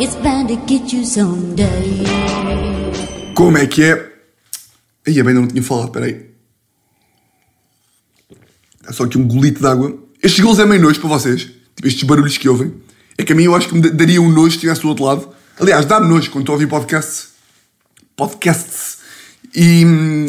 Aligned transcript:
It's 0.00 0.14
bound 0.16 0.48
to 0.48 0.56
get 0.66 0.92
you 0.92 1.04
someday. 1.04 2.04
Como 3.34 3.58
é 3.58 3.66
que 3.66 3.82
é? 3.82 4.12
Aí, 5.06 5.22
bem, 5.22 5.34
não 5.34 5.46
tinha 5.46 5.62
falado, 5.62 5.90
peraí. 5.90 6.26
É 8.86 8.92
só 8.92 9.04
aqui 9.04 9.18
um 9.18 9.26
golito 9.26 9.60
de 9.60 9.66
água. 9.66 9.96
Estes 10.22 10.40
golos 10.42 10.58
é 10.58 10.66
meio 10.66 10.80
nojo 10.82 11.00
para 11.00 11.08
vocês. 11.08 11.42
Tipo, 11.74 11.86
estes 11.88 12.02
barulhos 12.04 12.36
que 12.38 12.48
ouvem. 12.48 12.74
É 13.16 13.24
que 13.24 13.32
a 13.32 13.36
mim 13.36 13.44
eu 13.44 13.54
acho 13.54 13.68
que 13.68 13.74
me 13.74 13.80
da- 13.80 13.90
daria 13.90 14.20
um 14.22 14.28
nojo 14.30 14.50
se 14.50 14.56
estivesse 14.56 14.82
do 14.82 14.88
outro 14.88 15.04
lado. 15.04 15.28
Aliás, 15.58 15.84
dá-me 15.84 16.08
nojo 16.08 16.30
quando 16.30 16.42
estou 16.42 16.52
a 16.52 16.56
ouvir 16.56 16.68
podcasts. 16.68 17.28
Podcasts. 18.16 18.98
E, 19.54 19.82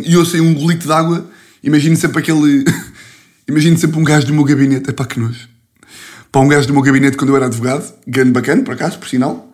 e 0.05 0.13
eu 0.13 0.25
sei 0.25 0.41
um 0.41 0.53
golito 0.53 0.87
de 0.87 0.93
água. 0.93 1.29
Imagino 1.63 1.95
sempre 1.95 2.19
aquele. 2.19 2.63
imagino 3.47 3.77
sempre 3.77 3.99
um 3.99 4.03
gajo 4.03 4.25
do 4.27 4.33
meu 4.33 4.43
gabinete. 4.43 4.89
É 4.89 4.93
pá, 4.93 5.05
que 5.05 5.19
nojo. 5.19 5.47
Para 6.31 6.41
um 6.41 6.47
gajo 6.47 6.67
do 6.67 6.73
meu 6.73 6.81
gabinete 6.81 7.17
quando 7.17 7.29
eu 7.31 7.35
era 7.35 7.45
advogado. 7.45 7.93
Grande 8.07 8.31
bacana, 8.31 8.63
por 8.63 8.73
acaso, 8.73 8.97
por 8.99 9.07
sinal. 9.07 9.48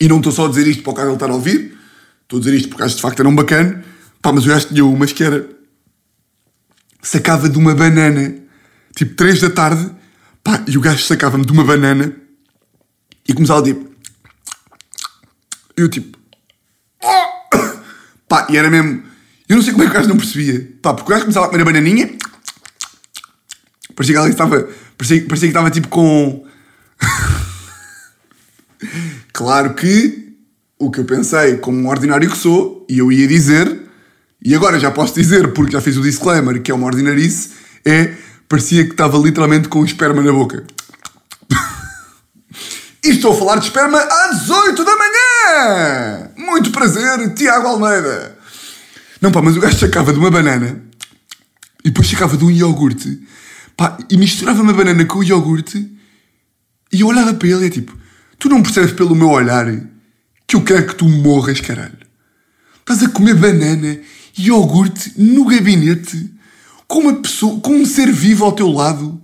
E 0.00 0.08
não 0.08 0.18
estou 0.18 0.32
só 0.32 0.46
a 0.46 0.48
dizer 0.48 0.66
isto 0.66 0.82
para 0.82 1.04
o 1.04 1.06
ele 1.06 1.14
estar 1.14 1.30
a 1.30 1.34
ouvir. 1.34 1.76
Estou 2.22 2.38
a 2.38 2.40
dizer 2.40 2.56
isto 2.56 2.68
porque 2.68 2.82
acho 2.82 2.96
de 2.96 3.02
facto 3.02 3.20
era 3.20 3.28
um 3.28 3.34
bacana. 3.34 3.84
Pá, 4.20 4.32
mas 4.32 4.44
o 4.44 4.48
gajo 4.48 4.68
tinha 4.68 4.84
umas 4.84 5.12
que 5.12 5.24
era. 5.24 5.48
Sacava 7.02 7.48
de 7.48 7.56
uma 7.56 7.74
banana, 7.74 8.34
tipo 8.94 9.14
3 9.14 9.40
da 9.40 9.50
tarde. 9.50 9.90
Pá, 10.42 10.62
e 10.66 10.76
o 10.76 10.80
gajo 10.80 11.04
sacava-me 11.04 11.44
de 11.44 11.52
uma 11.52 11.64
banana 11.64 12.14
e 13.28 13.32
começava 13.32 13.62
tipo. 13.62 13.90
Eu 15.76 15.88
tipo. 15.88 16.18
Pá, 18.28 18.46
e 18.50 18.56
era 18.56 18.70
mesmo. 18.70 19.04
Eu 19.48 19.56
não 19.56 19.62
sei 19.62 19.72
como 19.72 19.84
é 19.84 19.86
que 19.86 19.92
o 19.92 19.94
gajo 19.94 20.08
não 20.08 20.16
percebia. 20.16 20.68
Pá, 20.82 20.94
porque 20.94 21.10
o 21.10 21.10
gajo 21.10 21.22
começava 21.22 21.46
a 21.46 21.48
comer 21.48 21.62
a 21.62 21.64
bananinha. 21.64 22.16
Parecia 23.94 24.14
que 24.14 24.18
alguém 24.18 24.32
estava. 24.32 24.68
Parecia, 24.98 25.24
parecia 25.26 25.46
que 25.46 25.46
estava 25.46 25.70
tipo 25.70 25.88
com. 25.88 26.44
Claro 29.36 29.74
que 29.74 30.32
o 30.78 30.90
que 30.90 31.00
eu 31.00 31.04
pensei, 31.04 31.58
como 31.58 31.78
um 31.78 31.88
ordinário 31.88 32.30
que 32.30 32.38
sou, 32.38 32.86
e 32.88 33.00
eu 33.00 33.12
ia 33.12 33.28
dizer, 33.28 33.82
e 34.42 34.54
agora 34.54 34.80
já 34.80 34.90
posso 34.90 35.14
dizer, 35.14 35.52
porque 35.52 35.72
já 35.72 35.80
fiz 35.82 35.98
o 35.98 36.00
disclaimer, 36.00 36.62
que 36.62 36.70
é 36.70 36.74
uma 36.74 36.86
ordinarice, 36.86 37.50
é 37.84 38.14
parecia 38.48 38.86
que 38.86 38.92
estava 38.92 39.18
literalmente 39.18 39.68
com 39.68 39.84
esperma 39.84 40.22
na 40.22 40.32
boca. 40.32 40.64
e 43.04 43.10
estou 43.10 43.34
a 43.34 43.36
falar 43.36 43.56
de 43.56 43.66
esperma 43.66 43.98
às 43.98 44.48
8 44.48 44.82
da 44.82 44.96
manhã! 44.96 46.30
Muito 46.38 46.70
prazer, 46.70 47.34
Tiago 47.34 47.68
Almeida! 47.68 48.38
Não, 49.20 49.30
pá, 49.30 49.42
mas 49.42 49.54
o 49.54 49.60
gajo 49.60 49.78
sacava 49.78 50.14
de 50.14 50.18
uma 50.18 50.30
banana 50.30 50.82
e 51.84 51.90
depois 51.90 52.08
sacava 52.08 52.38
de 52.38 52.44
um 52.46 52.50
iogurte 52.50 53.20
pá, 53.76 53.98
e 54.08 54.16
misturava 54.16 54.62
uma 54.62 54.72
banana 54.72 55.04
com 55.04 55.18
o 55.18 55.24
iogurte 55.24 55.94
e 56.90 57.02
eu 57.02 57.08
olhava 57.08 57.34
para 57.34 57.48
ele 57.48 57.64
e 57.64 57.66
é 57.66 57.70
tipo: 57.70 58.05
Tu 58.38 58.48
não 58.48 58.62
percebes 58.62 58.92
pelo 58.92 59.14
meu 59.14 59.30
olhar 59.30 59.66
que 60.46 60.56
eu 60.56 60.62
quero 60.62 60.86
que 60.86 60.94
tu 60.94 61.08
morras, 61.08 61.60
caralho? 61.60 61.98
Estás 62.80 63.02
a 63.02 63.08
comer 63.08 63.34
banana 63.34 63.98
e 64.38 64.46
iogurte 64.46 65.12
no 65.16 65.44
gabinete 65.46 66.32
com 66.86 67.00
uma 67.00 67.14
pessoa, 67.14 67.58
com 67.60 67.74
um 67.74 67.84
ser 67.84 68.12
vivo 68.12 68.44
ao 68.44 68.52
teu 68.52 68.68
lado 68.68 69.20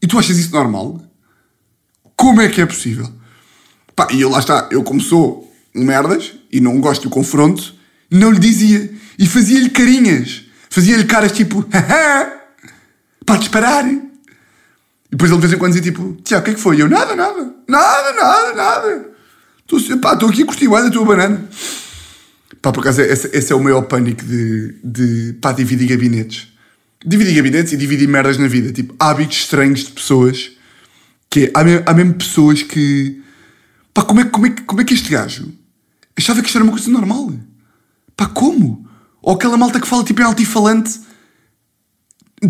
e 0.00 0.06
tu 0.06 0.18
achas 0.18 0.38
isso 0.38 0.50
normal? 0.50 1.00
Como 2.16 2.40
é 2.40 2.48
que 2.48 2.60
é 2.60 2.66
possível? 2.66 3.10
Pá, 3.96 4.08
e 4.10 4.20
eu 4.20 4.28
lá 4.28 4.40
está, 4.40 4.68
eu 4.70 4.82
como 4.82 5.00
sou 5.00 5.50
um 5.74 5.84
merdas 5.84 6.34
e 6.50 6.60
não 6.60 6.80
gosto 6.80 7.04
do 7.04 7.10
confronto, 7.10 7.74
não 8.10 8.30
lhe 8.30 8.38
dizia 8.38 8.92
e 9.18 9.26
fazia-lhe 9.26 9.70
carinhas, 9.70 10.44
fazia-lhe 10.68 11.04
caras 11.04 11.32
tipo, 11.32 11.66
haha, 11.72 12.32
para 13.24 13.38
disparar. 13.38 13.84
E 15.12 15.14
depois 15.14 15.30
ele 15.30 15.40
de 15.40 15.46
vez 15.46 15.52
em 15.52 15.58
quando 15.58 15.74
dizia 15.74 15.92
tipo, 15.92 16.16
Tiago, 16.24 16.40
o 16.40 16.44
que 16.46 16.50
é 16.52 16.54
que 16.54 16.60
foi? 16.60 16.76
E 16.78 16.80
eu, 16.80 16.88
nada, 16.88 17.14
nada, 17.14 17.54
nada, 17.68 18.12
nada, 18.14 18.54
nada. 18.54 19.10
Estou, 19.60 19.98
pá, 19.98 20.14
estou 20.14 20.30
aqui 20.30 20.42
a 20.42 20.46
curtir 20.46 20.68
bué 20.68 20.82
da 20.82 20.90
tua 20.90 21.04
banana. 21.04 21.46
Pá, 22.62 22.72
por 22.72 22.80
acaso, 22.80 23.02
esse, 23.02 23.28
esse 23.36 23.52
é 23.52 23.54
o 23.54 23.62
maior 23.62 23.82
pânico 23.82 24.24
de, 24.24 24.74
de 24.82 25.34
pá, 25.34 25.52
dividir 25.52 25.86
gabinetes. 25.86 26.48
Dividir 27.04 27.34
gabinetes 27.34 27.74
e 27.74 27.76
dividir 27.76 28.08
merdas 28.08 28.38
na 28.38 28.48
vida. 28.48 28.72
Tipo, 28.72 28.94
hábitos 28.98 29.36
estranhos 29.36 29.80
de 29.80 29.92
pessoas. 29.92 30.52
Que 31.28 31.44
é, 31.44 31.50
há, 31.54 31.62
mesmo, 31.62 31.82
há 31.86 31.92
mesmo 31.92 32.14
pessoas 32.14 32.62
que... 32.62 33.22
Pá, 33.92 34.02
como 34.02 34.20
é, 34.20 34.24
como, 34.24 34.46
é, 34.46 34.50
como 34.66 34.80
é 34.80 34.84
que 34.84 34.94
este 34.94 35.10
gajo 35.10 35.52
achava 36.16 36.40
que 36.40 36.46
isto 36.46 36.56
era 36.56 36.64
uma 36.64 36.72
coisa 36.72 36.90
normal? 36.90 37.30
Pá, 38.16 38.26
como? 38.26 38.88
Ou 39.20 39.34
aquela 39.34 39.58
malta 39.58 39.78
que 39.78 39.86
fala 39.86 40.04
tipo 40.04 40.22
em 40.22 40.24
altifalante 40.24 41.00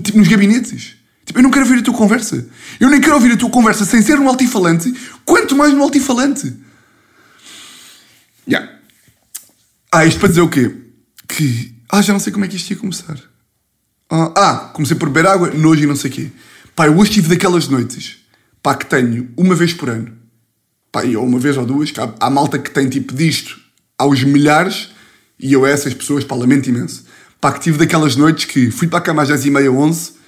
tipo, 0.02 0.18
nos 0.18 0.28
gabinetes. 0.28 1.01
Tipo, 1.32 1.38
eu 1.38 1.42
não 1.44 1.50
quero 1.50 1.64
ouvir 1.64 1.78
a 1.78 1.82
tua 1.82 1.94
conversa. 1.94 2.46
Eu 2.78 2.90
nem 2.90 3.00
quero 3.00 3.14
ouvir 3.14 3.32
a 3.32 3.36
tua 3.38 3.48
conversa 3.48 3.86
sem 3.86 4.02
ser 4.02 4.20
um 4.20 4.28
altifalante, 4.28 4.92
quanto 5.24 5.56
mais 5.56 5.72
no 5.72 5.82
altifalante. 5.82 6.54
Yeah. 8.46 8.78
Ah, 9.90 10.04
isto 10.04 10.20
para 10.20 10.28
dizer 10.28 10.42
o 10.42 10.48
quê? 10.48 10.74
Que. 11.26 11.74
Ah, 11.88 12.02
já 12.02 12.12
não 12.12 12.20
sei 12.20 12.32
como 12.32 12.44
é 12.44 12.48
que 12.48 12.56
isto 12.56 12.70
ia 12.70 12.76
começar. 12.76 13.16
Ah, 14.10 14.32
ah, 14.36 14.56
comecei 14.74 14.94
por 14.94 15.08
beber 15.08 15.26
água, 15.26 15.50
nojo 15.52 15.82
e 15.82 15.86
não 15.86 15.96
sei 15.96 16.10
o 16.10 16.12
quê. 16.12 16.30
Pá, 16.76 16.86
eu 16.86 16.98
hoje 16.98 17.12
tive 17.12 17.30
daquelas 17.30 17.66
noites, 17.66 18.18
pá, 18.62 18.74
que 18.74 18.84
tenho 18.84 19.30
uma 19.34 19.54
vez 19.54 19.72
por 19.72 19.88
ano. 19.88 20.12
Pá, 20.90 21.02
ou 21.02 21.24
uma 21.24 21.38
vez 21.38 21.56
ou 21.56 21.64
duas, 21.64 21.90
que 21.90 22.00
há, 22.00 22.12
há 22.20 22.28
malta 22.28 22.58
que 22.58 22.70
tem 22.70 22.90
tipo 22.90 23.14
disto 23.14 23.58
aos 23.96 24.22
milhares 24.22 24.90
e 25.38 25.54
eu 25.54 25.64
a 25.64 25.70
essas 25.70 25.94
pessoas, 25.94 26.24
pá, 26.24 26.34
lamento 26.34 26.68
imenso. 26.68 27.06
Pá, 27.40 27.52
que 27.52 27.60
tive 27.60 27.78
daquelas 27.78 28.16
noites 28.16 28.44
que 28.44 28.70
fui 28.70 28.86
para 28.86 28.98
a 28.98 29.02
cama 29.02 29.22
às 29.22 29.28
10 29.28 29.46
e 29.46 29.50
meia, 29.50 29.72
11 29.72 30.21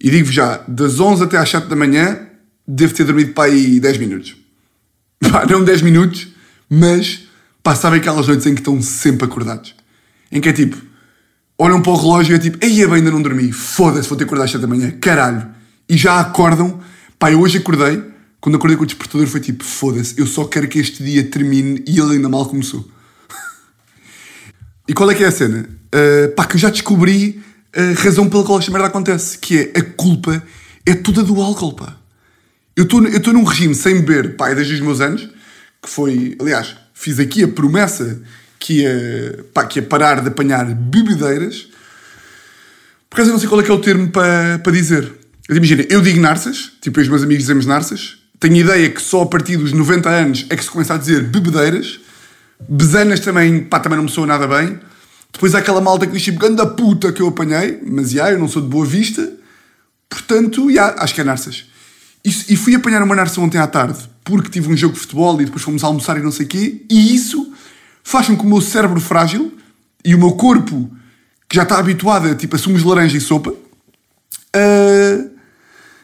e 0.00 0.10
digo 0.10 0.30
já, 0.30 0.62
das 0.68 1.00
11 1.00 1.24
até 1.24 1.36
às 1.38 1.48
7 1.48 1.66
da 1.66 1.76
manhã, 1.76 2.20
devo 2.66 2.94
ter 2.94 3.04
dormido 3.04 3.32
para 3.32 3.50
aí 3.50 3.80
10 3.80 3.98
minutos. 3.98 4.36
Pá, 5.30 5.44
não 5.46 5.64
10 5.64 5.82
minutos, 5.82 6.28
mas 6.70 7.26
sabem 7.76 8.00
aquelas 8.00 8.26
noites 8.26 8.46
em 8.46 8.54
que 8.54 8.60
estão 8.60 8.80
sempre 8.80 9.26
acordados. 9.26 9.74
Em 10.30 10.40
que 10.40 10.48
é 10.48 10.52
tipo, 10.52 10.76
olham 11.58 11.82
para 11.82 11.92
o 11.92 11.96
relógio 11.96 12.34
e 12.34 12.36
é 12.36 12.38
tipo, 12.38 12.58
ei, 12.64 12.82
eu 12.82 12.92
ainda 12.92 13.10
não 13.10 13.20
dormi, 13.20 13.52
foda-se, 13.52 14.08
vou 14.08 14.16
ter 14.16 14.24
que 14.24 14.28
acordar 14.28 14.44
às 14.44 14.50
7 14.50 14.60
da 14.60 14.66
manhã, 14.66 14.90
caralho. 14.92 15.48
E 15.88 15.96
já 15.96 16.20
acordam, 16.20 16.80
pá, 17.18 17.32
eu 17.32 17.40
hoje 17.40 17.58
acordei, 17.58 18.02
quando 18.40 18.56
acordei 18.56 18.76
com 18.76 18.84
o 18.84 18.86
despertador 18.86 19.26
foi 19.26 19.40
tipo, 19.40 19.64
foda-se, 19.64 20.14
eu 20.18 20.26
só 20.26 20.44
quero 20.44 20.68
que 20.68 20.78
este 20.78 21.02
dia 21.02 21.24
termine 21.24 21.82
e 21.86 21.98
ele 21.98 22.14
ainda 22.14 22.28
mal 22.28 22.46
começou. 22.46 22.88
E 24.86 24.94
qual 24.94 25.10
é 25.10 25.14
que 25.14 25.22
é 25.22 25.26
a 25.26 25.30
cena? 25.30 25.68
Uh, 25.94 26.34
pá, 26.34 26.46
que 26.46 26.56
eu 26.56 26.58
já 26.58 26.70
descobri 26.70 27.42
a 27.78 28.02
razão 28.02 28.28
pela 28.28 28.42
qual 28.42 28.58
esta 28.58 28.72
merda 28.72 28.88
acontece, 28.88 29.38
que 29.38 29.70
é 29.72 29.78
a 29.78 29.82
culpa 29.82 30.42
é 30.84 30.94
toda 30.94 31.22
do 31.22 31.40
álcool, 31.40 31.74
pá. 31.74 31.96
Eu 32.76 32.84
estou 32.84 33.32
num 33.32 33.44
regime 33.44 33.74
sem 33.74 34.00
beber, 34.00 34.36
pá, 34.36 34.52
desde 34.52 34.74
os 34.74 34.80
meus 34.80 35.00
anos, 35.00 35.28
que 35.82 35.88
foi, 35.88 36.36
aliás, 36.40 36.76
fiz 36.92 37.20
aqui 37.20 37.44
a 37.44 37.48
promessa 37.48 38.20
que 38.58 38.80
ia, 38.80 39.44
pá, 39.54 39.64
que 39.64 39.78
ia 39.78 39.82
parar 39.84 40.20
de 40.20 40.28
apanhar 40.28 40.64
bebedeiras. 40.64 41.68
Por 43.08 43.16
acaso 43.16 43.30
eu 43.30 43.32
não 43.34 43.40
sei 43.40 43.48
qual 43.48 43.60
é 43.60 43.64
que 43.64 43.70
é 43.70 43.74
o 43.74 43.80
termo 43.80 44.08
para, 44.10 44.58
para 44.58 44.72
dizer. 44.72 45.12
Imagina, 45.48 45.84
eu 45.88 46.00
digo 46.00 46.20
narças, 46.20 46.72
tipo, 46.82 47.00
os 47.00 47.08
meus 47.08 47.22
amigos 47.22 47.44
dizemos 47.44 47.64
narças. 47.64 48.18
Tenho 48.40 48.56
ideia 48.56 48.90
que 48.90 49.00
só 49.00 49.22
a 49.22 49.26
partir 49.26 49.56
dos 49.56 49.72
90 49.72 50.08
anos 50.08 50.46
é 50.50 50.56
que 50.56 50.62
se 50.62 50.70
começa 50.70 50.94
a 50.94 50.98
dizer 50.98 51.22
bebedeiras. 51.24 52.00
Besanas 52.68 53.20
também, 53.20 53.64
pá, 53.64 53.78
também 53.78 53.96
não 53.96 54.04
me 54.04 54.10
soa 54.10 54.26
nada 54.26 54.46
bem. 54.46 54.78
Depois 55.32 55.54
há 55.54 55.58
aquela 55.58 55.80
malta 55.80 56.06
que 56.06 56.12
diz 56.12 56.22
tipo, 56.22 56.38
ganda 56.38 56.66
puta 56.66 57.12
que 57.12 57.22
eu 57.22 57.28
apanhei, 57.28 57.80
mas 57.86 58.10
já, 58.10 58.30
eu 58.30 58.38
não 58.38 58.48
sou 58.48 58.62
de 58.62 58.68
boa 58.68 58.84
vista. 58.84 59.32
Portanto, 60.08 60.70
já, 60.72 60.94
acho 60.98 61.14
que 61.14 61.20
é 61.20 61.24
narças. 61.24 61.66
E, 62.24 62.28
e 62.28 62.56
fui 62.56 62.74
apanhar 62.74 63.02
uma 63.02 63.14
narça 63.14 63.40
ontem 63.40 63.58
à 63.58 63.66
tarde, 63.66 63.98
porque 64.24 64.50
tive 64.50 64.72
um 64.72 64.76
jogo 64.76 64.94
de 64.94 65.00
futebol 65.00 65.40
e 65.40 65.44
depois 65.44 65.62
fomos 65.62 65.84
almoçar 65.84 66.16
e 66.18 66.22
não 66.22 66.32
sei 66.32 66.46
o 66.46 66.48
quê, 66.48 66.82
e 66.90 67.14
isso 67.14 67.52
faz 68.02 68.26
com 68.26 68.36
que 68.36 68.44
o 68.44 68.48
meu 68.48 68.60
cérebro 68.60 69.00
frágil 69.00 69.56
e 70.04 70.14
o 70.14 70.18
meu 70.18 70.32
corpo, 70.32 70.90
que 71.48 71.56
já 71.56 71.62
está 71.62 71.78
habituado 71.78 72.28
a, 72.28 72.34
tipo, 72.34 72.56
a 72.56 72.58
sumos 72.58 72.82
de 72.82 72.88
laranja 72.88 73.16
e 73.16 73.20
sopa, 73.20 73.54
ah, 74.54 75.24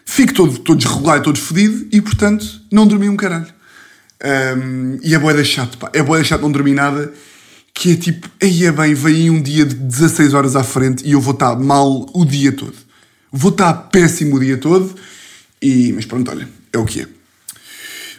fique 0.04 0.32
todo, 0.32 0.58
todo 0.58 0.78
desregulado 0.78 1.24
todo 1.24 1.38
fodido 1.38 1.86
e, 1.90 2.00
portanto, 2.00 2.62
não 2.70 2.86
dormi 2.86 3.08
um 3.08 3.16
caralho. 3.16 3.52
Um, 4.24 4.98
e 5.02 5.14
é 5.14 5.18
boeda 5.18 5.44
chato, 5.44 5.76
pá. 5.76 5.90
É 5.92 6.02
boeda 6.02 6.24
chato 6.24 6.40
não 6.42 6.50
dormir 6.52 6.74
nada. 6.74 7.12
Que 7.74 7.92
é 7.92 7.96
tipo, 7.96 8.30
aí 8.40 8.64
é 8.64 8.72
bem, 8.72 8.94
vem 8.94 9.30
um 9.30 9.42
dia 9.42 9.66
de 9.66 9.74
16 9.74 10.32
horas 10.32 10.54
à 10.54 10.62
frente 10.62 11.04
e 11.04 11.12
eu 11.12 11.20
vou 11.20 11.34
estar 11.34 11.56
mal 11.56 12.06
o 12.14 12.24
dia 12.24 12.52
todo. 12.52 12.74
Vou 13.32 13.50
estar 13.50 13.72
péssimo 13.74 14.36
o 14.36 14.40
dia 14.40 14.56
todo. 14.56 14.94
E, 15.60 15.92
mas 15.92 16.06
pronto, 16.06 16.30
olha, 16.30 16.48
é 16.72 16.78
o 16.78 16.84
que 16.84 17.00
é. 17.00 17.08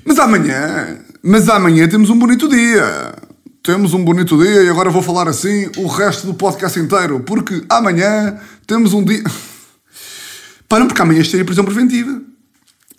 Mas 0.03 0.19
amanhã, 0.19 0.99
mas 1.23 1.47
amanhã 1.47 1.87
temos 1.87 2.09
um 2.09 2.19
bonito 2.19 2.49
dia. 2.49 3.15
Temos 3.63 3.93
um 3.93 4.03
bonito 4.03 4.37
dia 4.37 4.63
e 4.63 4.69
agora 4.69 4.91
vou 4.91 5.01
falar 5.01 5.27
assim 5.27 5.69
o 5.77 5.87
resto 5.87 6.27
do 6.27 6.33
podcast 6.33 6.77
inteiro. 6.79 7.21
Porque 7.21 7.63
amanhã 7.69 8.37
temos 8.67 8.93
um 8.93 9.03
dia. 9.03 9.23
Para 10.67 10.85
porque 10.85 11.01
amanhã 11.01 11.21
estaria 11.21 11.45
prisão 11.45 11.63
preventiva. 11.63 12.21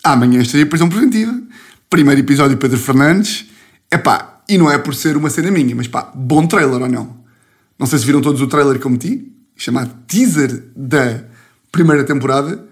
Amanhã 0.03 0.41
estaria 0.41 0.65
prisão 0.65 0.89
preventiva. 0.89 1.39
Primeiro 1.89 2.19
episódio 2.19 2.57
Pedro 2.57 2.77
Fernandes. 2.77 3.45
Epá, 3.91 4.36
e 4.47 4.57
não 4.57 4.71
é 4.71 4.77
por 4.77 4.95
ser 4.95 5.17
uma 5.17 5.29
cena 5.29 5.51
minha, 5.51 5.75
mas 5.75 5.87
pá, 5.87 6.11
bom 6.15 6.47
trailer 6.47 6.81
ou 6.81 6.89
não? 6.89 7.17
Não 7.77 7.85
sei 7.85 7.99
se 7.99 8.05
viram 8.05 8.21
todos 8.21 8.41
o 8.41 8.47
trailer 8.47 8.79
que 8.79 8.85
eu 8.85 8.91
meti, 8.91 9.31
chamado 9.55 9.93
teaser 10.07 10.63
da 10.75 11.23
primeira 11.71 12.03
temporada. 12.03 12.65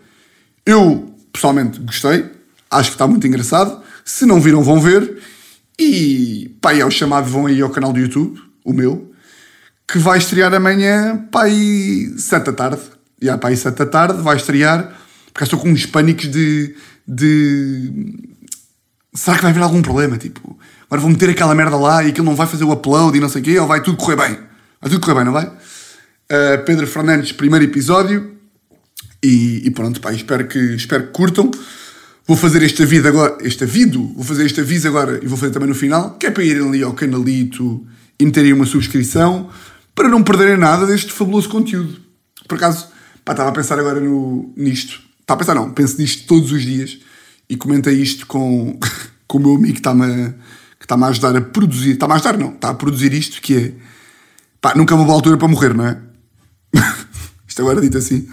Eu, 0.66 1.14
pessoalmente, 1.32 1.80
gostei. 1.80 2.26
Acho 2.72 2.90
que 2.90 2.96
está 2.96 3.08
muito 3.08 3.28
engraçado. 3.28 3.82
Se 4.04 4.26
não 4.26 4.40
viram, 4.40 4.64
vão 4.64 4.80
ver. 4.80 5.22
E 5.78 6.56
pá, 6.62 6.74
é 6.74 6.86
o 6.86 6.92
chamado 6.92 7.30
vão 7.30 7.46
aí 7.46 7.62
ao 7.62 7.70
canal 7.70 7.92
do 7.92 8.00
YouTube, 8.00 8.40
o 8.64 8.72
meu, 8.72 9.12
que 9.88 10.00
vai 10.00 10.18
estrear 10.18 10.54
amanhã, 10.54 11.28
pá, 11.32 11.44
aí 11.44 12.14
7 12.18 12.46
da 12.46 12.54
tarde. 12.54 12.82
E 13.22 13.26
yeah, 13.26 13.40
pá, 13.40 13.50
aí 13.50 13.58
7 13.58 13.76
da 13.76 13.86
tarde 13.86 14.22
vai 14.22 14.38
estrear, 14.38 14.96
porque 15.34 15.44
estou 15.44 15.60
com 15.60 15.70
uns 15.70 15.86
pânicos 15.86 16.30
de, 16.30 16.76
de. 17.08 18.16
Será 19.14 19.36
que 19.36 19.44
vai 19.44 19.52
haver 19.52 19.64
algum 19.64 19.82
problema? 19.82 20.18
Tipo, 20.18 20.58
agora 20.86 21.02
vou 21.02 21.10
meter 21.10 21.30
aquela 21.30 21.54
merda 21.56 21.78
lá 21.78 22.04
e 22.04 22.10
aquilo 22.10 22.26
não 22.26 22.36
vai 22.36 22.48
fazer 22.48 22.64
o 22.64 22.72
upload 22.72 23.18
e 23.18 23.22
não 23.22 23.30
sei 23.30 23.42
o 23.42 23.46
quê, 23.46 23.60
ou 23.60 23.68
vai 23.68 23.82
tudo 23.82 23.98
correr 23.98 24.16
bem? 24.16 24.40
Vai 24.82 24.90
tudo 24.90 25.00
correr 25.00 25.16
bem, 25.16 25.26
não 25.26 25.34
vai? 25.34 25.46
Uh, 25.46 26.64
Pedro 26.66 26.88
Fernandes, 26.88 27.32
primeiro 27.32 27.66
episódio. 27.66 28.36
E, 29.24 29.66
e, 29.66 29.72
pronto, 29.72 30.00
pá, 30.00 30.14
espero 30.14 30.48
que, 30.48 30.60
espero 30.76 31.08
que 31.08 31.12
curtam. 31.12 31.50
Vou 32.28 32.38
fazer 32.38 32.62
este 32.64 32.84
aviso 32.84 33.08
agora, 33.08 33.38
este 33.42 33.64
aviso, 33.64 34.14
vou 34.16 34.24
fazer 34.24 34.46
este 34.46 34.62
aviso 34.62 34.88
agora 34.88 35.20
e 35.22 35.28
vou 35.28 35.38
fazer 35.38 35.52
também 35.52 35.70
no 35.70 35.76
final, 35.76 36.18
que 36.18 36.26
é 36.26 36.32
para 36.32 36.44
irem 36.44 36.68
ali 36.68 36.84
ao 36.84 36.94
canalito 36.94 37.86
e 38.20 38.26
meterem 38.26 38.54
uma 38.54 38.66
subscrição 38.66 39.50
para 39.94 40.10
não 40.10 40.24
perderem 40.24 40.58
nada 40.58 40.86
deste 40.86 41.12
fabuloso 41.12 41.50
conteúdo. 41.50 42.00
Por 42.48 42.56
acaso, 42.56 42.88
pá, 43.24 43.34
estava 43.34 43.50
a 43.50 43.52
pensar 43.52 43.80
agora 43.80 44.00
no, 44.00 44.52
nisto. 44.56 45.00
Estava 45.22 45.40
a 45.42 45.46
pensar, 45.46 45.56
não, 45.56 45.72
penso 45.72 46.00
nisto 46.00 46.28
todos 46.28 46.52
os 46.52 46.64
dias 46.64 47.00
e 47.50 47.56
comentei 47.56 47.94
isto 47.96 48.26
com, 48.28 48.80
com 49.28 49.38
o 49.38 49.42
meu 49.42 49.56
amigo 49.56 49.74
que 49.74 49.80
está-me 49.80 50.34
que 50.86 50.94
está 50.94 50.96
a 50.96 51.10
ajudar 51.10 51.36
a 51.36 51.42
produzir. 51.42 51.92
Está-me 51.92 52.14
a 52.14 52.16
ajudar, 52.16 52.38
não, 52.38 52.54
está 52.54 52.70
a 52.70 52.74
produzir 52.74 53.12
isto, 53.14 53.42
que 53.42 53.56
é 53.56 53.74
pá, 54.62 54.76
nunca 54.76 54.94
é 54.94 54.96
uma 54.96 55.04
boa 55.04 55.16
altura 55.16 55.38
para 55.38 55.48
morrer, 55.48 55.74
não 55.74 55.86
é? 55.86 56.00
isto 57.48 57.62
agora 57.62 57.82
dito 57.82 57.98
assim. 57.98 58.28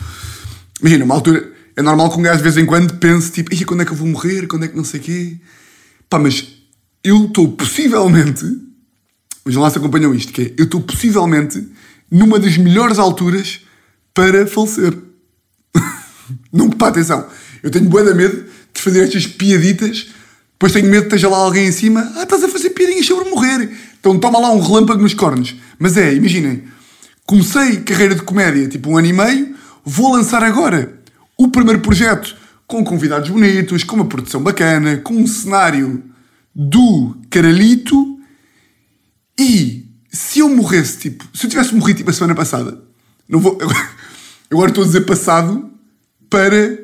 Imagina, 0.81 1.05
uma 1.05 1.15
altura 1.15 1.51
é 1.75 1.83
normal 1.83 2.11
que 2.11 2.19
um 2.19 2.23
gajo 2.23 2.39
de 2.39 2.43
vez 2.43 2.57
em 2.59 2.67
quando 2.67 2.95
pense 2.99 3.33
tipo, 3.33 3.53
e 3.55 3.65
quando 3.65 3.83
é 3.83 3.85
que 3.87 3.93
eu 3.93 3.97
vou 3.97 4.07
morrer? 4.07 4.47
Quando 4.47 4.65
é 4.65 4.69
que 4.69 4.77
não 4.77 4.85
sei 4.85 5.01
quê? 5.01 5.37
Pá, 6.11 6.19
mas 6.19 6.47
eu 7.03 7.25
estou 7.25 7.53
possivelmente, 7.53 8.45
os 9.45 9.55
lá 9.57 9.71
se 9.71 9.79
acompanham 9.79 10.15
isto, 10.15 10.33
que 10.33 10.43
é, 10.43 10.55
eu 10.59 10.65
estou 10.65 10.81
possivelmente 10.83 11.67
numa 12.11 12.39
das 12.39 12.59
melhores 12.59 12.99
alturas 12.99 13.61
para 14.13 14.47
falecer. 14.47 14.95
não, 16.53 16.69
pá, 16.69 16.89
atenção, 16.89 17.27
eu 17.63 17.71
tenho 17.71 17.89
boa 17.89 18.15
medo 18.15 18.45
de 18.75 18.81
fazer 18.81 19.05
estas 19.05 19.27
piaditas, 19.27 20.09
depois 20.63 20.75
tenho 20.75 20.89
medo 20.89 21.01
de 21.01 21.07
esteja 21.09 21.29
lá 21.29 21.39
alguém 21.39 21.67
em 21.67 21.73
cima, 21.73 22.13
ah, 22.15 22.23
estás 22.23 22.45
a 22.45 22.49
fazer 22.49 22.71
piadinhas 22.71 23.05
sobre 23.05 23.29
morrer. 23.29 23.69
Então 23.99 24.17
toma 24.17 24.39
lá 24.39 24.53
um 24.53 24.61
relâmpago 24.61 25.03
nos 25.03 25.13
cornos. 25.13 25.57
Mas 25.77 25.97
é, 25.97 26.15
imaginem, 26.15 26.63
comecei 27.27 27.79
carreira 27.79 28.15
de 28.15 28.23
comédia 28.23 28.69
tipo 28.69 28.89
um 28.89 28.97
ano 28.97 29.09
e 29.09 29.13
meio, 29.13 29.57
vou 29.85 30.13
lançar 30.13 30.41
agora 30.45 31.01
o 31.37 31.49
primeiro 31.49 31.81
projeto 31.81 32.37
com 32.65 32.85
convidados 32.85 33.29
bonitos, 33.29 33.83
com 33.83 33.97
uma 33.97 34.05
produção 34.05 34.41
bacana, 34.41 34.99
com 34.99 35.15
um 35.15 35.27
cenário 35.27 36.01
do 36.55 37.17
caralhito. 37.29 38.21
E 39.37 39.89
se 40.13 40.39
eu 40.39 40.49
morresse, 40.49 40.97
tipo, 40.97 41.25
se 41.35 41.45
eu 41.45 41.51
tivesse 41.51 41.75
morrido 41.75 41.97
tipo 41.97 42.11
a 42.11 42.15
semana 42.15 42.37
passada, 42.37 42.81
não 43.29 43.41
vou. 43.41 43.59
Agora 44.49 44.69
estou 44.69 44.85
a 44.85 44.87
dizer 44.87 45.01
passado 45.01 45.73
para, 46.31 46.79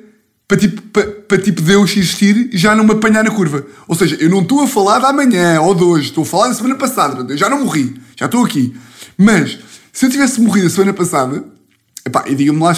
para, 0.49 0.57
tipo, 0.57 0.83
para, 0.83 1.18
para 1.29 1.39
tipo 1.39 1.61
Deus 1.61 1.91
existir 1.91 2.49
já 2.53 2.75
não 2.75 2.85
me 2.85 2.93
apanhar 2.93 3.23
na 3.23 3.31
curva. 3.31 3.65
Ou 3.87 3.95
seja, 3.95 4.17
eu 4.19 4.31
não 4.31 4.41
estou 4.41 4.63
a 4.63 4.67
falar 4.67 4.99
da 4.99 5.09
amanhã 5.09 5.61
ou 5.61 5.75
de 5.75 5.85
hoje, 5.85 6.09
estou 6.09 6.23
a 6.23 6.27
falar 6.27 6.49
da 6.49 6.55
semana 6.55 6.75
passada. 6.75 7.31
Eu 7.31 7.37
já 7.37 7.51
não 7.51 7.65
morri, 7.65 8.01
já 8.17 8.27
estou 8.27 8.45
aqui. 8.45 8.75
Mas 9.17 9.59
se 9.93 10.07
eu 10.07 10.11
tivesse 10.11 10.41
morrido 10.41 10.67
a 10.67 10.71
semana 10.71 10.93
passada, 10.95 11.45
epá, 12.05 12.25
e 12.27 12.35
diga-me 12.35 12.61
lá, 12.61 12.75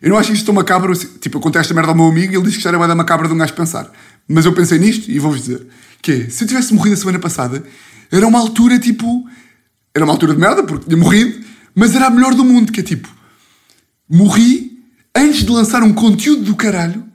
eu 0.00 0.10
não 0.10 0.16
acho 0.16 0.32
isto 0.32 0.46
tão 0.46 0.54
macabro. 0.54 0.94
Tipo, 0.96 1.38
eu 1.38 1.40
contei 1.40 1.60
esta 1.60 1.74
merda 1.74 1.90
ao 1.90 1.96
meu 1.96 2.06
amigo 2.06 2.32
e 2.32 2.36
ele 2.36 2.44
disse 2.44 2.58
que 2.58 2.62
já 2.62 2.70
era 2.70 2.78
uma 2.78 2.86
da 2.86 2.94
macabra 2.94 3.26
de 3.26 3.34
um 3.34 3.38
gajo 3.38 3.52
pensar. 3.54 3.90
Mas 4.28 4.44
eu 4.44 4.52
pensei 4.52 4.78
nisto 4.78 5.10
e 5.10 5.18
vou-vos 5.18 5.40
dizer: 5.40 5.66
que 6.00 6.12
é, 6.12 6.30
se 6.30 6.44
eu 6.44 6.48
tivesse 6.48 6.72
morrido 6.72 6.94
a 6.94 6.98
semana 6.98 7.18
passada, 7.18 7.64
era 8.12 8.26
uma 8.26 8.38
altura 8.38 8.78
tipo. 8.78 9.26
Era 9.94 10.04
uma 10.04 10.12
altura 10.12 10.34
de 10.34 10.40
merda, 10.40 10.62
porque 10.62 10.84
tinha 10.84 10.96
morrido, 10.96 11.44
mas 11.74 11.94
era 11.94 12.06
a 12.06 12.10
melhor 12.10 12.34
do 12.34 12.44
mundo, 12.44 12.70
que 12.70 12.80
é 12.80 12.82
tipo. 12.82 13.08
Morri 14.08 14.78
antes 15.14 15.44
de 15.44 15.50
lançar 15.50 15.82
um 15.82 15.92
conteúdo 15.92 16.42
do 16.42 16.54
caralho, 16.54 17.07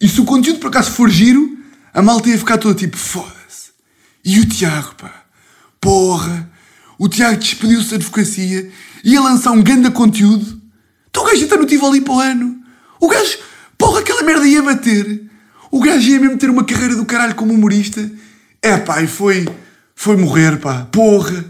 e 0.00 0.08
se 0.08 0.20
o 0.20 0.24
conteúdo 0.24 0.58
por 0.58 0.68
acaso 0.68 0.90
for 0.92 1.08
giro, 1.08 1.58
a 1.92 2.02
malta 2.02 2.28
ia 2.28 2.38
ficar 2.38 2.58
toda 2.58 2.74
tipo: 2.74 2.96
foda-se. 2.96 3.70
E 4.24 4.40
o 4.40 4.48
Tiago, 4.48 4.94
pá? 4.96 5.24
Porra! 5.80 6.50
O 6.98 7.08
Tiago 7.08 7.38
despediu-se 7.38 7.90
da 7.90 7.96
advocacia, 7.96 8.70
ia 9.04 9.20
lançar 9.20 9.52
um 9.52 9.62
grande 9.62 9.88
conteúdo 9.90 10.58
então 11.18 11.22
o 11.22 11.26
gajo 11.26 11.42
está 11.42 11.56
no 11.56 11.66
Tivoli 11.66 12.00
para 12.00 12.14
o 12.14 12.20
ano. 12.20 12.56
O 13.00 13.08
gajo, 13.08 13.38
porra, 13.76 14.00
aquela 14.00 14.22
merda 14.22 14.46
ia 14.46 14.62
bater. 14.62 15.24
O 15.70 15.80
gajo 15.80 16.08
ia 16.08 16.20
mesmo 16.20 16.38
ter 16.38 16.48
uma 16.48 16.64
carreira 16.64 16.94
do 16.94 17.04
caralho 17.04 17.34
como 17.34 17.52
humorista. 17.52 18.08
É 18.62 18.76
pá, 18.76 19.02
e 19.02 19.08
foi, 19.08 19.48
foi 19.96 20.16
morrer, 20.16 20.58
pá. 20.58 20.86
Porra, 20.92 21.44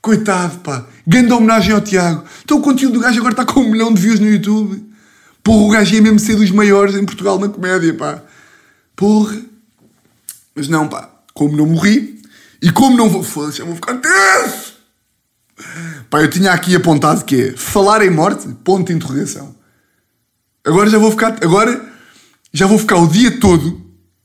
coitado, 0.00 0.58
pá. 0.58 0.86
Grande 1.06 1.32
homenagem 1.32 1.72
ao 1.72 1.80
Tiago. 1.80 2.24
Então 2.42 2.58
o 2.58 2.62
conteúdo 2.62 2.94
do 2.94 3.00
gajo 3.00 3.18
agora 3.18 3.32
está 3.32 3.44
com 3.44 3.60
um 3.60 3.70
milhão 3.70 3.92
de 3.92 4.00
views 4.00 4.18
no 4.18 4.28
YouTube. 4.28 4.91
Porra, 5.42 5.64
o 5.64 5.70
gajo 5.70 5.94
ia 5.94 6.02
mesmo 6.02 6.18
ser 6.18 6.36
dos 6.36 6.50
maiores 6.50 6.94
em 6.94 7.04
Portugal 7.04 7.38
na 7.38 7.48
comédia, 7.48 7.92
pá. 7.94 8.22
Porra. 8.94 9.40
Mas 10.54 10.68
não, 10.68 10.88
pá. 10.88 11.10
Como 11.34 11.56
não 11.56 11.66
morri 11.66 12.20
e 12.60 12.70
como 12.70 12.96
não 12.96 13.08
vou. 13.08 13.22
Foda-se, 13.22 13.58
já 13.58 13.64
vou 13.64 13.74
ficar 13.74 13.94
tenso. 13.94 14.72
Pá, 16.08 16.20
eu 16.20 16.30
tinha 16.30 16.52
aqui 16.52 16.76
apontado 16.76 17.24
que 17.24 17.48
é 17.48 17.52
falar 17.56 18.04
em 18.04 18.10
morte, 18.10 18.48
ponto 18.64 18.86
de 18.86 18.92
interrogação. 18.92 19.54
Agora 20.64 20.88
já 20.88 20.98
vou 20.98 21.10
ficar, 21.10 21.38
agora 21.42 21.92
já 22.52 22.66
vou 22.66 22.78
ficar 22.78 22.96
o 22.96 23.08
dia 23.08 23.40
todo. 23.40 23.80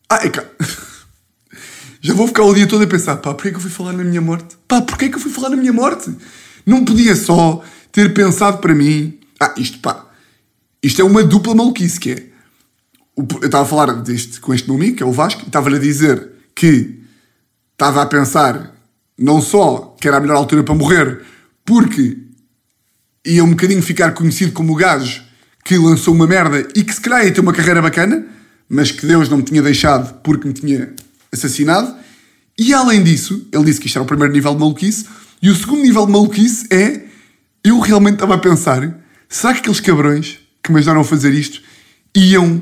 Ah, 0.10 0.20
é 0.24 0.30
cá. 0.30 0.44
Já 2.00 2.14
vou 2.14 2.28
ficar 2.28 2.44
o 2.44 2.54
dia 2.54 2.68
todo 2.68 2.84
a 2.84 2.88
pensar, 2.88 3.18
pá, 3.18 3.34
porquê 3.34 3.50
que 3.50 3.58
eu 3.58 3.60
fui 3.60 3.72
falar 3.72 3.92
na 3.92 4.04
minha 4.04 4.22
morte? 4.22 4.56
Pá, 4.66 4.82
porquê 4.82 5.10
que 5.10 5.16
eu 5.16 5.20
fui 5.20 5.32
falar 5.32 5.50
na 5.50 5.58
minha 5.58 5.74
morte? 5.74 6.16
Não 6.66 6.86
podia 6.86 7.16
só 7.16 7.62
ter 7.92 8.14
pensado 8.14 8.60
para 8.60 8.74
mim. 8.74 9.20
Ah, 9.40 9.54
isto, 9.58 9.80
pá, 9.80 10.07
isto 10.88 11.02
é 11.02 11.06
uma 11.06 11.22
dupla 11.22 11.54
maluquice 11.54 12.00
que 12.00 12.12
é. 12.12 12.24
Eu 13.18 13.26
estava 13.44 13.66
a 13.66 13.68
falar 13.68 13.94
deste, 14.02 14.40
com 14.40 14.54
este 14.54 14.68
meu 14.70 14.78
amigo, 14.78 14.96
que 14.96 15.04
é 15.04 15.06
o 15.06 15.12
Vasco, 15.12 15.42
e 15.42 15.48
estava-lhe 15.48 15.76
a 15.76 15.80
dizer 15.80 16.30
que 16.56 17.02
estava 17.74 18.02
a 18.02 18.06
pensar 18.06 18.74
não 19.18 19.42
só 19.42 19.98
que 20.00 20.08
era 20.08 20.16
a 20.16 20.20
melhor 20.20 20.38
altura 20.38 20.64
para 20.64 20.76
morrer, 20.76 21.24
porque 21.66 22.18
ia 23.26 23.44
um 23.44 23.50
bocadinho 23.50 23.82
ficar 23.82 24.14
conhecido 24.14 24.54
como 24.54 24.72
o 24.72 24.76
gajo 24.76 25.24
que 25.66 25.78
lançou 25.78 26.14
uma 26.14 26.26
merda 26.26 26.66
e 26.74 26.84
que 26.84 26.94
se 26.94 27.02
calhar 27.02 27.26
ia 27.26 27.34
ter 27.34 27.42
uma 27.42 27.52
carreira 27.52 27.82
bacana, 27.82 28.26
mas 28.70 28.90
que 28.90 29.06
Deus 29.06 29.28
não 29.28 29.38
me 29.38 29.44
tinha 29.44 29.62
deixado 29.62 30.22
porque 30.22 30.48
me 30.48 30.54
tinha 30.54 30.94
assassinado. 31.34 31.94
E 32.58 32.74
além 32.74 33.04
disso, 33.04 33.46
ele 33.52 33.66
disse 33.66 33.82
que 33.82 33.88
isto 33.88 33.98
era 33.98 34.04
o 34.04 34.08
primeiro 34.08 34.34
nível 34.34 34.54
de 34.54 34.60
maluquice, 34.62 35.06
e 35.42 35.50
o 35.50 35.56
segundo 35.56 35.82
nível 35.82 36.06
de 36.06 36.14
maluquice 36.14 36.66
é 36.72 37.08
eu 37.62 37.78
realmente 37.80 38.14
estava 38.14 38.36
a 38.36 38.38
pensar: 38.38 38.98
será 39.28 39.54
que 39.54 39.60
aqueles 39.60 39.82
cabrões 39.82 40.47
que 40.64 40.72
me 40.72 40.80
ajudaram 40.80 41.02
a 41.02 41.04
fazer 41.04 41.34
isto 41.34 41.62
iam 42.16 42.62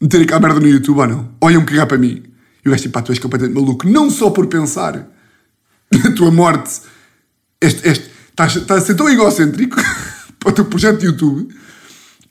meter 0.00 0.22
aquela 0.22 0.40
merda 0.40 0.60
no 0.60 0.68
YouTube 0.68 0.98
ou 0.98 1.06
não? 1.06 1.34
Ou 1.40 1.50
iam 1.50 1.64
cagar 1.64 1.86
para 1.86 1.98
mim? 1.98 2.22
E 2.64 2.68
o 2.68 2.70
gajo 2.70 2.82
tipo, 2.82 2.92
pá, 2.92 3.02
tu 3.02 3.12
és 3.12 3.18
completamente 3.18 3.58
maluco, 3.58 3.88
não 3.88 4.10
só 4.10 4.30
por 4.30 4.46
pensar 4.46 5.08
na 5.92 6.12
tua 6.12 6.30
morte, 6.30 6.80
este, 7.60 7.88
este, 7.88 8.10
estás, 8.30 8.56
estás 8.56 8.82
a 8.82 8.86
ser 8.86 8.94
tão 8.94 9.08
egocêntrico 9.08 9.76
para 10.38 10.50
o 10.50 10.52
teu 10.52 10.64
projeto 10.64 11.00
de 11.00 11.06
YouTube 11.06 11.54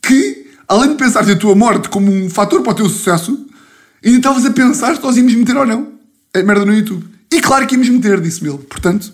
que, 0.00 0.46
além 0.66 0.90
de 0.90 0.96
pensar 0.96 1.24
na 1.26 1.36
tua 1.36 1.54
morte 1.54 1.88
como 1.88 2.10
um 2.10 2.28
fator 2.28 2.62
para 2.62 2.72
o 2.72 2.74
teu 2.74 2.88
sucesso, 2.88 3.46
ainda 4.04 4.18
estavas 4.18 4.44
a 4.44 4.50
pensar 4.50 4.96
se 4.96 5.02
nós 5.02 5.16
íamos 5.16 5.34
meter 5.34 5.56
ou 5.56 5.66
não 5.66 5.92
a 6.34 6.42
merda 6.42 6.64
no 6.64 6.74
YouTube. 6.74 7.06
E 7.30 7.40
claro 7.40 7.66
que 7.66 7.74
íamos 7.74 7.88
meter, 7.88 8.20
disse-me 8.20 8.50
ele. 8.50 8.58
Portanto, 8.58 9.12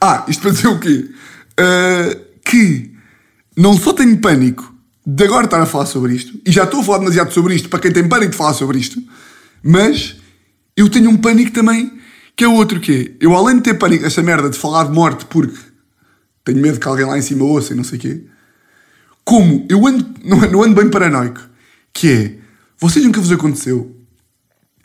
ah, 0.00 0.24
isto 0.28 0.40
para 0.40 0.50
dizer 0.52 0.68
o 0.68 0.78
quê? 0.78 1.10
Uh, 1.58 2.20
que 2.44 2.89
não 3.56 3.76
só 3.76 3.92
tenho 3.92 4.16
pânico 4.18 4.74
de 5.06 5.24
agora 5.24 5.44
estar 5.44 5.60
a 5.60 5.66
falar 5.66 5.86
sobre 5.86 6.14
isto, 6.14 6.40
e 6.46 6.52
já 6.52 6.64
estou 6.64 6.80
a 6.80 6.84
falar 6.84 6.98
demasiado 6.98 7.32
sobre 7.32 7.54
isto 7.54 7.68
para 7.68 7.80
quem 7.80 7.92
tem 7.92 8.08
pânico 8.08 8.32
de 8.32 8.36
falar 8.36 8.54
sobre 8.54 8.78
isto, 8.78 9.02
mas 9.62 10.16
eu 10.76 10.88
tenho 10.88 11.10
um 11.10 11.16
pânico 11.16 11.52
também 11.52 11.98
que 12.36 12.44
é 12.44 12.48
outro 12.48 12.80
que 12.80 13.16
é, 13.20 13.24
eu 13.24 13.34
além 13.36 13.56
de 13.56 13.62
ter 13.62 13.74
pânico 13.74 14.06
esta 14.06 14.22
merda 14.22 14.48
de 14.48 14.58
falar 14.58 14.84
de 14.84 14.92
morte 14.92 15.26
porque 15.26 15.58
tenho 16.44 16.58
medo 16.58 16.78
que 16.78 16.88
alguém 16.88 17.04
lá 17.04 17.18
em 17.18 17.22
cima 17.22 17.44
ouça 17.44 17.72
e 17.72 17.76
não 17.76 17.84
sei 17.84 17.98
o 17.98 18.00
quê, 18.00 18.24
como 19.24 19.66
eu 19.68 19.86
ando, 19.86 20.06
não, 20.24 20.38
não 20.50 20.62
ando 20.62 20.74
bem 20.74 20.90
paranoico, 20.90 21.40
que 21.92 22.08
é, 22.08 22.38
vocês 22.78 23.04
nunca 23.04 23.20
vos 23.20 23.30
aconteceu, 23.32 23.94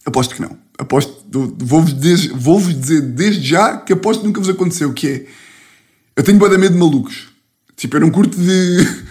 aposto 0.05 0.35
que 0.35 0.41
não, 0.41 0.57
aposto, 0.77 1.25
vou-vos 1.57 1.93
dizer, 1.93 2.31
vou 2.33 2.59
dizer 2.59 3.01
desde 3.01 3.47
já 3.47 3.77
que 3.77 3.93
aposto 3.93 4.21
que 4.21 4.27
nunca 4.27 4.39
vos 4.39 4.49
aconteceu, 4.49 4.93
que 4.93 5.07
é, 5.07 5.25
eu 6.15 6.23
tenho 6.23 6.37
boa 6.37 6.57
medo 6.57 6.73
de 6.73 6.79
malucos, 6.79 7.34
tipo, 7.75 7.95
eu 7.95 8.01
não 8.01 8.09
curto 8.09 8.37
de, 8.37 9.03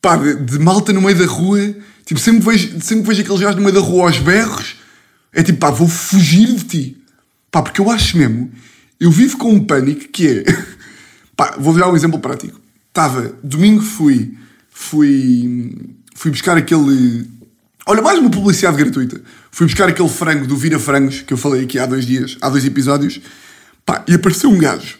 pá, 0.00 0.16
de, 0.16 0.36
de, 0.36 0.58
malta 0.58 0.92
no 0.92 1.02
meio 1.02 1.18
da 1.18 1.26
rua, 1.26 1.74
tipo, 2.04 2.20
sempre 2.20 2.44
vejo, 2.44 2.80
sempre 2.80 3.06
vejo 3.06 3.22
aqueles 3.22 3.40
gajos 3.40 3.56
no 3.56 3.62
meio 3.62 3.74
da 3.74 3.80
rua 3.80 4.04
aos 4.04 4.18
berros, 4.18 4.76
é 5.32 5.42
tipo, 5.42 5.58
pá, 5.58 5.70
vou 5.70 5.88
fugir 5.88 6.54
de 6.54 6.64
ti. 6.64 6.96
Pá, 7.50 7.62
porque 7.62 7.80
eu 7.80 7.90
acho 7.90 8.16
mesmo, 8.16 8.50
eu 8.98 9.10
vivo 9.10 9.36
com 9.36 9.52
um 9.52 9.64
pânico 9.64 10.08
que 10.08 10.28
é. 10.28 10.44
Pá, 11.36 11.56
vou 11.58 11.76
dar 11.76 11.90
um 11.90 11.96
exemplo 11.96 12.20
prático. 12.20 12.60
Estava, 12.88 13.36
domingo 13.42 13.82
fui, 13.82 14.38
fui, 14.70 15.74
fui 16.14 16.30
buscar 16.30 16.56
aquele 16.56 17.28
Olha, 17.86 18.00
mais 18.00 18.18
uma 18.18 18.30
publicidade 18.30 18.78
gratuita. 18.78 19.20
Fui 19.50 19.66
buscar 19.66 19.88
aquele 19.88 20.08
frango 20.08 20.46
do 20.46 20.56
Vira 20.56 20.78
Frangos 20.78 21.20
que 21.20 21.34
eu 21.34 21.36
falei 21.36 21.64
aqui 21.64 21.78
há 21.78 21.84
dois 21.84 22.06
dias, 22.06 22.38
há 22.40 22.48
dois 22.48 22.64
episódios. 22.64 23.20
Pá, 23.84 24.02
e 24.08 24.14
apareceu 24.14 24.48
um 24.48 24.56
gajo 24.56 24.96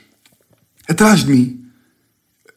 atrás 0.87 1.21
de 1.21 1.33
mim 1.33 1.64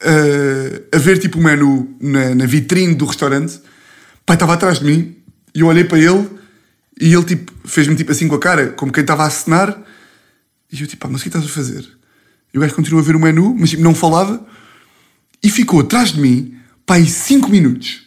uh, 0.03 0.95
a 0.95 0.97
ver 0.97 1.19
tipo 1.19 1.39
o 1.39 1.43
menu 1.43 1.95
na, 1.99 2.35
na 2.35 2.45
vitrine 2.45 2.95
do 2.95 3.05
restaurante. 3.05 3.59
Pá, 4.25 4.33
estava 4.33 4.53
atrás 4.53 4.79
de 4.79 4.85
mim 4.85 5.15
e 5.53 5.61
eu 5.61 5.67
olhei 5.67 5.83
para 5.83 5.99
ele 5.99 6.29
e 6.99 7.13
ele 7.13 7.23
tipo 7.23 7.51
fez-me 7.65 7.95
tipo 7.95 8.11
assim 8.11 8.27
com 8.27 8.35
a 8.35 8.39
cara, 8.39 8.67
como 8.71 8.91
quem 8.91 9.01
estava 9.01 9.23
a 9.23 9.27
acenar. 9.27 9.77
E 10.71 10.81
eu 10.81 10.87
tipo, 10.87 11.01
pá, 11.01 11.09
mas 11.11 11.21
o 11.21 11.23
que 11.23 11.29
estás 11.29 11.45
a 11.45 11.49
fazer? 11.49 11.87
E 12.53 12.57
o 12.57 12.61
gajo 12.61 12.75
continuou 12.75 13.01
a 13.01 13.05
ver 13.05 13.15
o 13.15 13.19
menu, 13.19 13.55
mas 13.57 13.69
tipo, 13.71 13.83
não 13.83 13.95
falava. 13.95 14.45
E 15.41 15.49
ficou 15.49 15.81
atrás 15.81 16.11
de 16.11 16.19
mim, 16.19 16.55
pá, 16.85 16.99
em 16.99 17.05
5 17.05 17.49
minutos. 17.49 18.01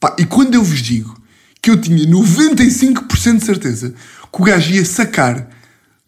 Pá, 0.00 0.14
e 0.18 0.24
quando 0.24 0.54
eu 0.54 0.62
vos 0.62 0.80
digo 0.80 1.20
que 1.60 1.70
eu 1.70 1.80
tinha 1.80 2.06
95% 2.06 3.38
de 3.38 3.44
certeza 3.44 3.94
que 4.32 4.40
o 4.40 4.44
gajo 4.44 4.72
ia 4.72 4.84
sacar 4.84 5.48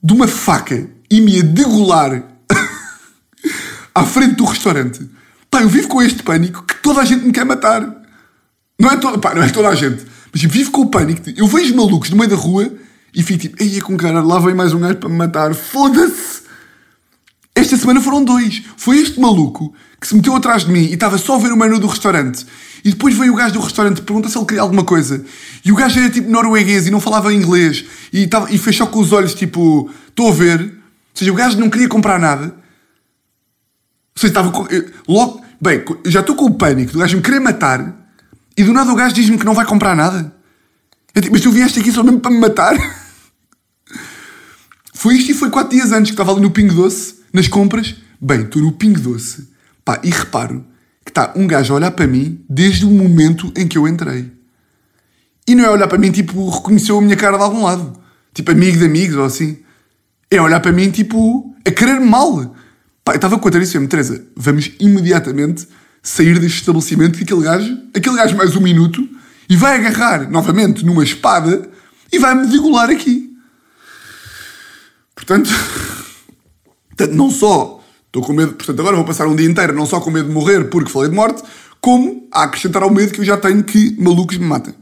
de 0.03 0.13
uma 0.13 0.29
faca 0.29 0.89
e 1.11 1.21
me 1.21 1.37
ia 1.37 1.43
degolar 1.43 2.23
à 3.95 4.05
frente 4.05 4.37
do 4.37 4.45
restaurante. 4.45 5.09
Pá, 5.51 5.63
eu 5.63 5.69
vivo 5.69 5.89
com 5.89 6.01
este 6.01 6.23
pânico 6.23 6.63
que 6.63 6.77
toda 6.83 7.01
a 7.01 7.05
gente 7.05 7.25
me 7.25 7.33
quer 7.33 7.45
matar. 7.45 7.83
Não 8.79 8.91
é, 8.91 8.97
to 8.97 9.19
pá, 9.19 9.35
não 9.35 9.43
é 9.43 9.49
toda 9.49 9.69
a 9.69 9.75
gente, 9.75 10.07
mas 10.33 10.43
eu 10.43 10.49
vivo 10.49 10.71
com 10.71 10.83
o 10.83 10.87
pânico. 10.87 11.23
Eu 11.37 11.47
vejo 11.47 11.75
malucos 11.75 12.09
no 12.11 12.17
meio 12.17 12.31
da 12.31 12.37
rua 12.37 12.73
e 13.15 13.23
fico 13.23 13.41
tipo, 13.41 13.63
ei, 13.63 13.81
com 13.81 13.97
cara, 13.97 14.23
lá 14.23 14.39
vem 14.39 14.55
mais 14.55 14.73
um 14.73 14.79
gajo 14.79 14.97
para 14.97 15.09
me 15.09 15.17
matar. 15.17 15.55
Foda-se! 15.55 16.41
Esta 17.55 17.77
semana 17.77 18.01
foram 18.01 18.25
dois. 18.25 18.63
Foi 18.77 18.99
este 18.99 19.21
maluco 19.21 19.75
que 20.01 20.07
se 20.07 20.15
meteu 20.15 20.35
atrás 20.35 20.65
de 20.65 20.71
mim 20.71 20.85
e 20.85 20.95
estava 20.95 21.19
só 21.19 21.35
a 21.35 21.39
ver 21.39 21.53
o 21.53 21.57
menu 21.57 21.79
do 21.79 21.89
restaurante. 21.89 22.47
E 22.85 22.91
depois 22.91 23.15
veio 23.15 23.33
o 23.33 23.37
gajo 23.37 23.55
do 23.55 23.61
restaurante 23.61 24.01
pergunta 24.01 24.29
se 24.29 24.39
ele 24.39 24.47
queria 24.47 24.63
alguma 24.63 24.85
coisa. 24.85 25.23
E 25.65 25.71
o 25.71 25.75
gajo 25.75 25.99
era 25.99 26.09
tipo 26.09 26.31
norueguês 26.31 26.87
e 26.87 26.91
não 26.91 27.01
falava 27.01 27.35
inglês. 27.35 27.85
E, 28.13 28.27
tava, 28.27 28.51
e 28.51 28.57
fechou 28.57 28.87
com 28.87 29.01
os 29.01 29.13
olhos, 29.13 29.35
tipo, 29.35 29.91
estou 30.09 30.29
a 30.29 30.33
ver. 30.33 30.61
Ou 30.61 30.71
seja, 31.13 31.33
o 31.33 31.35
gajo 31.35 31.59
não 31.59 31.69
queria 31.69 31.89
comprar 31.89 32.19
nada. 32.19 32.55
Seja, 34.15 34.29
estava 34.29 34.51
com, 34.51 34.67
logo. 35.09 35.45
Bem, 35.61 35.85
já 36.07 36.21
estou 36.21 36.35
com 36.35 36.47
o 36.47 36.55
pânico 36.55 36.93
do 36.93 36.99
gajo 36.99 37.17
me 37.17 37.23
querer 37.23 37.41
matar. 37.41 37.97
E 38.57 38.65
do 38.65 38.73
nada 38.73 38.93
o 38.93 38.97
gajo 38.97 39.15
diz-me 39.15 39.39
que 39.39 39.45
não 39.45 39.55
vai 39.55 39.67
comprar 39.67 39.95
nada. 39.95 40.35
Tipo, 41.15 41.33
mas 41.33 41.41
tu 41.41 41.51
vieste 41.51 41.81
aqui 41.81 41.93
só 41.93 42.03
mesmo 42.03 42.21
para 42.21 42.31
me 42.31 42.39
matar? 42.39 42.77
foi 44.95 45.17
isto 45.17 45.33
e 45.33 45.35
foi 45.35 45.51
quatro 45.51 45.77
dias 45.77 45.93
antes 45.93 46.11
que 46.11 46.15
estava 46.15 46.33
ali 46.33 46.41
no 46.41 46.51
Pingo 46.51 46.75
Doce, 46.75 47.17
nas 47.33 47.49
compras. 47.49 47.97
Bem, 48.21 48.43
estou 48.43 48.63
no 48.63 48.73
Pingo 48.73 49.01
Doce. 49.01 49.49
Pá, 49.85 50.01
e 50.03 50.11
reparo 50.11 50.65
que 51.05 51.11
está 51.11 51.33
um 51.37 51.47
gajo 51.47 51.73
a 51.73 51.77
olhar 51.77 51.91
para 51.91 52.07
mim 52.07 52.45
desde 52.49 52.85
o 52.85 52.91
momento 52.91 53.53
em 53.57 53.67
que 53.67 53.77
eu 53.77 53.89
entrei. 53.89 54.31
E 55.47 55.55
não 55.55 55.65
é 55.65 55.71
olhar 55.71 55.89
para 55.89 55.99
mim 55.99 56.13
tipo, 56.13 56.49
reconheceu 56.49 56.99
a 56.99 57.03
minha 57.03 57.17
cara 57.17 57.37
de 57.37 57.43
algum 57.43 57.65
lado. 57.65 57.99
Tipo, 58.33 58.53
amigo 58.53 58.79
de 58.79 58.85
amigos 58.85 59.17
ou 59.17 59.25
assim. 59.25 59.59
É 60.31 60.41
olhar 60.41 60.61
para 60.61 60.73
mim 60.73 60.91
tipo, 60.91 61.55
a 61.67 61.71
querer 61.71 62.01
mal. 62.01 62.55
Pá, 63.05 63.13
eu 63.13 63.17
estava 63.17 63.39
com 63.39 63.49
a 63.49 63.51
Teresa 63.51 63.79
e 63.79 63.89
Teresa, 63.89 64.25
vamos 64.37 64.73
imediatamente 64.79 65.67
sair 66.03 66.39
deste 66.39 66.61
estabelecimento 66.61 67.17
que 67.17 67.25
aquele 67.25 67.43
gajo, 67.43 67.79
aquele 67.95 68.17
gajo 68.17 68.37
mais 68.37 68.57
um 68.57 68.61
minuto, 68.61 69.09
e 69.49 69.57
vai 69.57 69.77
agarrar 69.77 70.31
novamente 70.31 70.85
numa 70.85 71.03
espada 71.03 71.69
e 72.13 72.19
vai-me 72.19 72.47
degolar 72.47 72.91
aqui. 72.91 73.31
Portanto, 75.15 75.51
portanto, 76.89 77.15
não 77.15 77.31
só 77.31 77.83
estou 78.07 78.23
com 78.23 78.33
medo, 78.33 78.55
portanto, 78.55 78.81
agora 78.81 78.97
vou 78.97 79.05
passar 79.05 79.27
um 79.27 79.37
dia 79.37 79.49
inteiro 79.49 79.75
não 79.75 79.87
só 79.87 80.01
com 80.01 80.11
medo 80.11 80.29
de 80.29 80.35
morrer 80.35 80.65
porque 80.65 80.91
falei 80.91 81.09
de 81.09 81.17
morte, 81.17 81.43
como 81.81 82.29
a 82.33 82.45
acrescentar 82.45 82.83
ao 82.83 82.91
medo 82.91 83.13
que 83.13 83.21
eu 83.21 83.25
já 83.25 83.37
tenho 83.37 83.63
que 83.65 83.97
malucos 83.99 84.37
me 84.37 84.45
matem. 84.45 84.75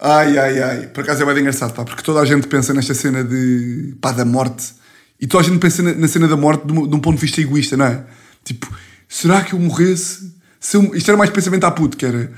Ai, 0.00 0.38
ai, 0.38 0.62
ai. 0.62 0.86
Por 0.88 1.02
acaso 1.02 1.22
é 1.22 1.26
bem 1.26 1.40
engraçado, 1.40 1.74
pá, 1.74 1.84
porque 1.84 2.02
toda 2.02 2.20
a 2.20 2.24
gente 2.24 2.46
pensa 2.46 2.72
nesta 2.72 2.94
cena 2.94 3.24
de, 3.24 3.96
pá, 4.00 4.12
da 4.12 4.24
morte. 4.24 4.74
E 5.20 5.26
toda 5.26 5.44
a 5.44 5.46
gente 5.46 5.58
pensa 5.58 5.82
na, 5.82 6.08
cena 6.08 6.28
da 6.28 6.36
morte 6.36 6.66
de 6.66 6.72
um, 6.72 6.86
de 6.86 6.94
um, 6.94 7.00
ponto 7.00 7.16
de 7.16 7.20
vista 7.20 7.40
egoísta, 7.40 7.76
não 7.76 7.86
é? 7.86 8.04
Tipo, 8.44 8.72
será 9.08 9.42
que 9.42 9.52
eu 9.52 9.58
morresse? 9.58 10.32
Se 10.60 10.76
eu, 10.76 10.94
isto 10.94 11.08
era 11.08 11.18
mais 11.18 11.30
pensamento 11.30 11.64
à 11.64 11.70
puto, 11.70 11.96
que 11.96 12.06
era... 12.06 12.32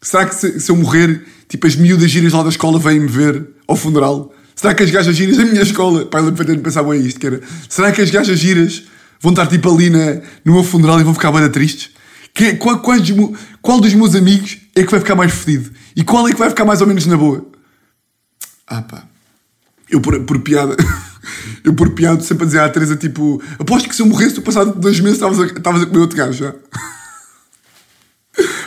Será 0.00 0.26
que 0.26 0.34
se, 0.34 0.60
se 0.60 0.70
eu 0.70 0.76
morrer, 0.76 1.24
tipo, 1.48 1.66
as 1.66 1.76
miúdas 1.76 2.10
giras 2.10 2.32
lá 2.32 2.42
da 2.42 2.48
escola 2.48 2.78
vêm-me 2.78 3.06
ver 3.06 3.46
ao 3.66 3.76
funeral? 3.76 4.34
Será 4.54 4.74
que 4.74 4.82
as 4.82 4.90
gajas 4.90 5.16
giras 5.16 5.36
da 5.36 5.44
minha 5.44 5.62
escola... 5.62 6.06
Pá, 6.06 6.18
eu 6.20 6.32
pensar 6.60 6.82
bem 6.82 7.00
isto, 7.00 7.20
que 7.20 7.26
era... 7.26 7.40
Será 7.68 7.92
que 7.92 8.02
as 8.02 8.10
gajas 8.10 8.38
giras 8.38 8.82
vão 9.20 9.32
estar, 9.32 9.46
tipo, 9.46 9.72
ali 9.72 9.88
na, 9.88 10.20
no 10.44 10.54
meu 10.54 10.64
funeral 10.64 11.00
e 11.00 11.04
vão 11.04 11.14
ficar 11.14 11.30
bem 11.32 11.48
tristes? 11.48 11.90
Que, 12.34 12.54
qual, 12.56 12.80
qual, 12.80 12.98
qual 13.62 13.80
dos 13.80 13.94
meus 13.94 14.16
amigos 14.16 14.58
é 14.74 14.82
que 14.82 14.90
vai 14.90 14.98
ficar 14.98 15.14
mais 15.14 15.32
fedido? 15.32 15.70
E 15.94 16.02
qual 16.02 16.26
é 16.28 16.32
que 16.32 16.38
vai 16.38 16.50
ficar 16.50 16.64
mais 16.64 16.80
ou 16.80 16.86
menos 16.86 17.06
na 17.06 17.16
boa? 17.16 17.46
Ah 18.66 18.82
pá. 18.82 19.04
Eu 19.88 20.00
por, 20.00 20.18
por 20.24 20.40
piada. 20.40 20.76
eu 21.62 21.74
por 21.74 21.90
piada 21.90 22.22
sempre 22.22 22.44
a 22.44 22.46
dizer 22.46 22.60
à 22.60 22.68
Teresa 22.68 22.96
tipo: 22.96 23.42
aposto 23.58 23.88
que 23.88 23.94
se 23.94 24.02
eu 24.02 24.06
morresse, 24.06 24.34
tu 24.34 24.42
passado 24.42 24.78
dois 24.78 24.98
meses 25.00 25.16
estavas 25.16 25.40
a, 25.40 25.46
estavas 25.46 25.82
a 25.82 25.86
comer 25.86 26.00
outro 26.00 26.16
gajo 26.16 26.44
já. 26.44 26.52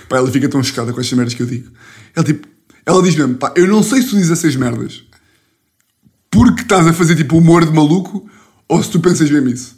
pá, 0.07 0.17
ela 0.17 0.31
fica 0.31 0.49
tão 0.49 0.63
chocada 0.63 0.93
com 0.93 0.99
estas 0.99 1.17
merdas 1.17 1.33
que 1.33 1.43
eu 1.43 1.47
digo. 1.47 1.71
Ela 2.15 2.25
tipo. 2.25 2.47
Ela 2.85 3.03
diz 3.03 3.15
mesmo: 3.15 3.35
pá, 3.35 3.53
eu 3.55 3.67
não 3.67 3.83
sei 3.83 4.01
se 4.01 4.09
tu 4.09 4.15
dizes 4.15 4.31
essas 4.31 4.55
merdas 4.55 5.03
porque 6.29 6.61
estás 6.61 6.85
a 6.85 6.93
fazer 6.93 7.15
tipo 7.15 7.37
humor 7.37 7.65
de 7.65 7.71
maluco 7.71 8.29
ou 8.67 8.83
se 8.83 8.91
tu 8.91 8.99
pensas 8.99 9.29
mesmo 9.29 9.49
isso. 9.49 9.77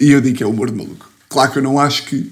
E 0.00 0.10
eu 0.10 0.20
digo 0.20 0.36
que 0.36 0.42
é 0.42 0.46
humor 0.46 0.70
de 0.70 0.76
maluco. 0.76 1.08
Claro 1.28 1.52
que 1.52 1.58
eu 1.58 1.62
não 1.62 1.78
acho 1.78 2.04
que. 2.06 2.30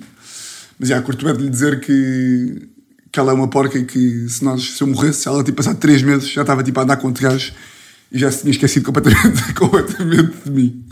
Mas 0.78 0.88
já, 0.88 1.00
curto 1.00 1.24
bem 1.24 1.36
de 1.36 1.44
lhe 1.44 1.50
dizer 1.50 1.80
que 1.80 2.68
que 3.14 3.20
ela 3.20 3.30
é 3.30 3.34
uma 3.34 3.46
porca 3.46 3.78
e 3.78 3.84
que 3.84 4.28
se, 4.28 4.44
nós, 4.44 4.72
se 4.72 4.82
eu 4.82 4.88
morresse, 4.88 5.28
ela 5.28 5.44
tipo 5.44 5.58
passado 5.58 5.78
3 5.78 6.02
meses 6.02 6.30
já 6.30 6.40
estava 6.40 6.64
tipo 6.64 6.80
a 6.80 6.82
andar 6.82 6.96
com 6.96 7.06
outro 7.06 7.22
gajo 7.22 7.52
e 8.14 8.18
já 8.18 8.30
se 8.30 8.42
tinha 8.42 8.52
esquecido 8.52 8.86
completamente, 8.86 9.42
completamente 9.54 10.36
de 10.44 10.50
mim. 10.50 10.86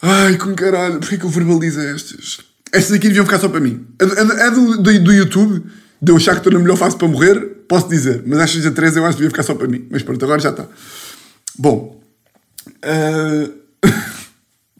Ai, 0.00 0.38
com 0.38 0.54
caralho, 0.54 0.98
porquê 0.98 1.18
que 1.18 1.24
eu 1.24 1.28
verbalizo 1.28 1.78
estas? 1.78 2.38
Estas 2.72 2.92
aqui 2.96 3.08
deviam 3.08 3.26
ficar 3.26 3.38
só 3.38 3.50
para 3.50 3.60
mim. 3.60 3.86
É, 4.00 4.04
é, 4.04 4.46
é 4.46 4.50
do, 4.50 4.78
do, 4.78 5.04
do, 5.04 5.12
YouTube, 5.12 5.62
de 6.00 6.10
eu 6.10 6.16
achar 6.16 6.32
que 6.32 6.38
estou 6.38 6.52
na 6.54 6.58
melhor 6.58 6.78
fase 6.78 6.96
para 6.96 7.06
morrer, 7.06 7.38
posso 7.68 7.86
dizer, 7.90 8.22
mas 8.26 8.38
estas 8.40 8.64
da 8.64 8.70
3 8.70 8.96
eu 8.96 9.04
acho 9.04 9.12
que 9.12 9.18
devia 9.18 9.30
ficar 9.30 9.42
só 9.42 9.54
para 9.54 9.68
mim. 9.68 9.86
Mas 9.90 10.02
pronto, 10.02 10.24
agora 10.24 10.40
já 10.40 10.50
está. 10.50 10.66
Bom, 11.58 12.00
uh... 12.66 13.52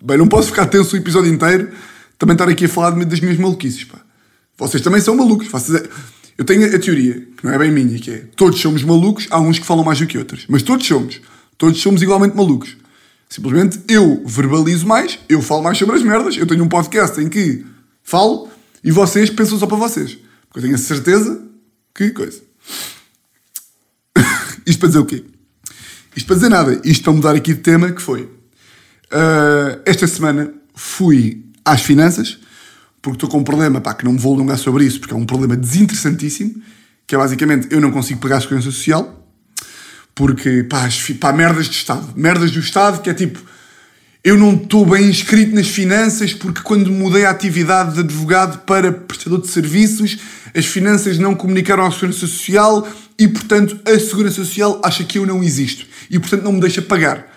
bem, 0.02 0.16
não 0.16 0.28
posso 0.28 0.48
ficar 0.48 0.64
tenso 0.66 0.96
o 0.96 0.98
episódio 0.98 1.30
inteiro, 1.30 1.70
também 2.18 2.32
estar 2.32 2.48
aqui 2.48 2.64
a 2.64 2.68
falar 2.68 2.92
das 3.04 3.20
minhas 3.20 3.36
maluquices, 3.36 3.84
pá. 3.84 3.98
Vocês 4.56 4.82
também 4.82 5.02
são 5.02 5.14
malucos. 5.14 5.48
Vocês... 5.48 5.82
Eu 6.38 6.44
tenho 6.44 6.66
a 6.74 6.78
teoria, 6.78 7.26
que 7.36 7.44
não 7.44 7.52
é 7.52 7.58
bem 7.58 7.70
minha, 7.70 7.98
que 7.98 8.10
é 8.10 8.24
todos 8.36 8.60
somos 8.60 8.82
malucos, 8.82 9.26
há 9.30 9.40
uns 9.40 9.58
que 9.58 9.66
falam 9.66 9.84
mais 9.84 9.98
do 9.98 10.06
que 10.06 10.18
outros. 10.18 10.44
Mas 10.48 10.62
todos 10.62 10.86
somos. 10.86 11.20
Todos 11.56 11.80
somos 11.80 12.02
igualmente 12.02 12.36
malucos. 12.36 12.76
Simplesmente 13.28 13.80
eu 13.88 14.22
verbalizo 14.26 14.86
mais, 14.86 15.18
eu 15.28 15.40
falo 15.42 15.62
mais 15.62 15.78
sobre 15.78 15.96
as 15.96 16.02
merdas, 16.02 16.36
eu 16.36 16.46
tenho 16.46 16.62
um 16.62 16.68
podcast 16.68 17.20
em 17.20 17.28
que 17.28 17.64
falo 18.02 18.48
e 18.84 18.90
vocês 18.92 19.30
pensam 19.30 19.58
só 19.58 19.66
para 19.66 19.76
vocês. 19.76 20.18
Porque 20.48 20.58
eu 20.58 20.62
tenho 20.62 20.74
a 20.74 20.78
certeza 20.78 21.42
que 21.94 22.10
coisa. 22.10 22.40
Isto 24.66 24.78
para 24.78 24.88
dizer 24.88 25.00
o 25.00 25.06
quê? 25.06 25.24
Isto 26.14 26.26
para 26.26 26.36
dizer 26.36 26.48
nada. 26.48 26.80
Isto 26.84 27.04
para 27.04 27.12
mudar 27.12 27.34
aqui 27.34 27.54
de 27.54 27.60
tema, 27.60 27.90
que 27.92 28.00
foi. 28.00 28.22
Uh, 28.22 29.80
esta 29.84 30.06
semana 30.06 30.52
fui 30.74 31.44
às 31.64 31.82
finanças 31.82 32.38
porque 33.00 33.16
estou 33.16 33.28
com 33.28 33.38
um 33.38 33.44
problema, 33.44 33.80
pá, 33.80 33.94
que 33.94 34.04
não 34.04 34.12
me 34.12 34.18
vou 34.18 34.34
alongar 34.34 34.58
sobre 34.58 34.84
isso, 34.84 34.98
porque 34.98 35.14
é 35.14 35.16
um 35.16 35.24
problema 35.24 35.56
desinteressantíssimo, 35.56 36.60
que 37.06 37.14
é 37.14 37.18
basicamente 37.18 37.68
eu 37.70 37.80
não 37.80 37.92
consigo 37.92 38.20
pagar 38.20 38.38
a 38.38 38.40
segurança 38.40 38.70
social, 38.70 39.26
porque, 40.14 40.64
pá, 40.64 40.88
pá, 41.20 41.32
merdas 41.32 41.68
do 41.68 41.72
Estado. 41.72 42.12
Merdas 42.16 42.50
do 42.50 42.58
Estado, 42.58 43.02
que 43.02 43.10
é 43.10 43.14
tipo, 43.14 43.38
eu 44.24 44.36
não 44.36 44.54
estou 44.54 44.84
bem 44.84 45.08
inscrito 45.08 45.54
nas 45.54 45.68
finanças 45.68 46.34
porque 46.34 46.60
quando 46.62 46.90
mudei 46.90 47.24
a 47.24 47.30
atividade 47.30 47.94
de 47.94 48.00
advogado 48.00 48.64
para 48.64 48.90
prestador 48.90 49.40
de 49.40 49.48
serviços, 49.48 50.18
as 50.52 50.66
finanças 50.66 51.18
não 51.18 51.34
comunicaram 51.34 51.86
à 51.86 51.90
Segurança 51.92 52.20
Social 52.20 52.88
e, 53.18 53.28
portanto, 53.28 53.78
a 53.84 53.98
Segurança 54.00 54.36
Social 54.36 54.80
acha 54.82 55.04
que 55.04 55.18
eu 55.18 55.26
não 55.26 55.44
existo 55.44 55.86
e, 56.10 56.18
portanto, 56.18 56.42
não 56.42 56.52
me 56.52 56.60
deixa 56.60 56.82
pagar 56.82 57.35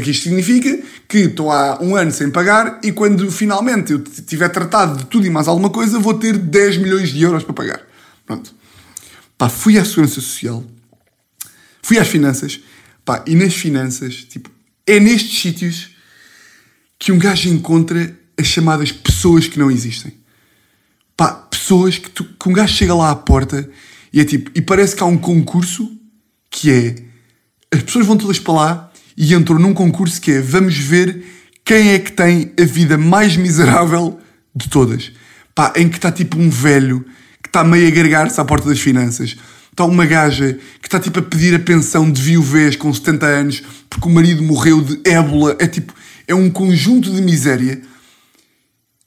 que 0.00 0.10
isto 0.10 0.24
significa? 0.24 0.82
Que 1.08 1.18
estou 1.18 1.50
há 1.50 1.78
um 1.82 1.94
ano 1.94 2.10
sem 2.10 2.30
pagar 2.30 2.80
e 2.82 2.92
quando 2.92 3.30
finalmente 3.30 3.92
eu 3.92 4.02
tiver 4.02 4.48
tratado 4.48 4.98
de 4.98 5.06
tudo 5.06 5.26
e 5.26 5.30
mais 5.30 5.48
alguma 5.48 5.70
coisa, 5.70 5.98
vou 5.98 6.14
ter 6.14 6.36
10 6.36 6.78
milhões 6.78 7.10
de 7.10 7.22
euros 7.22 7.44
para 7.44 7.54
pagar. 7.54 7.82
Pronto. 8.26 8.54
Pá, 9.36 9.48
fui 9.48 9.78
à 9.78 9.84
Segurança 9.84 10.14
Social, 10.14 10.64
fui 11.82 11.98
às 11.98 12.08
finanças, 12.08 12.60
pá, 13.04 13.22
e 13.26 13.34
nas 13.34 13.54
finanças, 13.54 14.24
tipo, 14.24 14.50
é 14.86 14.98
nestes 15.00 15.40
sítios 15.40 15.90
que 16.98 17.12
um 17.12 17.18
gajo 17.18 17.48
encontra 17.48 18.16
as 18.38 18.46
chamadas 18.46 18.92
pessoas 18.92 19.46
que 19.46 19.58
não 19.58 19.70
existem. 19.70 20.12
Pá, 21.16 21.32
pessoas 21.32 21.98
que, 21.98 22.10
tu, 22.10 22.24
que 22.24 22.48
um 22.48 22.52
gajo 22.52 22.74
chega 22.74 22.94
lá 22.94 23.10
à 23.10 23.16
porta 23.16 23.68
e 24.12 24.20
é 24.20 24.24
tipo, 24.24 24.50
e 24.54 24.62
parece 24.62 24.94
que 24.94 25.02
há 25.02 25.06
um 25.06 25.18
concurso 25.18 25.90
que 26.50 26.70
é 26.70 26.94
as 27.74 27.82
pessoas 27.82 28.06
vão 28.06 28.16
todas 28.16 28.38
para 28.38 28.54
lá 28.54 28.92
e 29.16 29.34
entrou 29.34 29.58
num 29.58 29.74
concurso 29.74 30.20
que 30.20 30.32
é 30.32 30.40
vamos 30.40 30.76
ver 30.76 31.24
quem 31.64 31.92
é 31.92 31.98
que 31.98 32.12
tem 32.12 32.52
a 32.60 32.64
vida 32.64 32.98
mais 32.98 33.36
miserável 33.36 34.18
de 34.54 34.68
todas. 34.68 35.12
Pá, 35.54 35.72
em 35.76 35.88
que 35.88 35.96
está 35.96 36.12
tipo 36.12 36.38
um 36.38 36.50
velho 36.50 37.04
que 37.42 37.48
está 37.48 37.64
meio 37.64 37.86
a 37.86 37.88
agregar-se 37.88 38.40
à 38.40 38.44
porta 38.44 38.68
das 38.68 38.80
finanças. 38.80 39.36
Está 39.70 39.84
uma 39.84 40.06
gaja 40.06 40.58
que 40.80 40.86
está 40.86 41.00
tipo 41.00 41.18
a 41.18 41.22
pedir 41.22 41.54
a 41.54 41.58
pensão 41.58 42.10
de 42.10 42.20
viuvez 42.20 42.76
com 42.76 42.92
70 42.92 43.26
anos 43.26 43.62
porque 43.88 44.08
o 44.08 44.12
marido 44.12 44.42
morreu 44.42 44.80
de 44.80 45.00
ébola. 45.08 45.56
É 45.58 45.66
tipo, 45.66 45.94
é 46.26 46.34
um 46.34 46.50
conjunto 46.50 47.10
de 47.10 47.22
miséria. 47.22 47.80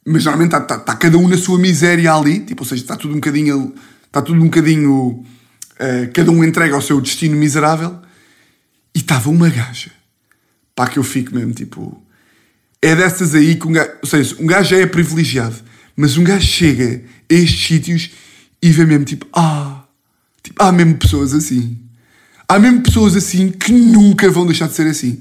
Mas 0.05 0.23
normalmente 0.23 0.53
está, 0.53 0.63
está, 0.63 0.75
está 0.75 0.95
cada 0.95 1.17
um 1.17 1.27
na 1.27 1.37
sua 1.37 1.59
miséria 1.59 2.13
ali, 2.13 2.39
tipo, 2.39 2.63
ou 2.63 2.67
seja, 2.67 2.81
está 2.81 2.95
tudo 2.95 3.11
um 3.11 3.15
bocadinho. 3.15 3.73
Está 4.05 4.21
tudo 4.21 4.41
um 4.41 4.45
bocadinho. 4.45 5.23
Uh, 5.79 6.11
cada 6.13 6.31
um 6.31 6.43
entrega 6.43 6.75
ao 6.75 6.81
seu 6.81 6.99
destino 7.01 7.35
miserável. 7.35 7.99
E 8.95 8.99
estava 8.99 9.29
uma 9.29 9.49
gaja. 9.49 9.96
Pá, 10.77 10.87
que 10.87 10.99
eu 10.99 11.03
fico 11.03 11.33
mesmo, 11.33 11.53
tipo. 11.53 11.99
É 12.79 12.95
dessas 12.95 13.33
aí 13.33 13.55
que 13.55 13.67
um 13.67 13.71
gajo. 13.71 13.89
Ou 13.99 14.07
seja, 14.07 14.35
um 14.39 14.45
gajo 14.45 14.69
já 14.69 14.77
é 14.77 14.85
privilegiado. 14.85 15.55
Mas 15.95 16.15
um 16.19 16.23
gajo 16.23 16.45
chega 16.45 17.01
a 17.27 17.33
estes 17.33 17.65
sítios 17.65 18.11
e 18.61 18.71
vê 18.71 18.85
mesmo, 18.85 19.03
tipo, 19.03 19.25
ah. 19.33 19.85
Tipo, 20.43 20.61
há 20.61 20.71
mesmo 20.71 20.93
pessoas 20.93 21.33
assim. 21.33 21.79
Há 22.47 22.59
mesmo 22.59 22.83
pessoas 22.83 23.15
assim 23.15 23.49
que 23.49 23.71
nunca 23.71 24.29
vão 24.29 24.45
deixar 24.45 24.67
de 24.67 24.75
ser 24.75 24.85
assim. 24.85 25.19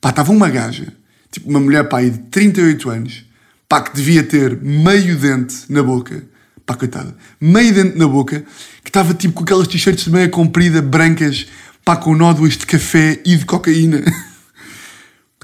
Pá, 0.00 0.08
estava 0.08 0.32
uma 0.32 0.48
gaja, 0.48 0.90
tipo 1.30 1.50
uma 1.50 1.60
mulher, 1.60 1.86
pá, 1.90 2.00
de 2.00 2.16
38 2.30 2.88
anos, 2.88 3.24
pá, 3.68 3.82
que 3.82 3.94
devia 3.94 4.22
ter 4.22 4.56
meio 4.62 5.14
dente 5.16 5.56
na 5.68 5.82
boca, 5.82 6.24
pá, 6.64 6.74
coitada, 6.74 7.14
meio 7.38 7.72
dente 7.74 7.98
na 7.98 8.08
boca, 8.08 8.44
que 8.82 8.88
estava 8.88 9.12
tipo 9.12 9.34
com 9.34 9.42
aquelas 9.42 9.68
t-shirts 9.68 10.04
de 10.04 10.10
meia 10.10 10.28
comprida, 10.28 10.80
brancas, 10.80 11.46
pá, 11.84 11.96
com 11.96 12.16
nódoas 12.16 12.56
de 12.56 12.64
café 12.64 13.20
e 13.26 13.36
de 13.36 13.44
cocaína. 13.44 14.02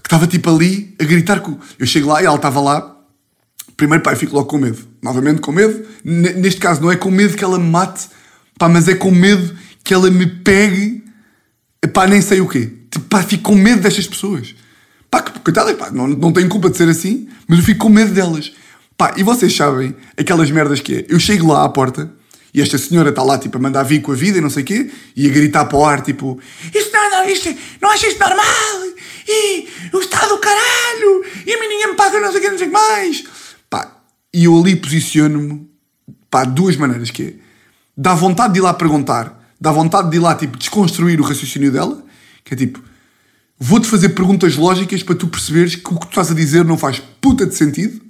que 0.03 0.09
estava 0.09 0.27
tipo 0.27 0.51
ali 0.51 0.95
a 1.01 1.05
gritar 1.05 1.41
com. 1.41 1.59
Eu 1.79 1.87
chego 1.87 2.09
lá 2.09 2.23
e 2.23 2.27
ela 2.27 2.37
estava 2.37 2.61
lá. 2.61 2.97
Primeiro, 3.77 4.03
pá, 4.03 4.13
eu 4.13 4.17
fico 4.17 4.35
logo 4.35 4.49
com 4.49 4.59
medo. 4.59 4.79
Novamente 5.03 5.41
com 5.41 5.53
medo. 5.53 5.85
Neste 6.05 6.61
caso, 6.61 6.81
não 6.81 6.91
é 6.91 6.97
com 6.97 7.11
medo 7.11 7.37
que 7.37 7.45
ela 7.45 7.59
me 7.59 7.69
mate, 7.71 8.09
pá, 8.59 8.69
mas 8.69 8.89
é 8.89 8.95
com 8.95 9.11
medo 9.11 9.55
que 9.85 9.95
ela 9.95 10.11
me 10.11 10.27
pegue, 10.27 11.05
pá, 11.93 12.07
nem 12.07 12.21
sei 12.21 12.41
o 12.41 12.49
quê. 12.49 12.71
Tipo, 12.91 13.07
pá, 13.07 13.23
fico 13.23 13.43
com 13.43 13.55
medo 13.55 13.83
destas 13.83 14.07
pessoas. 14.07 14.55
Pá, 15.11 15.23
coitada, 15.23 15.75
pá, 15.75 15.91
não, 15.91 16.07
não 16.07 16.33
tenho 16.33 16.49
culpa 16.49 16.71
de 16.71 16.77
ser 16.77 16.89
assim, 16.89 17.29
mas 17.47 17.59
eu 17.59 17.65
fico 17.65 17.81
com 17.81 17.89
medo 17.89 18.13
delas. 18.13 18.53
Pá, 18.97 19.15
e 19.17 19.23
vocês 19.23 19.55
sabem 19.55 19.95
aquelas 20.17 20.51
merdas 20.51 20.81
que 20.81 20.95
é? 20.97 21.07
Eu 21.09 21.19
chego 21.19 21.49
lá 21.53 21.65
à 21.65 21.69
porta 21.69 22.13
e 22.55 22.61
esta 22.61 22.77
senhora 22.77 23.09
está 23.09 23.23
lá, 23.23 23.39
tipo, 23.39 23.57
a 23.57 23.61
mandar 23.61 23.83
vir 23.83 24.03
com 24.03 24.13
a 24.13 24.15
vida 24.15 24.39
e 24.39 24.41
não 24.41 24.51
sei 24.51 24.63
o 24.63 24.67
quê, 24.67 24.91
e 25.17 25.27
a 25.27 25.31
gritar 25.31 25.65
para 25.65 25.79
o 25.79 25.85
ar, 25.85 26.03
tipo, 26.03 26.39
isto 26.75 26.93
não, 26.93 27.11
não, 27.11 27.29
isto, 27.29 27.55
não 27.81 27.91
achas 27.91 28.13
isto 28.13 28.21
normal? 28.21 28.93
Do 30.29 30.39
caralho! 30.39 31.25
E 31.47 31.55
a 31.55 31.61
mim 31.61 31.69
ninguém 31.69 31.89
me 31.89 31.95
paga 31.95 32.21
não 32.21 32.31
sei 32.31 32.41
o 32.41 32.43
quê, 32.43 32.51
não 32.51 32.59
sei 32.59 32.67
o 32.67 32.71
que 32.71 32.77
mais! 32.77 33.25
Pá, 33.69 33.97
e 34.33 34.45
eu 34.45 34.59
ali 34.59 34.77
posiciono-me, 34.77 35.69
pá, 36.31 36.45
duas 36.45 36.77
maneiras, 36.77 37.11
que 37.11 37.23
é, 37.23 37.35
dá 37.97 38.15
vontade 38.15 38.55
de 38.55 38.61
ir 38.61 38.63
lá 38.63 38.73
perguntar, 38.73 39.43
dá 39.61 39.71
vontade 39.71 40.11
de 40.11 40.17
ir 40.17 40.21
lá, 40.21 40.35
tipo, 40.35 40.57
desconstruir 40.57 41.21
o 41.21 41.25
raciocínio 41.25 41.71
dela, 41.71 42.05
que 42.45 42.55
é 42.55 42.57
tipo, 42.57 42.83
vou-te 43.59 43.87
fazer 43.87 44.11
perguntas 44.11 44.57
lógicas 44.57 45.03
para 45.03 45.15
tu 45.15 45.29
perceberes 45.29 45.77
que 45.77 45.95
o 45.95 45.99
que 45.99 46.07
tu 46.07 46.11
estás 46.11 46.31
a 46.31 46.35
dizer 46.35 46.65
não 46.65 46.77
faz 46.77 47.01
puta 47.21 47.47
de 47.47 47.55
sentido, 47.55 48.01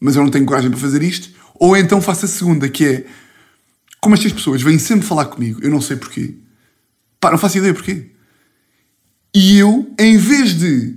mas 0.00 0.16
eu 0.16 0.22
não 0.22 0.30
tenho 0.30 0.44
coragem 0.44 0.70
para 0.70 0.80
fazer 0.80 1.02
isto, 1.02 1.30
ou 1.54 1.76
então 1.76 2.00
faço 2.00 2.24
a 2.24 2.28
segunda, 2.28 2.68
que 2.68 2.84
é, 2.84 3.06
como 4.00 4.14
estas 4.14 4.32
pessoas 4.32 4.60
vêm 4.60 4.78
sempre 4.78 5.06
falar 5.06 5.26
comigo, 5.26 5.60
eu 5.62 5.70
não 5.70 5.80
sei 5.80 5.96
porquê, 5.96 6.34
pá, 7.20 7.30
não 7.30 7.38
faço 7.38 7.58
ideia 7.58 7.72
porquê. 7.72 8.10
E 9.34 9.58
eu, 9.58 9.94
em 9.98 10.16
vez 10.18 10.58
de, 10.58 10.96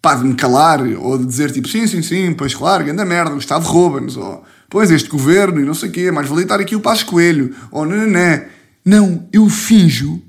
pá, 0.00 0.14
de 0.14 0.24
me 0.24 0.34
calar, 0.34 0.80
ou 0.82 1.18
de 1.18 1.26
dizer 1.26 1.50
tipo, 1.50 1.68
sim, 1.68 1.86
sim, 1.86 2.02
sim, 2.02 2.32
pois 2.32 2.54
claro, 2.54 2.88
anda 2.90 3.04
merda, 3.04 3.34
o 3.34 3.38
Estado 3.38 3.64
rouba-nos, 3.64 4.16
ou 4.16 4.44
pois 4.68 4.90
este 4.90 5.08
governo 5.08 5.60
e 5.60 5.64
não 5.64 5.74
sei 5.74 5.88
o 5.88 5.92
quê, 5.92 6.10
mais 6.10 6.28
valia 6.28 6.44
estar 6.44 6.60
aqui 6.60 6.76
o 6.76 6.80
Passo 6.80 7.06
Coelho, 7.06 7.54
ou 7.70 7.84
não, 7.84 8.06
não, 8.06 8.42
não, 8.84 9.28
eu 9.32 9.48
finjo, 9.48 10.22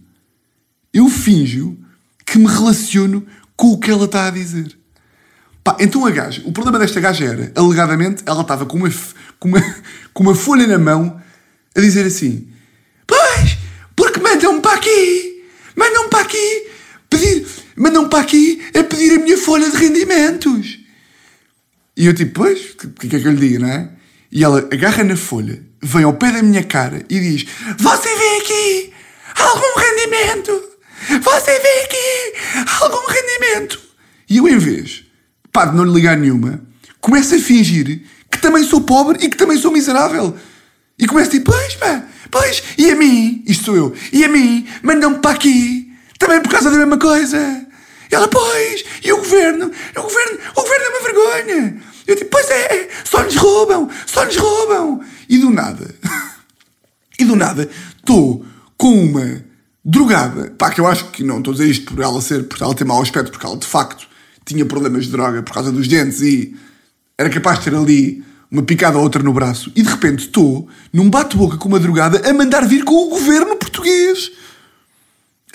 eu 0.94 1.10
finjo 1.10 1.78
que 2.26 2.38
me 2.38 2.48
relaciono 2.48 3.26
com 3.56 3.68
o 3.68 3.80
que 3.80 3.90
ela 3.90 4.06
está 4.06 4.28
a 4.28 4.32
dizer. 4.32 4.78
Pá, 5.64 5.76
então 5.80 6.06
a 6.06 6.12
gaja, 6.12 6.42
o 6.46 6.52
problema 6.52 6.80
desta 6.80 7.00
gaja 7.00 7.26
era, 7.26 7.52
alegadamente, 7.56 8.24
ela 8.26 8.42
estava 8.42 8.66
com 8.66 8.78
uma, 8.78 8.90
com 9.40 9.50
uma, 9.50 9.62
com 10.14 10.24
uma 10.24 10.36
folha 10.36 10.66
na 10.66 10.78
mão 10.78 11.22
a 11.76 11.82
dizer 11.82 12.06
assim: 12.06 12.48
Pois, 13.06 13.58
porque 13.96 14.20
mandam-me 14.20 14.62
para 14.62 14.76
aqui, 14.76 15.44
mandam-me 15.76 16.10
para 16.10 16.22
aqui, 16.22 16.68
pedir, 17.10 17.46
mandam-me 17.78 18.10
para 18.10 18.20
aqui 18.20 18.62
a 18.78 18.84
pedir 18.84 19.14
a 19.14 19.24
minha 19.24 19.38
folha 19.38 19.70
de 19.70 19.78
rendimentos. 19.78 20.80
E 21.96 22.06
eu 22.06 22.14
tipo, 22.14 22.42
pois, 22.42 22.76
o 22.84 22.90
que 22.90 23.16
é 23.16 23.20
que 23.20 23.28
eu 23.28 23.32
lhe 23.32 23.48
digo, 23.48 23.62
não 23.62 23.70
é? 23.70 23.90
E 24.32 24.44
ela 24.44 24.60
agarra 24.60 25.04
na 25.04 25.16
folha, 25.16 25.64
vem 25.82 26.04
ao 26.04 26.14
pé 26.14 26.32
da 26.32 26.44
minha 26.44 26.64
cara 26.64 27.04
e 27.10 27.20
diz: 27.20 27.46
Você 27.78 28.10
vê 28.10 28.38
aqui 28.42 28.94
algum 29.36 29.80
rendimento? 29.80 30.64
Você 31.22 31.60
vê 31.60 31.84
aqui 31.86 32.74
algum 32.82 33.08
rendimento? 33.08 33.80
E 34.30 34.38
eu, 34.38 34.48
em 34.48 34.58
vez, 34.58 35.06
pá, 35.52 35.66
de 35.66 35.76
não 35.76 35.86
lhe 35.86 35.94
ligar 35.94 36.18
nenhuma, 36.18 36.62
começo 37.00 37.34
a 37.36 37.40
fingir 37.40 38.02
que 38.30 38.42
também 38.42 38.64
sou 38.64 38.82
pobre 38.82 39.24
e 39.24 39.30
que 39.30 39.38
também 39.38 39.58
sou 39.58 39.72
miserável. 39.72 40.36
E 41.00 41.08
começo 41.08 41.32
dizer: 41.32 41.44
Pois, 41.44 41.76
pá, 41.76 42.04
pois, 42.30 42.64
e 42.78 42.90
a 42.92 42.96
mim? 42.96 43.44
Isto 43.48 43.66
sou 43.66 43.76
eu. 43.76 43.96
E 44.12 44.24
a 44.24 44.30
mim? 44.30 44.68
Mandam-me 44.84 45.20
para 45.20 45.32
aqui. 45.32 45.92
Também 46.20 46.42
por 46.42 46.52
causa 46.52 46.70
da 46.70 46.78
mesma 46.78 46.98
coisa. 46.98 47.67
Ela, 48.12 48.28
pois, 48.28 48.84
e 49.04 49.12
o 49.12 49.18
governo? 49.18 49.72
O 49.98 50.02
governo, 50.02 50.40
o 50.56 50.62
governo 50.62 50.86
é 50.86 50.90
uma 50.90 51.02
vergonha. 51.02 51.84
Eu 52.08 52.16
tipo, 52.16 52.32
pois 52.32 52.50
é, 52.50 52.90
só 53.04 53.24
nos 53.24 53.36
roubam, 53.36 53.90
só 54.06 54.26
nos 54.26 54.38
roubam. 54.38 55.02
E 55.28 55.38
do 55.38 55.50
nada, 55.50 55.94
e 57.20 57.26
do 57.26 57.36
nada, 57.36 57.70
estou 57.98 58.46
com 58.78 58.94
uma 58.94 59.44
drogada, 59.84 60.54
pá, 60.58 60.70
que 60.70 60.80
eu 60.80 60.88
acho 60.88 61.12
que 61.12 61.24
não 61.24 61.40
estou 61.40 61.52
a 61.52 61.58
dizer 61.58 61.70
isto 61.70 61.94
por 61.94 62.04
ela 62.04 62.22
ser, 62.22 62.44
por 62.44 62.62
ela 62.62 62.76
ter 62.76 62.86
mau 62.86 63.02
aspecto, 63.02 63.32
porque 63.32 63.46
ela 63.46 63.58
de 63.58 63.66
facto 63.66 64.08
tinha 64.46 64.66
problemas 64.66 65.06
de 65.06 65.12
droga 65.12 65.44
por 65.44 65.54
causa 65.54 65.72
dos 65.72 65.88
dentes 65.88 66.22
e 66.22 66.56
era 67.18 67.30
capaz 67.30 67.60
de 67.60 67.66
ter 67.66 67.76
ali 67.76 68.24
uma 68.50 68.64
picada 68.64 68.98
ou 68.98 69.04
outra 69.04 69.22
no 69.22 69.34
braço. 69.34 69.72
E 69.76 69.82
de 69.82 69.90
repente 69.90 70.26
estou 70.26 70.70
num 70.94 71.10
bate-boca 71.10 71.58
com 71.58 71.68
uma 71.68 71.80
drogada 71.80 72.30
a 72.30 72.34
mandar 72.34 72.66
vir 72.66 72.84
com 72.84 72.96
o 72.96 73.10
governo 73.10 73.56
português 73.58 74.32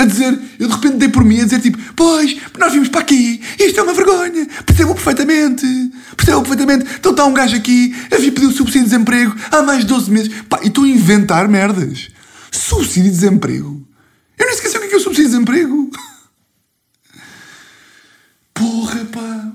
a 0.03 0.07
dizer, 0.07 0.39
eu 0.59 0.69
de 0.69 0.75
repente 0.75 0.97
dei 0.97 1.09
por 1.09 1.25
mim 1.25 1.41
a 1.41 1.45
dizer 1.45 1.61
tipo, 1.61 1.79
pois, 1.95 2.37
nós 2.59 2.73
vimos 2.73 2.89
para 2.89 3.01
aqui, 3.01 3.41
isto 3.59 3.79
é 3.79 3.83
uma 3.83 3.95
vergonha, 3.95 4.47
percebo 4.67 4.95
perfeitamente, 4.95 5.67
percebo 6.17 6.43
perfeitamente. 6.43 6.87
Então 6.99 7.13
está 7.13 7.25
um 7.25 7.35
gajo 7.35 7.57
aqui 7.57 7.95
a 8.07 8.17
pedir 8.17 8.47
o 8.47 8.53
subsídio 8.53 8.85
de 8.85 8.91
desemprego 8.91 9.35
há 9.51 9.63
mais 9.63 9.81
de 9.81 9.87
12 9.87 10.11
meses, 10.11 10.33
pá, 10.49 10.61
e 10.63 10.69
estou 10.69 10.85
a 10.85 10.89
inventar 10.89 11.49
merdas. 11.49 12.09
Subsídio 12.51 13.05
de 13.05 13.11
desemprego? 13.11 13.87
Eu 14.39 14.47
nem 14.47 14.55
esqueci 14.55 14.77
o 14.77 14.81
que 14.81 14.95
é, 14.95 14.97
o 14.97 15.01
subsídio 15.01 15.31
de 15.31 15.31
desemprego. 15.31 15.91
Porra, 18.55 19.05
pá. 19.07 19.53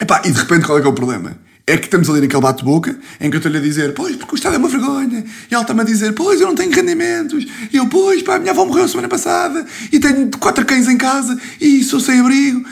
Epá, 0.00 0.22
e 0.24 0.30
de 0.30 0.38
repente 0.38 0.66
qual 0.66 0.78
é 0.78 0.80
que 0.80 0.86
é 0.86 0.90
o 0.90 0.94
problema? 0.94 1.38
É 1.66 1.78
que 1.78 1.86
estamos 1.86 2.10
ali 2.10 2.20
naquele 2.20 2.42
bate-boca 2.42 2.98
em 3.18 3.30
que 3.30 3.36
eu 3.36 3.38
estou-lhe 3.38 3.56
a 3.56 3.60
dizer, 3.60 3.94
pois, 3.94 4.16
porque 4.16 4.34
o 4.34 4.36
Estado 4.36 4.56
é 4.56 4.58
uma 4.58 4.68
vergonha. 4.68 5.24
E 5.50 5.54
ela 5.54 5.62
está-me 5.62 5.80
a 5.80 5.84
dizer, 5.84 6.12
pois, 6.12 6.38
eu 6.38 6.46
não 6.46 6.54
tenho 6.54 6.70
rendimentos. 6.70 7.46
E 7.72 7.76
eu, 7.76 7.88
pois, 7.88 8.22
pá, 8.22 8.36
a 8.36 8.38
minha 8.38 8.52
avó 8.52 8.66
morreu 8.66 8.86
semana 8.86 9.08
passada 9.08 9.64
e 9.90 9.98
tenho 9.98 10.30
quatro 10.38 10.66
cães 10.66 10.88
em 10.88 10.98
casa 10.98 11.40
e 11.58 11.82
sou 11.82 12.00
sem 12.00 12.20
abrigo. 12.20 12.62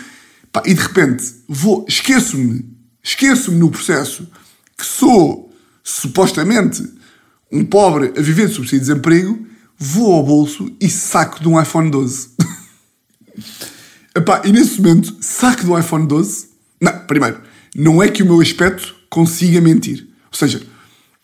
Pá, 0.52 0.62
e 0.66 0.74
de 0.74 0.80
repente, 0.82 1.24
vou, 1.48 1.86
esqueço-me, 1.88 2.66
esqueço-me 3.02 3.58
no 3.58 3.70
processo 3.70 4.30
que 4.76 4.84
sou, 4.84 5.50
supostamente, 5.82 6.86
um 7.50 7.64
pobre 7.64 8.12
a 8.14 8.20
viver 8.20 8.48
de 8.48 8.54
subsídio 8.54 8.80
de 8.80 8.86
desemprego, 8.86 9.46
vou 9.78 10.12
ao 10.12 10.22
bolso 10.22 10.70
e 10.78 10.90
saco 10.90 11.40
de 11.40 11.48
um 11.48 11.60
iPhone 11.60 11.90
12. 11.90 12.28
Epá, 14.14 14.42
e 14.44 14.52
nesse 14.52 14.82
momento, 14.82 15.16
saco 15.22 15.64
do 15.64 15.78
iPhone 15.78 16.06
12. 16.06 16.48
Não, 16.78 17.06
primeiro 17.06 17.51
não 17.74 18.02
é 18.02 18.08
que 18.08 18.22
o 18.22 18.26
meu 18.26 18.40
aspecto 18.40 18.94
consiga 19.08 19.60
mentir. 19.60 20.06
Ou 20.30 20.38
seja, 20.38 20.62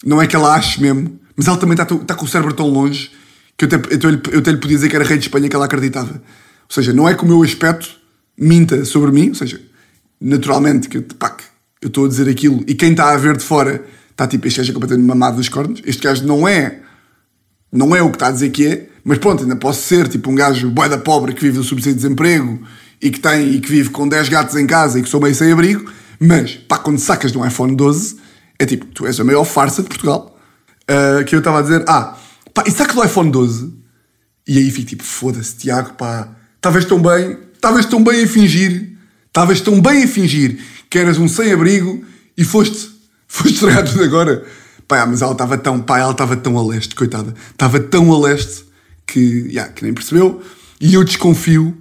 não 0.05 0.21
é 0.21 0.27
que 0.27 0.37
ela 0.37 0.55
ache 0.55 0.81
mesmo, 0.81 1.19
mas 1.37 1.47
ela 1.47 1.57
também 1.57 1.77
está, 1.81 1.95
está 1.95 2.15
com 2.15 2.25
o 2.25 2.29
cérebro 2.29 2.55
tão 2.55 2.69
longe 2.69 3.11
que 3.57 3.65
eu 3.65 3.69
até, 3.69 3.95
eu, 3.95 4.11
eu 4.33 4.39
até 4.39 4.51
lhe 4.53 4.59
podia 4.59 4.77
dizer 4.77 4.89
que 4.89 4.97
era 4.97 5.05
rei 5.05 5.19
de 5.19 5.25
Espanha 5.25 5.49
que 5.49 5.57
ela 5.57 5.65
acreditava. 5.65 6.13
Ou 6.13 6.75
seja, 6.75 6.93
não 6.93 7.09
é 7.09 7.15
que 7.15 7.25
o 7.25 7.27
meu 7.27 7.43
aspecto 7.43 7.99
minta 8.39 8.85
sobre 8.85 9.11
mim, 9.11 9.31
ou 9.31 9.35
seja, 9.35 9.61
naturalmente 10.21 10.89
que, 10.89 11.01
pá, 11.01 11.31
que 11.31 11.45
eu 11.83 11.89
estou 11.89 12.05
a 12.05 12.09
dizer 12.09 12.29
aquilo 12.29 12.63
e 12.67 12.75
quem 12.75 12.93
está 12.93 13.13
a 13.13 13.17
ver 13.17 13.37
de 13.37 13.45
fora 13.45 13.85
está 14.11 14.27
tipo, 14.27 14.47
este 14.47 14.59
gajo 14.59 14.71
é 14.71 14.75
completamente 14.75 15.07
mamado 15.07 15.37
dos 15.37 15.49
cornos, 15.49 15.83
este 15.85 16.03
gajo 16.03 16.25
não 16.27 16.47
é, 16.47 16.81
não 17.73 17.95
é 17.95 18.03
o 18.03 18.11
que 18.11 18.17
está 18.17 18.29
a 18.29 18.31
dizer 18.31 18.51
que 18.51 18.67
é, 18.67 18.89
mas 19.05 19.19
pronto, 19.19 19.43
ainda 19.43 19.57
posso 19.57 19.83
ser 19.83 20.09
tipo 20.09 20.31
um 20.31 20.35
gajo 20.35 20.71
boeda 20.71 20.99
pobre 20.99 21.33
que 21.33 21.41
vive 21.41 21.57
do 21.57 21.65
subsídio 21.65 21.95
de 21.95 22.03
desemprego 22.03 22.61
e 23.01 23.11
que 23.11 23.21
tem 23.21 23.55
e 23.55 23.61
que 23.61 23.69
vive 23.69 23.91
com 23.91 24.09
10 24.09 24.29
gatos 24.29 24.57
em 24.57 24.67
casa 24.67 24.99
e 24.99 25.03
que 25.03 25.09
sou 25.09 25.21
meio 25.21 25.35
sem 25.35 25.53
abrigo, 25.53 25.91
mas, 26.21 26.55
pá, 26.55 26.79
quando 26.79 26.99
sacas 26.99 27.33
de 27.33 27.39
um 27.39 27.47
iPhone 27.47 27.77
12, 27.77 28.17
é 28.59 28.67
tipo, 28.67 28.87
tu 28.87 29.07
és 29.07 29.19
a 29.21 29.25
maior 29.25 29.45
farsa 29.45 29.83
de 29.83 29.89
Portugal. 29.89 30.39
Uh, 30.91 31.25
que 31.25 31.35
eu 31.35 31.41
estava 31.41 31.59
a 31.59 31.63
dizer, 31.63 31.85
ah, 31.87 32.17
pá, 32.55 32.65
e 32.67 32.71
saca 32.71 32.95
do 32.95 33.05
iPhone 33.05 33.31
12. 33.31 33.73
E 34.47 34.59
aí 34.59 34.71
fico 34.71 34.89
tipo, 34.89 35.05
foda-se, 35.05 35.57
Tiago, 35.57 35.93
pá, 35.95 36.29
estavas 36.57 36.85
tão 36.87 37.01
bem, 37.01 37.39
estavas 37.55 37.85
tão 37.85 38.03
bem 38.03 38.25
a 38.25 38.27
fingir, 38.27 38.97
estavas 39.27 39.61
tão 39.61 39.81
bem 39.81 40.05
a 40.05 40.09
fingir 40.09 40.59
que 40.89 40.99
eras 40.99 41.19
um 41.19 41.29
sem-abrigo 41.29 42.03
e 42.37 42.45
foste, 42.45 42.91
foste 43.29 43.55
estragar 43.55 43.85
tudo 43.85 44.03
agora. 44.03 44.45
Pá, 44.87 45.05
mas 45.05 45.21
ela 45.21 45.33
estava 45.33 45.59
tão, 45.59 45.81
pá, 45.83 45.99
ela 45.99 46.13
estava 46.13 46.35
tão 46.35 46.59
a 46.59 46.67
leste, 46.67 46.95
coitada. 46.95 47.35
Estava 47.51 47.79
tão 47.79 48.11
a 48.11 48.19
leste 48.19 48.65
que, 49.07 49.21
yeah, 49.49 49.71
que 49.71 49.85
nem 49.85 49.93
percebeu. 49.93 50.43
E 50.81 50.95
eu 50.95 51.05
desconfio, 51.05 51.77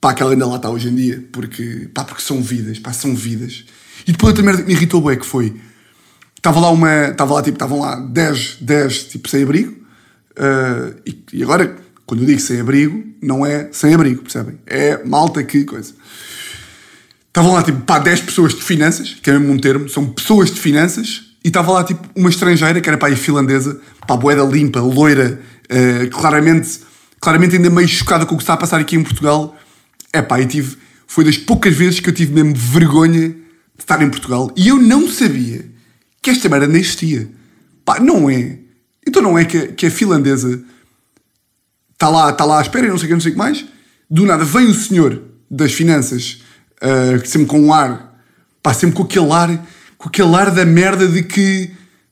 pá, 0.00 0.14
que 0.14 0.22
ela 0.22 0.32
ainda 0.32 0.46
lá 0.46 0.56
está 0.56 0.70
hoje 0.70 0.88
em 0.88 0.94
dia, 0.94 1.22
porque, 1.30 1.90
pá, 1.92 2.04
porque 2.04 2.22
são 2.22 2.40
vidas, 2.42 2.78
pá, 2.78 2.94
são 2.94 3.14
vidas. 3.14 3.66
E 4.06 4.12
depois 4.12 4.30
outra 4.30 4.44
merda 4.44 4.62
que 4.62 4.68
me 4.68 4.74
irritou 4.74 5.00
bem 5.00 5.18
que 5.18 5.26
foi, 5.26 5.54
estava 6.46 6.60
lá 6.60 6.70
uma, 6.70 7.08
estava 7.08 7.34
lá, 7.34 7.42
tipo, 7.42 7.56
estavam 7.56 7.80
lá 7.80 7.96
10, 7.96 8.58
10, 8.60 9.04
tipo, 9.04 9.28
sem 9.28 9.42
abrigo, 9.42 9.72
uh, 10.38 10.94
e, 11.04 11.18
e 11.32 11.42
agora, 11.42 11.76
quando 12.04 12.20
eu 12.22 12.26
digo 12.26 12.40
sem 12.40 12.60
abrigo, 12.60 13.04
não 13.20 13.44
é 13.44 13.68
sem 13.72 13.94
abrigo, 13.94 14.22
percebem? 14.22 14.58
É 14.66 15.02
malta 15.04 15.42
que 15.42 15.64
coisa. 15.64 15.92
Estavam 17.26 17.52
lá, 17.52 17.62
tipo, 17.62 17.80
pá, 17.80 17.98
10 17.98 18.20
pessoas 18.20 18.54
de 18.54 18.62
finanças, 18.62 19.16
que 19.20 19.28
é 19.28 19.32
mesmo 19.38 19.52
um 19.52 19.58
termo, 19.58 19.88
são 19.88 20.06
pessoas 20.06 20.50
de 20.50 20.60
finanças, 20.60 21.22
e 21.44 21.48
estava 21.48 21.72
lá, 21.72 21.84
tipo, 21.84 22.08
uma 22.14 22.30
estrangeira, 22.30 22.80
que 22.80 22.88
era 22.88 22.96
pá, 22.96 23.10
finlandesa, 23.14 23.80
pá, 24.06 24.16
boeda 24.16 24.42
limpa, 24.44 24.80
loira, 24.80 25.40
uh, 25.64 26.10
claramente, 26.10 26.80
claramente 27.20 27.56
ainda 27.56 27.70
meio 27.70 27.88
chocada 27.88 28.24
com 28.24 28.34
o 28.34 28.38
que 28.38 28.42
está 28.44 28.54
a 28.54 28.56
passar 28.56 28.80
aqui 28.80 28.94
em 28.94 29.02
Portugal. 29.02 29.56
É 30.12 30.22
pá, 30.22 30.40
e 30.40 30.46
tive, 30.46 30.76
foi 31.06 31.24
das 31.24 31.36
poucas 31.36 31.74
vezes 31.74 31.98
que 31.98 32.08
eu 32.08 32.14
tive 32.14 32.32
mesmo 32.32 32.54
vergonha 32.54 33.34
estar 33.78 34.02
em 34.02 34.10
Portugal. 34.10 34.50
E 34.56 34.68
eu 34.68 34.76
não 34.76 35.08
sabia 35.08 35.64
que 36.22 36.30
esta 36.30 36.48
merda 36.48 36.66
existia. 36.76 37.28
Pá, 37.84 38.00
não 38.00 38.28
é. 38.28 38.58
Então 39.06 39.22
não 39.22 39.38
é 39.38 39.44
que, 39.44 39.68
que 39.68 39.86
a 39.86 39.90
finlandesa 39.90 40.62
está 41.92 42.08
lá, 42.08 42.30
está 42.30 42.44
lá 42.44 42.58
à 42.58 42.62
espera 42.62 42.86
e 42.86 42.90
não 42.90 42.98
sei 42.98 43.06
o 43.06 43.08
que, 43.08 43.14
não 43.14 43.20
sei 43.20 43.30
o 43.30 43.34
que 43.34 43.38
mais. 43.38 43.64
Do 44.10 44.26
nada 44.26 44.44
vem 44.44 44.66
o 44.66 44.74
senhor 44.74 45.22
das 45.50 45.72
finanças, 45.72 46.42
uh, 46.82 47.26
sempre 47.26 47.46
com 47.46 47.60
um 47.60 47.72
ar, 47.72 48.20
pá, 48.62 48.74
sempre 48.74 48.96
com 48.96 49.04
aquele 49.04 49.30
ar 49.30 49.66
com 49.98 50.08
aquele 50.08 50.34
ar 50.34 50.50
da 50.50 50.64
merda 50.64 51.06
de 51.06 51.22
que. 51.22 51.70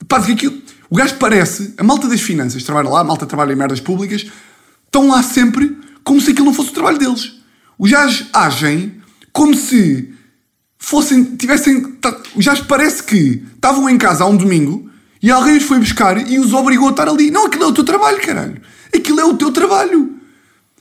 Pá, 0.08 0.18
de 0.18 0.26
que 0.26 0.32
aquilo, 0.32 0.62
o 0.90 0.96
gajo 0.96 1.16
parece. 1.16 1.74
A 1.76 1.84
malta 1.84 2.08
das 2.08 2.20
finanças 2.20 2.62
trabalha 2.62 2.88
lá, 2.88 3.00
a 3.00 3.04
malta 3.04 3.26
trabalha 3.26 3.52
em 3.52 3.56
merdas 3.56 3.80
públicas, 3.80 4.26
estão 4.86 5.08
lá 5.08 5.22
sempre 5.22 5.76
como 6.02 6.20
se 6.20 6.30
aquilo 6.30 6.46
não 6.46 6.54
fosse 6.54 6.70
o 6.70 6.74
trabalho 6.74 6.98
deles. 6.98 7.34
Os 7.78 7.90
gajos 7.90 8.26
agem 8.32 9.00
como 9.32 9.54
se 9.54 10.13
fossem. 10.84 11.36
tivessem. 11.36 11.96
Gajos 12.36 12.66
parece 12.66 13.02
que 13.02 13.42
estavam 13.54 13.88
em 13.88 13.96
casa 13.96 14.24
há 14.24 14.26
um 14.26 14.36
domingo 14.36 14.90
e 15.22 15.30
alguém 15.30 15.56
os 15.56 15.62
foi 15.64 15.78
buscar 15.78 16.18
e 16.18 16.38
os 16.38 16.52
obrigou 16.52 16.88
a 16.88 16.90
estar 16.90 17.08
ali. 17.08 17.30
Não, 17.30 17.46
aquilo 17.46 17.64
é 17.64 17.66
o 17.66 17.72
teu 17.72 17.84
trabalho, 17.84 18.20
caralho. 18.20 18.60
Aquilo 18.94 19.20
é 19.20 19.24
o 19.24 19.34
teu 19.34 19.50
trabalho. 19.50 20.14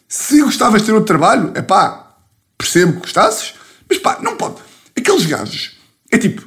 Se 0.07 0.41
gostavas 0.41 0.81
de 0.81 0.87
ter 0.87 0.91
outro 0.91 1.07
trabalho, 1.07 1.51
é 1.55 1.61
pá, 1.61 2.15
percebo 2.57 2.93
que 2.93 2.99
gostasses, 2.99 3.53
mas 3.89 3.97
pá, 3.97 4.19
não 4.21 4.35
pode. 4.35 4.55
Aqueles 4.95 5.25
gajos, 5.25 5.77
é 6.11 6.17
tipo, 6.17 6.45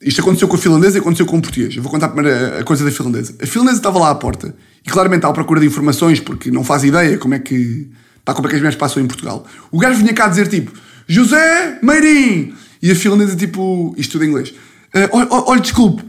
isto 0.00 0.20
aconteceu 0.20 0.46
com 0.46 0.56
a 0.56 0.58
finlandesa 0.58 0.98
e 0.98 1.00
aconteceu 1.00 1.26
com 1.26 1.38
o 1.38 1.40
português. 1.40 1.74
Eu 1.74 1.82
vou 1.82 1.90
contar 1.90 2.08
primeiro 2.08 2.58
a 2.58 2.64
coisa 2.64 2.84
da 2.84 2.90
finlandesa. 2.90 3.34
A 3.40 3.46
finlandesa 3.46 3.78
estava 3.78 3.98
lá 3.98 4.10
à 4.10 4.14
porta 4.14 4.54
e 4.84 4.90
claramente 4.90 5.20
está 5.20 5.28
à 5.28 5.32
procura 5.32 5.60
de 5.60 5.66
informações 5.66 6.20
porque 6.20 6.50
não 6.50 6.62
faz 6.62 6.84
ideia 6.84 7.16
como 7.18 7.34
é 7.34 7.38
que, 7.38 7.90
pá, 8.24 8.34
como 8.34 8.46
é 8.46 8.50
que 8.50 8.56
as 8.56 8.60
mulheres 8.60 8.78
passam 8.78 9.02
em 9.02 9.06
Portugal. 9.06 9.46
O 9.70 9.78
gajo 9.78 9.98
vinha 9.98 10.12
cá 10.12 10.28
dizer 10.28 10.48
tipo 10.48 10.72
José 11.08 11.78
Meirim 11.82 12.54
e 12.82 12.90
a 12.90 12.94
finlandesa 12.94 13.34
tipo, 13.34 13.94
isto 13.96 14.12
tudo 14.12 14.24
em 14.24 14.28
inglês. 14.28 14.50
Uh, 14.50 15.46
olha, 15.46 15.60
desculpe. 15.60 16.04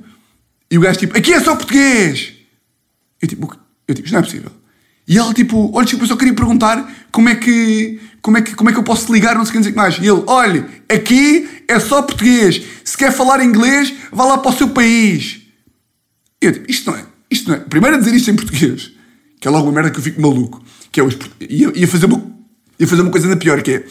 E 0.70 0.78
o 0.78 0.82
gajo 0.82 1.00
tipo, 1.00 1.18
aqui 1.18 1.34
é 1.34 1.40
só 1.40 1.56
português. 1.56 2.34
Eu 3.22 3.28
tipo, 3.28 3.58
eu 3.88 3.96
tipo, 3.96 4.06
isto 4.06 4.14
não 4.14 4.20
é 4.20 4.24
possível. 4.24 4.52
E 5.08 5.18
ela 5.18 5.34
tipo, 5.34 5.72
olha, 5.74 5.86
desculpa, 5.86 6.04
eu 6.04 6.10
só 6.10 6.16
queria 6.16 6.34
perguntar 6.34 7.08
como 7.12 7.30
é 7.30 7.36
que, 7.36 8.00
como 8.22 8.38
é 8.38 8.42
que, 8.42 8.54
como 8.54 8.70
é 8.70 8.74
que 8.74 8.78
eu 8.78 8.84
posso 8.84 9.12
ligar, 9.12 9.36
não 9.36 9.46
sei 9.46 9.60
o 9.60 9.64
que 9.64 9.72
mais. 9.72 9.98
E 9.98 10.02
ele, 10.02 10.24
olha, 10.28 10.68
aqui 10.88 11.64
é 11.68 11.80
só 11.80 12.02
português. 12.02 12.62
Se 12.84 12.96
quer 12.96 13.12
falar 13.12 13.44
inglês, 13.44 13.92
vá 14.12 14.26
lá 14.26 14.38
para 14.38 14.52
o 14.52 14.56
seu 14.56 14.70
país. 14.70 15.42
E 16.42 16.46
eu 16.46 16.54
tipo, 16.54 16.70
isto 16.70 16.92
não 16.92 16.98
é, 16.98 17.06
isto 17.32 17.50
não 17.50 17.56
é. 17.56 17.60
Primeiro 17.62 17.96
a 17.96 18.00
dizer 18.00 18.14
isto 18.14 18.30
em 18.30 18.36
português, 18.36 18.92
que 19.40 19.48
é 19.48 19.52
logo 19.52 19.66
uma 19.66 19.72
merda 19.72 19.90
que 19.90 19.98
eu 19.98 20.04
fico 20.04 20.22
maluco. 20.22 20.64
Que 20.92 21.00
é 21.00 21.04
os, 21.04 21.18
ia, 21.42 21.72
ia, 21.76 21.88
fazer 21.88 22.06
uma, 22.06 22.24
ia 22.80 22.88
fazer 22.88 23.02
uma 23.02 23.12
coisa 23.12 23.28
ainda 23.28 23.38
pior, 23.38 23.62
que 23.64 23.72
é, 23.72 23.86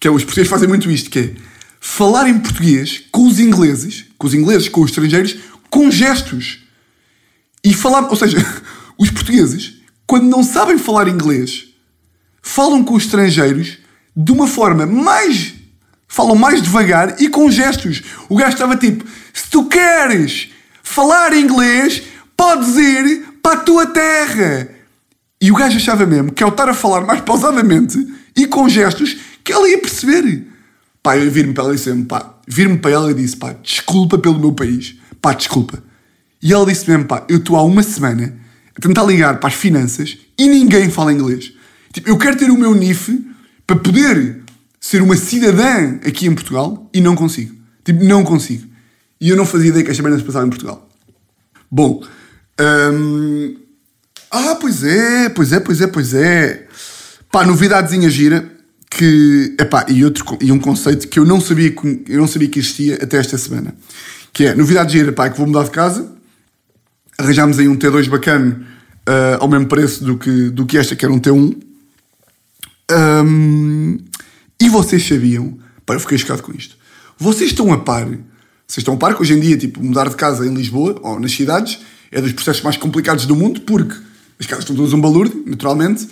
que 0.00 0.06
é 0.06 0.10
os 0.10 0.22
portugueses 0.22 0.50
fazem 0.50 0.68
muito 0.68 0.90
isto, 0.90 1.10
que 1.10 1.18
é 1.18 1.34
falar 1.80 2.28
em 2.28 2.38
português 2.38 3.02
com 3.10 3.26
os 3.26 3.38
ingleses, 3.38 4.04
com 4.16 4.26
os 4.26 4.34
ingleses, 4.34 4.68
com 4.68 4.80
os 4.82 4.90
estrangeiros, 4.90 5.36
com 5.70 5.90
gestos. 5.90 6.60
E 7.64 7.74
falar, 7.74 8.08
ou 8.08 8.16
seja, 8.16 8.38
os 8.98 9.10
portugueses 9.10 9.78
quando 10.08 10.24
não 10.24 10.42
sabem 10.42 10.78
falar 10.78 11.06
inglês, 11.06 11.66
falam 12.40 12.82
com 12.82 12.94
os 12.94 13.04
estrangeiros 13.04 13.76
de 14.16 14.32
uma 14.32 14.48
forma 14.48 14.86
mais. 14.86 15.52
falam 16.08 16.34
mais 16.34 16.62
devagar 16.62 17.20
e 17.20 17.28
com 17.28 17.50
gestos. 17.50 18.02
O 18.26 18.34
gajo 18.34 18.54
estava 18.54 18.74
tipo: 18.74 19.04
se 19.34 19.50
tu 19.50 19.66
queres 19.66 20.48
falar 20.82 21.34
inglês, 21.34 22.02
podes 22.34 22.74
ir 22.76 23.22
para 23.42 23.60
a 23.60 23.62
tua 23.62 23.86
terra. 23.86 24.70
E 25.38 25.52
o 25.52 25.54
gajo 25.54 25.76
achava 25.76 26.06
mesmo 26.06 26.32
que 26.32 26.42
ao 26.42 26.48
estar 26.48 26.70
a 26.70 26.74
falar 26.74 27.02
mais 27.02 27.20
pausadamente 27.20 27.98
e 28.34 28.46
com 28.46 28.66
gestos, 28.66 29.18
que 29.48 29.52
ela 29.54 29.66
ia 29.66 29.78
perceber. 29.78 30.46
Pá, 31.02 31.16
eu 31.16 31.30
vir-me 31.30 31.54
para 31.54 31.64
ela 31.64 31.72
e 31.72 31.76
disse 31.76 32.04
pá, 32.04 32.38
vir-me 32.46 32.76
para 32.76 32.90
ela 32.90 33.10
e 33.10 33.14
disse, 33.14 33.34
pá, 33.34 33.54
desculpa 33.54 34.18
pelo 34.18 34.38
meu 34.38 34.52
país. 34.52 34.96
Pá, 35.22 35.32
desculpa. 35.32 35.82
E 36.42 36.52
ela 36.52 36.66
disse 36.66 36.88
mesmo, 36.88 37.06
pá, 37.06 37.24
eu 37.30 37.38
estou 37.38 37.56
há 37.56 37.62
uma 37.62 37.82
semana 37.82 38.38
a 38.76 38.80
tentar 38.80 39.04
ligar 39.04 39.40
para 39.40 39.48
as 39.48 39.54
finanças 39.54 40.18
e 40.38 40.46
ninguém 40.46 40.90
fala 40.90 41.14
inglês. 41.14 41.54
Tipo, 41.94 42.10
eu 42.10 42.18
quero 42.18 42.36
ter 42.36 42.50
o 42.50 42.58
meu 42.58 42.74
NIF 42.74 43.26
para 43.66 43.76
poder 43.76 44.42
ser 44.78 45.00
uma 45.00 45.16
cidadã 45.16 45.98
aqui 46.06 46.26
em 46.26 46.34
Portugal 46.34 46.86
e 46.92 47.00
não 47.00 47.16
consigo. 47.16 47.56
Tipo, 47.82 48.04
não 48.04 48.24
consigo. 48.24 48.68
E 49.18 49.30
eu 49.30 49.36
não 49.36 49.46
fazia 49.46 49.70
ideia 49.70 49.82
que 49.82 49.90
esta 49.90 50.02
merda 50.02 50.18
se 50.18 50.24
passava 50.24 50.46
em 50.46 50.50
Portugal. 50.50 50.86
Bom. 51.70 52.04
Hum... 52.60 53.56
Ah, 54.30 54.58
pois 54.60 54.84
é, 54.84 55.30
pois 55.30 55.54
é, 55.54 55.60
pois 55.60 55.80
é, 55.80 55.86
pois 55.86 56.12
é. 56.12 56.66
Pá, 57.32 57.46
novidadezinha 57.46 58.10
gira 58.10 58.57
que, 58.90 59.54
epá, 59.58 59.86
e, 59.88 60.04
outro, 60.04 60.24
e 60.40 60.50
um 60.50 60.58
conceito 60.58 61.08
que 61.08 61.18
eu 61.18 61.24
não 61.24 61.40
sabia 61.40 61.70
que, 61.70 62.04
eu 62.08 62.18
não 62.18 62.26
sabia 62.26 62.48
que 62.48 62.58
existia 62.58 62.94
até 62.96 63.18
esta 63.18 63.36
semana. 63.36 63.74
Que 64.32 64.46
é, 64.46 64.54
novidade 64.54 64.92
gira, 64.92 65.12
pá, 65.12 65.28
que 65.28 65.36
vou 65.36 65.46
mudar 65.46 65.64
de 65.64 65.70
casa, 65.70 66.10
arranjámos 67.18 67.58
aí 67.58 67.68
um 67.68 67.76
T2 67.76 68.08
bacana 68.08 68.66
uh, 69.08 69.40
ao 69.40 69.48
mesmo 69.48 69.66
preço 69.66 70.04
do 70.04 70.16
que, 70.16 70.50
do 70.50 70.66
que 70.66 70.78
esta, 70.78 70.94
que 70.94 71.04
era 71.04 71.12
um 71.12 71.18
T1. 71.18 71.56
Um, 72.90 73.98
e 74.60 74.68
vocês 74.68 75.06
sabiam, 75.06 75.58
pá, 75.84 75.94
eu 75.94 76.00
fiquei 76.00 76.18
chocado 76.18 76.42
com 76.42 76.52
isto. 76.52 76.76
Vocês 77.18 77.50
estão 77.50 77.72
a 77.72 77.78
par, 77.78 78.06
vocês 78.06 78.78
estão 78.78 78.94
a 78.94 78.96
par 78.96 79.14
que 79.14 79.22
hoje 79.22 79.34
em 79.34 79.40
dia, 79.40 79.56
tipo, 79.56 79.82
mudar 79.82 80.08
de 80.08 80.16
casa 80.16 80.46
em 80.46 80.54
Lisboa 80.54 80.98
ou 81.02 81.18
nas 81.20 81.32
cidades 81.32 81.78
é 82.10 82.20
dos 82.20 82.32
processos 82.32 82.62
mais 82.62 82.76
complicados 82.76 83.26
do 83.26 83.36
mundo, 83.36 83.60
porque 83.62 83.94
as 84.38 84.46
casas 84.46 84.64
estão 84.64 84.76
todas 84.76 84.92
um 84.92 85.00
balurde, 85.00 85.42
naturalmente, 85.46 86.08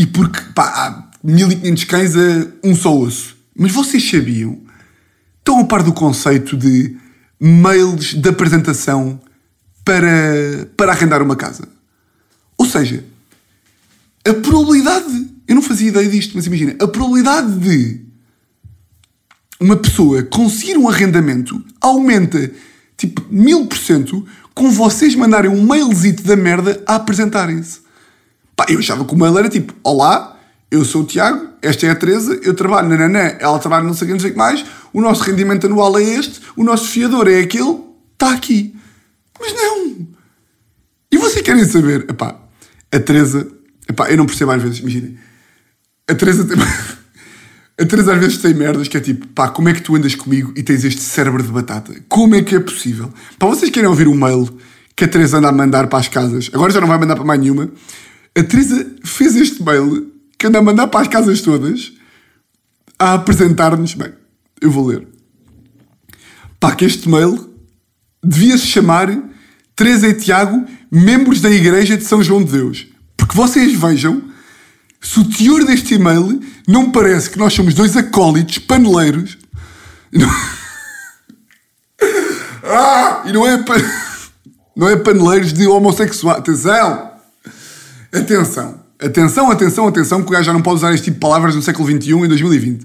e 0.00 0.06
porque, 0.06 0.40
pá, 0.54 0.64
há 0.64 1.10
1500 1.22 1.84
cães 1.84 2.16
a 2.16 2.46
um 2.64 2.74
só 2.74 2.98
osso. 2.98 3.36
Mas 3.54 3.70
vocês 3.70 4.02
sabiam, 4.08 4.58
estão 5.38 5.60
a 5.60 5.64
par 5.66 5.82
do 5.82 5.92
conceito 5.92 6.56
de 6.56 6.96
mails 7.38 8.14
de 8.14 8.26
apresentação 8.26 9.20
para, 9.84 10.70
para 10.74 10.92
arrendar 10.92 11.20
uma 11.20 11.36
casa. 11.36 11.68
Ou 12.56 12.64
seja, 12.64 13.04
a 14.26 14.32
probabilidade, 14.32 15.28
eu 15.46 15.54
não 15.54 15.60
fazia 15.60 15.88
ideia 15.88 16.08
disto, 16.08 16.32
mas 16.34 16.46
imagina, 16.46 16.76
a 16.80 16.88
probabilidade 16.88 17.58
de 17.58 18.00
uma 19.60 19.76
pessoa 19.76 20.22
conseguir 20.22 20.78
um 20.78 20.88
arrendamento 20.88 21.62
aumenta 21.78 22.50
tipo 22.96 23.22
mil 23.30 23.66
por 23.66 23.76
cento 23.76 24.26
com 24.54 24.70
vocês 24.70 25.14
mandarem 25.14 25.50
um 25.50 25.62
mailzito 25.62 26.22
da 26.22 26.36
merda 26.36 26.82
a 26.86 26.94
apresentarem-se. 26.94 27.89
Pá, 28.60 28.66
eu 28.68 28.78
achava 28.78 29.06
que 29.06 29.14
o 29.14 29.16
mail 29.16 29.38
era 29.38 29.48
tipo: 29.48 29.72
Olá, 29.82 30.38
eu 30.70 30.84
sou 30.84 31.00
o 31.00 31.06
Tiago, 31.06 31.48
esta 31.62 31.86
é 31.86 31.90
a 31.90 31.94
Teresa, 31.94 32.38
eu 32.42 32.52
trabalho 32.52 32.90
na 32.90 32.98
Nanã, 32.98 33.34
ela 33.40 33.58
trabalha 33.58 33.84
não 33.84 33.94
sei 33.94 34.12
o 34.12 34.18
que, 34.18 34.32
mais, 34.36 34.62
o 34.92 35.00
nosso 35.00 35.22
rendimento 35.22 35.66
anual 35.66 35.98
é 35.98 36.02
este, 36.02 36.42
o 36.54 36.62
nosso 36.62 36.88
fiador 36.88 37.26
é 37.26 37.40
aquele, 37.40 37.78
está 38.12 38.34
aqui. 38.34 38.76
Mas 39.40 39.54
não! 39.54 40.06
E 41.10 41.16
vocês 41.16 41.40
querem 41.40 41.64
saber? 41.64 42.04
Epá, 42.10 42.36
a 42.92 43.00
Teresa. 43.00 43.50
Epá, 43.88 44.10
eu 44.10 44.18
não 44.18 44.26
percebo 44.26 44.50
às 44.50 44.62
vezes, 44.62 44.80
imaginem. 44.80 45.18
A 46.06 46.14
Teresa 46.14 46.44
tem. 46.44 46.58
A 47.80 47.86
Teresa 47.86 48.12
às 48.12 48.20
vezes 48.20 48.36
tem 48.36 48.52
merdas 48.52 48.88
que 48.88 48.96
é 48.98 49.00
tipo, 49.00 49.26
pá, 49.28 49.48
como 49.48 49.70
é 49.70 49.72
que 49.72 49.80
tu 49.80 49.96
andas 49.96 50.14
comigo 50.14 50.52
e 50.54 50.62
tens 50.62 50.84
este 50.84 51.00
cérebro 51.00 51.42
de 51.42 51.48
batata? 51.48 51.94
Como 52.10 52.34
é 52.34 52.42
que 52.42 52.54
é 52.54 52.60
possível? 52.60 53.10
Pá, 53.38 53.46
vocês 53.46 53.70
querem 53.70 53.88
ouvir 53.88 54.06
um 54.06 54.14
mail 54.14 54.54
que 54.94 55.04
a 55.04 55.08
Teresa 55.08 55.38
anda 55.38 55.48
a 55.48 55.52
mandar 55.52 55.86
para 55.86 55.98
as 55.98 56.06
casas? 56.06 56.50
Agora 56.52 56.70
já 56.70 56.78
não 56.78 56.86
vai 56.86 56.98
mandar 56.98 57.16
para 57.16 57.24
mais 57.24 57.40
nenhuma. 57.40 57.70
A 58.40 58.42
Teresa 58.42 58.86
fez 59.04 59.36
este 59.36 59.62
mail 59.62 60.10
que 60.38 60.46
anda 60.46 60.60
a 60.60 60.62
mandar 60.62 60.86
para 60.86 61.02
as 61.02 61.08
casas 61.08 61.42
todas 61.42 61.92
a 62.98 63.12
apresentar-nos. 63.12 63.92
Bem, 63.92 64.14
eu 64.62 64.70
vou 64.70 64.86
ler. 64.86 65.06
Pá, 66.58 66.74
que 66.74 66.86
este 66.86 67.06
mail 67.06 67.50
devia-se 68.24 68.66
chamar 68.66 69.14
Teresa 69.76 70.08
e 70.08 70.14
Tiago, 70.14 70.64
membros 70.90 71.42
da 71.42 71.50
Igreja 71.50 71.98
de 71.98 72.04
São 72.04 72.22
João 72.22 72.42
de 72.42 72.52
Deus. 72.52 72.86
Porque 73.14 73.36
vocês 73.36 73.78
vejam, 73.78 74.22
se 75.02 75.20
o 75.20 75.24
teor 75.28 75.66
deste 75.66 75.96
e-mail 75.96 76.40
não 76.66 76.90
parece 76.90 77.28
que 77.28 77.38
nós 77.38 77.52
somos 77.52 77.74
dois 77.74 77.94
acólitos 77.94 78.56
paneleiros. 78.56 79.36
E 80.10 80.18
não, 80.18 80.30
ah, 82.64 83.22
e 83.26 83.32
não 83.32 83.46
é. 83.46 83.62
Não 84.76 84.88
é 84.88 84.96
paneleiros 84.96 85.52
de 85.52 85.66
homossexual. 85.66 86.38
Atenção! 86.38 87.09
Atenção. 88.12 88.80
Atenção, 88.98 89.50
atenção, 89.50 89.88
atenção, 89.88 90.22
que 90.22 90.28
o 90.28 90.30
gajo 90.30 90.44
já 90.44 90.52
não 90.52 90.60
pode 90.60 90.76
usar 90.76 90.92
este 90.92 91.04
tipo 91.04 91.14
de 91.14 91.20
palavras 91.20 91.54
no 91.54 91.62
século 91.62 91.88
XXI, 91.88 92.12
em 92.12 92.28
2020. 92.28 92.84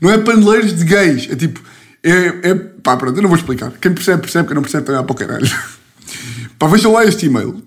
Não 0.00 0.10
é 0.10 0.18
paneleiros 0.18 0.76
de 0.76 0.84
gays. 0.84 1.28
É 1.30 1.34
tipo... 1.34 1.60
É, 2.02 2.50
é, 2.50 2.54
pá, 2.54 2.96
pronto, 2.96 3.16
eu 3.16 3.22
não 3.22 3.28
vou 3.28 3.36
explicar. 3.36 3.72
Quem 3.80 3.92
percebe, 3.92 4.22
percebe. 4.22 4.46
Quem 4.46 4.54
não 4.54 4.62
percebe, 4.62 4.86
também 4.86 5.00
há 5.00 5.04
para 5.04 5.12
o 5.12 5.16
caralho. 5.16 5.50
Pá, 6.58 6.68
vejam 6.68 6.92
lá 6.92 7.04
este 7.04 7.26
e-mail. 7.26 7.62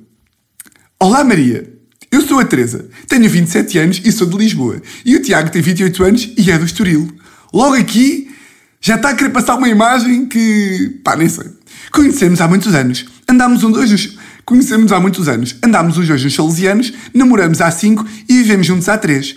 Olá, 1.00 1.24
Maria. 1.24 1.72
Eu 2.12 2.22
sou 2.22 2.40
a 2.40 2.46
Teresa, 2.46 2.90
tenho 3.08 3.30
27 3.30 3.78
anos 3.78 4.02
e 4.04 4.12
sou 4.12 4.26
de 4.26 4.36
Lisboa. 4.36 4.82
E 5.06 5.16
o 5.16 5.22
Tiago 5.22 5.52
tem 5.52 5.62
28 5.62 6.04
anos 6.04 6.34
e 6.36 6.50
é 6.50 6.58
do 6.58 6.66
Estoril. 6.66 7.08
Logo 7.54 7.76
aqui, 7.76 8.36
já 8.82 8.96
está 8.96 9.10
a 9.10 9.14
querer 9.14 9.30
passar 9.30 9.56
uma 9.56 9.70
imagem 9.70 10.26
que... 10.26 11.00
pá, 11.04 11.16
nem 11.16 11.30
sei. 11.30 11.46
Conhecemos 11.92 12.42
há 12.42 12.48
muitos 12.48 12.74
anos. 12.74 13.06
Andámos 13.30 13.64
um 13.64 13.72
dois 13.72 13.92
nos... 13.92 14.18
Conhecemos 14.50 14.92
há 14.92 15.00
muitos 15.00 15.28
anos. 15.28 15.56
Andámos 15.64 15.96
os 15.96 16.08
dois 16.08 16.24
nos 16.24 16.34
salesianos, 16.34 16.92
namoramos 17.14 17.62
há 17.62 17.70
5 17.70 18.04
e 18.28 18.38
vivemos 18.38 18.66
juntos 18.66 18.90
há 18.90 18.98
3. 18.98 19.36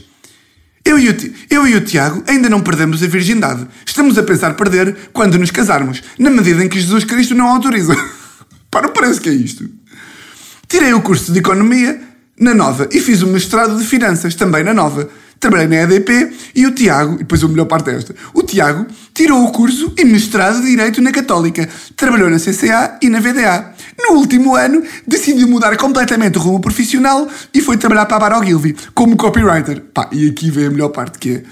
Eu 0.86 0.98
e, 0.98 1.10
o, 1.10 1.34
eu 1.50 1.68
e 1.68 1.74
o 1.74 1.82
Tiago 1.82 2.24
ainda 2.26 2.48
não 2.48 2.62
perdemos 2.62 3.02
a 3.02 3.06
virgindade. 3.06 3.68
Estamos 3.84 4.16
a 4.16 4.22
pensar 4.22 4.54
perder 4.54 5.10
quando 5.12 5.38
nos 5.38 5.50
casarmos, 5.50 6.02
na 6.18 6.30
medida 6.30 6.64
em 6.64 6.68
que 6.68 6.80
Jesus 6.80 7.04
Cristo 7.04 7.34
não 7.34 7.46
autoriza. 7.48 7.94
Não 8.72 8.88
parece 8.88 9.20
que 9.20 9.28
é 9.28 9.32
isto. 9.34 9.68
Tirei 10.66 10.94
o 10.94 11.02
curso 11.02 11.30
de 11.30 11.40
Economia 11.40 12.00
na 12.40 12.54
Nova 12.54 12.88
e 12.90 12.98
fiz 12.98 13.20
o 13.20 13.26
mestrado 13.26 13.76
de 13.76 13.84
Finanças 13.84 14.34
também 14.34 14.64
na 14.64 14.72
Nova. 14.72 15.10
Trabalhei 15.38 15.66
na 15.66 15.82
EDP 15.82 16.32
e 16.54 16.64
o 16.64 16.70
Tiago, 16.70 17.16
e 17.16 17.18
depois 17.18 17.44
a 17.44 17.48
melhor 17.48 17.66
parte 17.66 17.90
é 17.90 17.96
esta, 17.96 18.16
o 18.32 18.42
Tiago 18.42 18.86
tirou 19.14 19.44
o 19.44 19.52
curso 19.52 19.92
e 19.96 20.04
mestrado 20.04 20.60
de 20.60 20.70
Direito 20.70 21.00
na 21.00 21.12
Católica, 21.12 21.68
trabalhou 21.96 22.30
na 22.30 22.38
CCA 22.38 22.98
e 23.02 23.08
na 23.08 23.20
VDA. 23.20 23.74
No 23.98 24.16
último 24.16 24.56
ano, 24.56 24.82
decidiu 25.06 25.46
mudar 25.48 25.76
completamente 25.76 26.38
o 26.38 26.40
rumo 26.40 26.60
profissional 26.60 27.28
e 27.52 27.60
foi 27.60 27.76
trabalhar 27.76 28.06
para 28.06 28.16
a 28.16 28.30
Bar 28.30 28.38
Ogilvy 28.40 28.74
como 28.94 29.16
copywriter. 29.16 29.82
Pá, 29.92 30.08
e 30.12 30.28
aqui 30.28 30.50
vem 30.50 30.66
a 30.66 30.70
melhor 30.70 30.88
parte 30.88 31.18
que 31.18 31.30
é, 31.30 31.42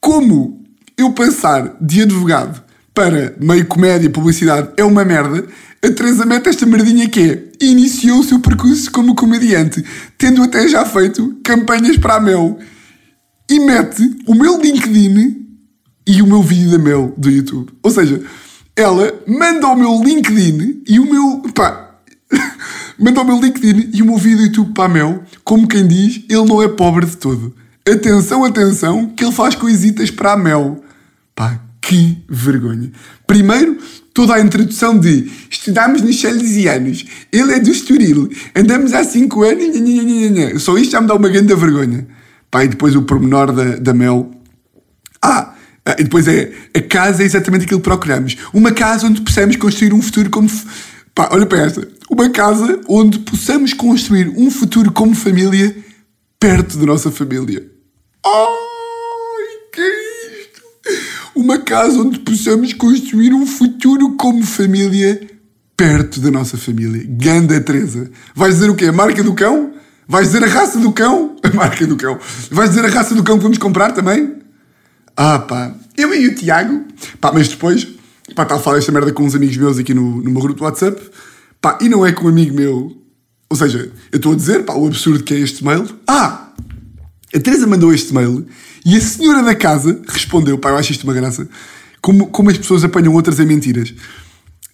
como 0.00 0.62
eu 0.96 1.12
passar 1.12 1.76
de 1.80 2.02
advogado 2.02 2.62
para 2.94 3.34
meio 3.40 3.66
comédia, 3.66 4.10
publicidade, 4.10 4.68
é 4.76 4.84
uma 4.84 5.04
merda, 5.04 5.46
a 5.84 5.90
Teresa 5.90 6.26
mete 6.26 6.48
esta 6.48 6.66
merdinha 6.66 7.08
que 7.08 7.20
é 7.20 7.66
iniciou 7.66 8.20
o 8.20 8.24
seu 8.24 8.38
percurso 8.38 8.90
como 8.90 9.14
comediante, 9.14 9.82
tendo 10.18 10.42
até 10.42 10.68
já 10.68 10.84
feito 10.84 11.40
campanhas 11.42 11.96
para 11.96 12.16
a 12.16 12.20
Mel. 12.20 12.58
E 13.50 13.58
mete 13.58 14.16
o 14.26 14.34
meu 14.34 14.60
LinkedIn 14.60 15.42
e 16.06 16.22
o 16.22 16.26
meu 16.26 16.42
vídeo 16.42 16.70
da 16.70 16.78
Mel 16.78 17.14
do 17.16 17.30
YouTube. 17.30 17.72
Ou 17.82 17.90
seja, 17.90 18.22
ela 18.76 19.12
manda 19.26 19.66
o 19.68 19.76
meu 19.76 20.02
LinkedIn 20.02 20.82
e 20.86 20.98
o 20.98 21.10
meu. 21.10 21.42
pá. 21.54 21.90
manda 22.98 23.20
o 23.20 23.24
meu 23.24 23.40
LinkedIn 23.40 23.90
e 23.92 24.02
o 24.02 24.06
meu 24.06 24.16
vídeo 24.16 24.38
do 24.38 24.44
YouTube 24.44 24.74
para 24.74 24.84
a 24.84 24.88
Mel, 24.88 25.22
como 25.44 25.68
quem 25.68 25.86
diz, 25.86 26.22
ele 26.28 26.44
não 26.44 26.62
é 26.62 26.68
pobre 26.68 27.06
de 27.06 27.16
todo. 27.16 27.54
Atenção, 27.86 28.44
atenção, 28.44 29.08
que 29.08 29.24
ele 29.24 29.32
faz 29.32 29.54
coisitas 29.54 30.10
para 30.10 30.32
a 30.32 30.36
Mel. 30.36 30.82
Pá, 31.34 31.60
que 31.80 32.22
vergonha. 32.28 32.92
Primeiro, 33.26 33.76
toda 34.14 34.34
a 34.34 34.40
introdução 34.40 34.98
de 34.98 35.30
estudámos 35.50 36.00
nos 36.00 36.20
Salesianos, 36.20 37.04
ele 37.32 37.52
é 37.52 37.60
do 37.60 37.70
Estoril, 37.70 38.30
andamos 38.54 38.92
há 38.92 39.02
5 39.02 39.42
anos, 39.42 40.62
só 40.62 40.78
isto 40.78 40.92
já 40.92 41.00
me 41.00 41.08
dá 41.08 41.14
uma 41.14 41.28
grande 41.28 41.54
vergonha. 41.54 42.06
Pá, 42.50 42.64
e 42.64 42.68
depois 42.68 42.94
o 42.94 43.02
pormenor 43.02 43.52
da, 43.52 43.76
da 43.76 43.94
Mel. 43.94 44.30
Ah, 45.20 45.51
e 45.98 46.04
depois 46.04 46.28
é 46.28 46.52
a 46.74 46.80
casa 46.80 47.22
é 47.22 47.26
exatamente 47.26 47.64
aquilo 47.64 47.80
que 47.80 47.84
procuramos. 47.84 48.36
Uma 48.52 48.72
casa 48.72 49.06
onde 49.06 49.20
possamos 49.20 49.56
construir 49.56 49.92
um 49.92 50.00
futuro 50.00 50.30
como. 50.30 50.48
Pá, 51.14 51.28
olha 51.32 51.44
para 51.44 51.62
esta. 51.62 51.86
Uma 52.08 52.30
casa 52.30 52.80
onde 52.88 53.18
possamos 53.18 53.72
construir 53.72 54.28
um 54.28 54.50
futuro 54.50 54.92
como 54.92 55.14
família 55.14 55.74
perto 56.38 56.78
da 56.78 56.86
nossa 56.86 57.10
família. 57.10 57.66
Ai, 58.24 59.58
que 59.72 59.80
é 59.80 60.40
isto? 60.40 60.62
Uma 61.34 61.58
casa 61.58 61.98
onde 62.00 62.20
possamos 62.20 62.72
construir 62.72 63.34
um 63.34 63.44
futuro 63.44 64.16
como 64.16 64.44
família 64.44 65.28
perto 65.76 66.20
da 66.20 66.30
nossa 66.30 66.56
família. 66.56 67.04
Ganda 67.08 67.60
Teresa. 67.60 68.08
Vais 68.36 68.54
dizer 68.54 68.70
o 68.70 68.76
quê? 68.76 68.86
A 68.86 68.92
marca 68.92 69.22
do 69.22 69.34
cão? 69.34 69.72
Vais 70.06 70.28
dizer 70.28 70.44
a 70.44 70.46
raça 70.46 70.78
do 70.78 70.92
cão? 70.92 71.36
A 71.42 71.52
marca 71.54 71.86
do 71.86 71.96
cão. 71.96 72.18
Vais 72.50 72.70
dizer 72.70 72.84
a 72.84 72.88
raça 72.88 73.14
do 73.16 73.24
cão 73.24 73.36
que 73.36 73.42
vamos 73.42 73.58
comprar 73.58 73.90
também? 73.92 74.41
Ah, 75.16 75.38
pá. 75.38 75.74
Eu 75.96 76.14
e 76.14 76.28
o 76.28 76.34
Tiago. 76.34 76.84
Pá, 77.20 77.32
mas 77.32 77.48
depois, 77.48 77.84
pá, 78.34 78.42
estava 78.42 78.56
a 78.56 78.62
falar 78.62 78.78
esta 78.78 78.92
merda 78.92 79.12
com 79.12 79.24
uns 79.24 79.34
amigos 79.34 79.56
meus 79.56 79.78
aqui 79.78 79.94
no, 79.94 80.22
no 80.22 80.30
meu 80.30 80.40
grupo 80.42 80.58
do 80.58 80.64
WhatsApp. 80.64 81.00
Pá, 81.60 81.78
e 81.80 81.88
não 81.88 82.04
é 82.06 82.12
com 82.12 82.26
um 82.26 82.28
amigo 82.28 82.54
meu. 82.54 82.96
Ou 83.48 83.56
seja, 83.56 83.92
eu 84.10 84.16
estou 84.16 84.32
a 84.32 84.36
dizer, 84.36 84.64
pá, 84.64 84.74
o 84.74 84.86
absurdo 84.86 85.22
que 85.22 85.34
é 85.34 85.38
este 85.38 85.64
mail. 85.64 85.86
Ah! 86.06 86.48
A 87.34 87.40
Teresa 87.40 87.66
mandou 87.66 87.94
este 87.94 88.12
mail 88.12 88.46
e 88.84 88.96
a 88.96 89.00
senhora 89.00 89.42
da 89.42 89.54
casa 89.54 90.02
respondeu, 90.06 90.58
pá, 90.58 90.68
eu 90.70 90.76
acho 90.76 90.92
isto 90.92 91.04
uma 91.04 91.14
graça, 91.14 91.48
como, 92.00 92.26
como 92.26 92.50
as 92.50 92.58
pessoas 92.58 92.84
apanham 92.84 93.14
outras 93.14 93.40
em 93.40 93.46
mentiras. 93.46 93.94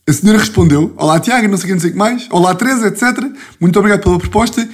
A 0.09 0.12
senhora 0.12 0.38
respondeu, 0.38 0.92
olá 0.96 1.20
Tiago, 1.20 1.46
não 1.46 1.57
sei 1.57 1.72
o 1.72 1.79
que, 1.79 1.90
mais, 1.92 2.27
olá 2.31 2.55
Teresa, 2.55 2.88
etc. 2.88 3.03
Muito 3.61 3.79
obrigado 3.79 4.03
pela 4.03 4.18
proposta. 4.18 4.68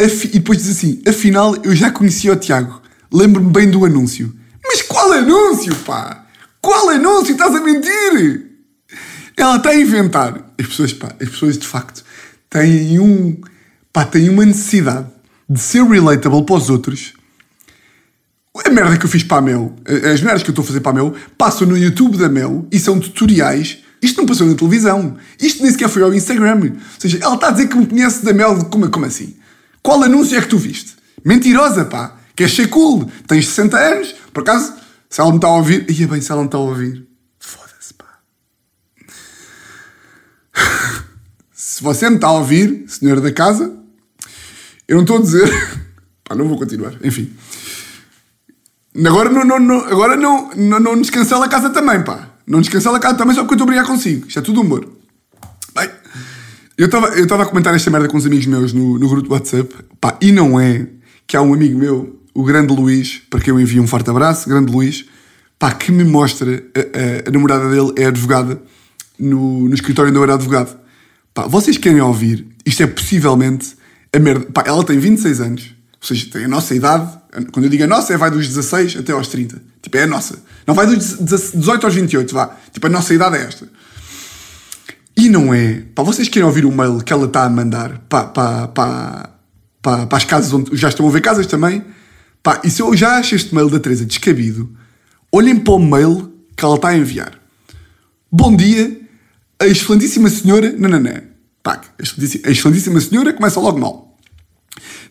E 0.00 0.38
depois 0.38 0.58
diz 0.58 0.76
assim, 0.76 1.02
afinal 1.08 1.56
eu 1.64 1.74
já 1.74 1.90
conhecia 1.90 2.32
o 2.32 2.36
Tiago, 2.36 2.80
lembro-me 3.12 3.50
bem 3.50 3.68
do 3.68 3.84
anúncio. 3.84 4.32
Mas 4.66 4.82
qual 4.82 5.12
anúncio, 5.12 5.74
pá? 5.76 6.26
Qual 6.60 6.90
anúncio? 6.90 7.32
Estás 7.32 7.54
a 7.54 7.60
mentir? 7.60 8.50
Ela 9.36 9.56
está 9.56 9.70
a 9.70 9.76
inventar. 9.76 10.52
As 10.58 10.66
pessoas, 10.66 10.92
pá, 10.92 11.08
as 11.20 11.28
pessoas 11.28 11.58
de 11.58 11.66
facto 11.66 12.04
têm 12.48 12.98
um, 12.98 13.40
pá, 13.92 14.04
têm 14.04 14.28
uma 14.30 14.44
necessidade 14.44 15.06
de 15.48 15.60
ser 15.60 15.84
relatable 15.84 16.44
para 16.44 16.56
os 16.56 16.70
outros 16.70 17.14
a 18.64 18.70
merda 18.70 18.96
que 18.96 19.04
eu 19.04 19.10
fiz 19.10 19.24
para 19.24 19.38
a 19.38 19.42
Mel, 19.42 19.74
as 20.12 20.20
merdas 20.20 20.42
que 20.42 20.50
eu 20.50 20.52
estou 20.52 20.62
a 20.62 20.66
fazer 20.66 20.80
para 20.80 20.92
a 20.92 20.94
Mel, 20.94 21.14
passam 21.36 21.66
no 21.66 21.76
YouTube 21.76 22.16
da 22.16 22.28
Mel 22.28 22.66
e 22.70 22.78
são 22.78 23.00
tutoriais. 23.00 23.78
Isto 24.00 24.18
não 24.18 24.26
passou 24.26 24.46
na 24.46 24.54
televisão. 24.54 25.16
Isto 25.40 25.62
nem 25.62 25.72
sequer 25.72 25.88
foi 25.88 26.02
ao 26.02 26.14
Instagram. 26.14 26.60
Ou 26.62 26.72
seja, 26.98 27.18
ela 27.20 27.34
está 27.34 27.48
a 27.48 27.50
dizer 27.50 27.68
que 27.68 27.76
me 27.76 27.86
conhece 27.86 28.24
da 28.24 28.32
Mel. 28.32 28.64
Como, 28.66 28.88
como 28.90 29.06
assim? 29.06 29.34
Qual 29.82 30.02
anúncio 30.02 30.36
é 30.38 30.40
que 30.40 30.48
tu 30.48 30.58
viste? 30.58 30.94
Mentirosa, 31.24 31.84
pá. 31.86 32.16
Queres 32.36 32.54
ser 32.54 32.68
cool? 32.68 33.10
Tens 33.26 33.48
60 33.48 33.78
anos? 33.78 34.14
Por 34.32 34.42
acaso, 34.42 34.74
se 35.08 35.20
ela 35.20 35.30
me 35.30 35.36
está 35.36 35.48
a 35.48 35.56
ouvir... 35.56 35.90
Ia 35.90 36.08
bem, 36.08 36.20
se 36.20 36.30
ela 36.30 36.40
me 36.40 36.48
está 36.48 36.58
a 36.58 36.60
ouvir... 36.60 37.06
Foda-se, 37.38 37.94
pá. 37.94 38.18
se 41.52 41.82
você 41.82 42.08
me 42.08 42.16
está 42.16 42.28
a 42.28 42.32
ouvir, 42.32 42.84
senhor 42.88 43.20
da 43.20 43.32
casa, 43.32 43.76
eu 44.88 44.96
não 44.96 45.02
estou 45.02 45.18
a 45.18 45.20
dizer... 45.20 45.48
pá, 46.24 46.34
não 46.34 46.48
vou 46.48 46.58
continuar. 46.58 46.94
Enfim... 47.02 47.34
Agora 49.06 49.28
não, 49.28 49.44
não, 49.44 49.58
não, 49.58 49.78
agora 49.86 50.16
não, 50.16 50.50
não, 50.54 50.78
não 50.78 50.94
nos 50.94 51.10
cancela 51.10 51.46
a 51.46 51.48
casa 51.48 51.68
também, 51.70 52.04
pá. 52.04 52.30
Não 52.46 52.60
nos 52.60 52.68
cancela 52.68 52.98
a 52.98 53.00
casa 53.00 53.16
também 53.16 53.34
só 53.34 53.42
porque 53.42 53.54
eu 53.54 53.56
estou 53.56 53.64
a 53.64 53.70
brigar 53.70 53.86
consigo. 53.86 54.28
Isto 54.28 54.38
é 54.38 54.42
tudo 54.42 54.60
humor. 54.60 54.88
Bem, 55.74 55.90
eu 56.78 56.86
estava 56.86 57.08
eu 57.08 57.40
a 57.40 57.46
comentar 57.46 57.74
esta 57.74 57.90
merda 57.90 58.06
com 58.06 58.16
uns 58.16 58.26
amigos 58.26 58.46
meus 58.46 58.72
no, 58.72 58.96
no 58.98 59.08
grupo 59.08 59.28
do 59.28 59.32
WhatsApp, 59.32 59.74
pá, 60.00 60.16
e 60.20 60.30
não 60.30 60.60
é 60.60 60.86
que 61.26 61.36
há 61.36 61.42
um 61.42 61.52
amigo 61.52 61.76
meu, 61.76 62.20
o 62.34 62.42
grande 62.42 62.74
Luís, 62.74 63.22
para 63.30 63.40
quem 63.40 63.54
eu 63.54 63.60
envio 63.60 63.82
um 63.82 63.86
forte 63.86 64.10
abraço, 64.10 64.48
grande 64.48 64.70
Luís, 64.70 65.04
pá, 65.58 65.72
que 65.72 65.92
me 65.92 66.04
mostra, 66.04 66.64
a, 66.74 67.26
a, 67.26 67.28
a 67.28 67.30
namorada 67.30 67.70
dele 67.70 67.92
é 67.96 68.06
advogada 68.06 68.60
no, 69.18 69.68
no 69.68 69.74
escritório 69.74 70.10
onde 70.10 70.18
eu 70.18 70.24
era 70.24 70.34
advogado. 70.34 70.76
Pá, 71.32 71.46
vocês 71.46 71.78
querem 71.78 72.00
ouvir, 72.00 72.46
isto 72.66 72.82
é 72.82 72.86
possivelmente 72.86 73.76
a 74.12 74.18
merda. 74.18 74.46
Pá, 74.52 74.64
ela 74.66 74.84
tem 74.84 74.98
26 74.98 75.40
anos, 75.40 75.74
ou 76.00 76.06
seja, 76.06 76.26
tem 76.30 76.44
a 76.44 76.48
nossa 76.48 76.74
idade. 76.74 77.08
Quando 77.52 77.64
eu 77.64 77.70
digo 77.70 77.84
a 77.84 77.86
nossa, 77.86 78.12
é 78.12 78.16
vai 78.16 78.30
dos 78.30 78.46
16 78.48 78.96
até 78.98 79.12
aos 79.12 79.28
30. 79.28 79.60
Tipo, 79.80 79.96
é 79.96 80.02
a 80.02 80.06
nossa. 80.06 80.38
Não 80.66 80.74
vai 80.74 80.86
dos 80.86 81.18
18 81.18 81.84
aos 81.86 81.94
28, 81.94 82.34
vá. 82.34 82.56
Tipo, 82.72 82.86
a 82.86 82.90
nossa 82.90 83.14
idade 83.14 83.36
é 83.36 83.42
esta. 83.42 83.68
E 85.16 85.28
não 85.28 85.54
é. 85.54 85.82
Pá, 85.94 86.02
vocês 86.02 86.28
querem 86.28 86.46
ouvir 86.46 86.64
o 86.64 86.72
mail 86.72 86.98
que 86.98 87.12
ela 87.12 87.26
está 87.26 87.44
a 87.44 87.48
mandar 87.48 88.00
para, 88.08 88.24
para, 88.24 88.68
para, 88.68 89.30
para, 89.80 90.06
para 90.06 90.18
as 90.18 90.24
casas 90.24 90.52
onde. 90.52 90.76
Já 90.76 90.88
estão 90.88 91.06
a 91.08 91.10
ver 91.10 91.20
casas 91.20 91.46
também? 91.46 91.84
Pá, 92.44 92.60
e 92.62 92.68
se 92.68 92.82
eu 92.82 92.94
já 92.94 93.16
acho 93.16 93.34
este 93.34 93.54
mail 93.54 93.70
da 93.70 93.80
Teresa 93.80 94.04
descabido, 94.04 94.70
olhem 95.32 95.58
para 95.58 95.72
o 95.72 95.78
mail 95.78 96.30
que 96.54 96.62
ela 96.62 96.74
está 96.74 96.88
a 96.88 96.96
enviar. 96.96 97.40
Bom 98.30 98.54
dia, 98.54 99.00
a 99.58 99.66
excelentíssima 99.66 100.28
senhora. 100.28 100.70
Nananã. 100.76 101.22
Pá, 101.62 101.80
a 101.98 102.50
excelentíssima 102.50 103.00
senhora 103.00 103.32
começa 103.32 103.58
logo 103.58 103.80
mal. 103.80 104.18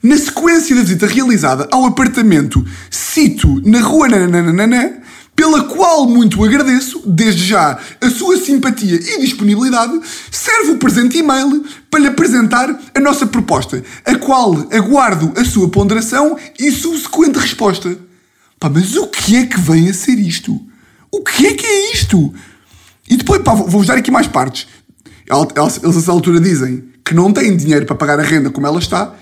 Na 0.03 0.15
sequência 0.15 0.75
da 0.75 0.83
visita 0.83 1.07
realizada 1.07 1.67
ao 1.71 1.85
apartamento 1.85 2.63
Cito 2.91 3.67
na 3.67 3.81
rua 3.81 4.07
Nananana, 4.07 5.01
pela 5.35 5.63
qual 5.63 6.07
muito 6.07 6.43
agradeço, 6.43 7.01
desde 7.05 7.45
já, 7.45 7.79
a 7.99 8.09
sua 8.09 8.37
simpatia 8.37 8.95
e 8.95 9.19
disponibilidade, 9.19 9.99
serve 10.31 10.71
o 10.71 10.77
presente 10.77 11.17
e-mail 11.17 11.63
para 11.89 11.99
lhe 11.99 12.07
apresentar 12.07 12.69
a 12.93 12.99
nossa 12.99 13.25
proposta, 13.25 13.83
a 14.05 14.15
qual 14.15 14.53
aguardo 14.71 15.33
a 15.35 15.43
sua 15.43 15.69
ponderação 15.69 16.37
e 16.59 16.71
subsequente 16.71 17.39
resposta. 17.39 17.97
Pá, 18.59 18.69
mas 18.69 18.95
o 18.95 19.07
que 19.07 19.35
é 19.35 19.45
que 19.45 19.59
vem 19.59 19.89
a 19.89 19.93
ser 19.93 20.19
isto? 20.19 20.59
O 21.11 21.21
que 21.21 21.47
é 21.47 21.53
que 21.53 21.65
é 21.65 21.93
isto? 21.93 22.33
E 23.09 23.17
depois, 23.17 23.41
pá, 23.41 23.53
vou-vos 23.53 23.87
dar 23.87 23.97
aqui 23.97 24.11
mais 24.11 24.27
partes. 24.27 24.67
Eles, 25.29 25.83
a 25.83 25.99
essa 25.99 26.11
altura 26.11 26.39
dizem 26.39 26.83
que 27.03 27.13
não 27.13 27.33
têm 27.33 27.55
dinheiro 27.57 27.85
para 27.85 27.95
pagar 27.95 28.19
a 28.19 28.23
renda 28.23 28.49
como 28.49 28.67
ela 28.67 28.79
está 28.79 29.13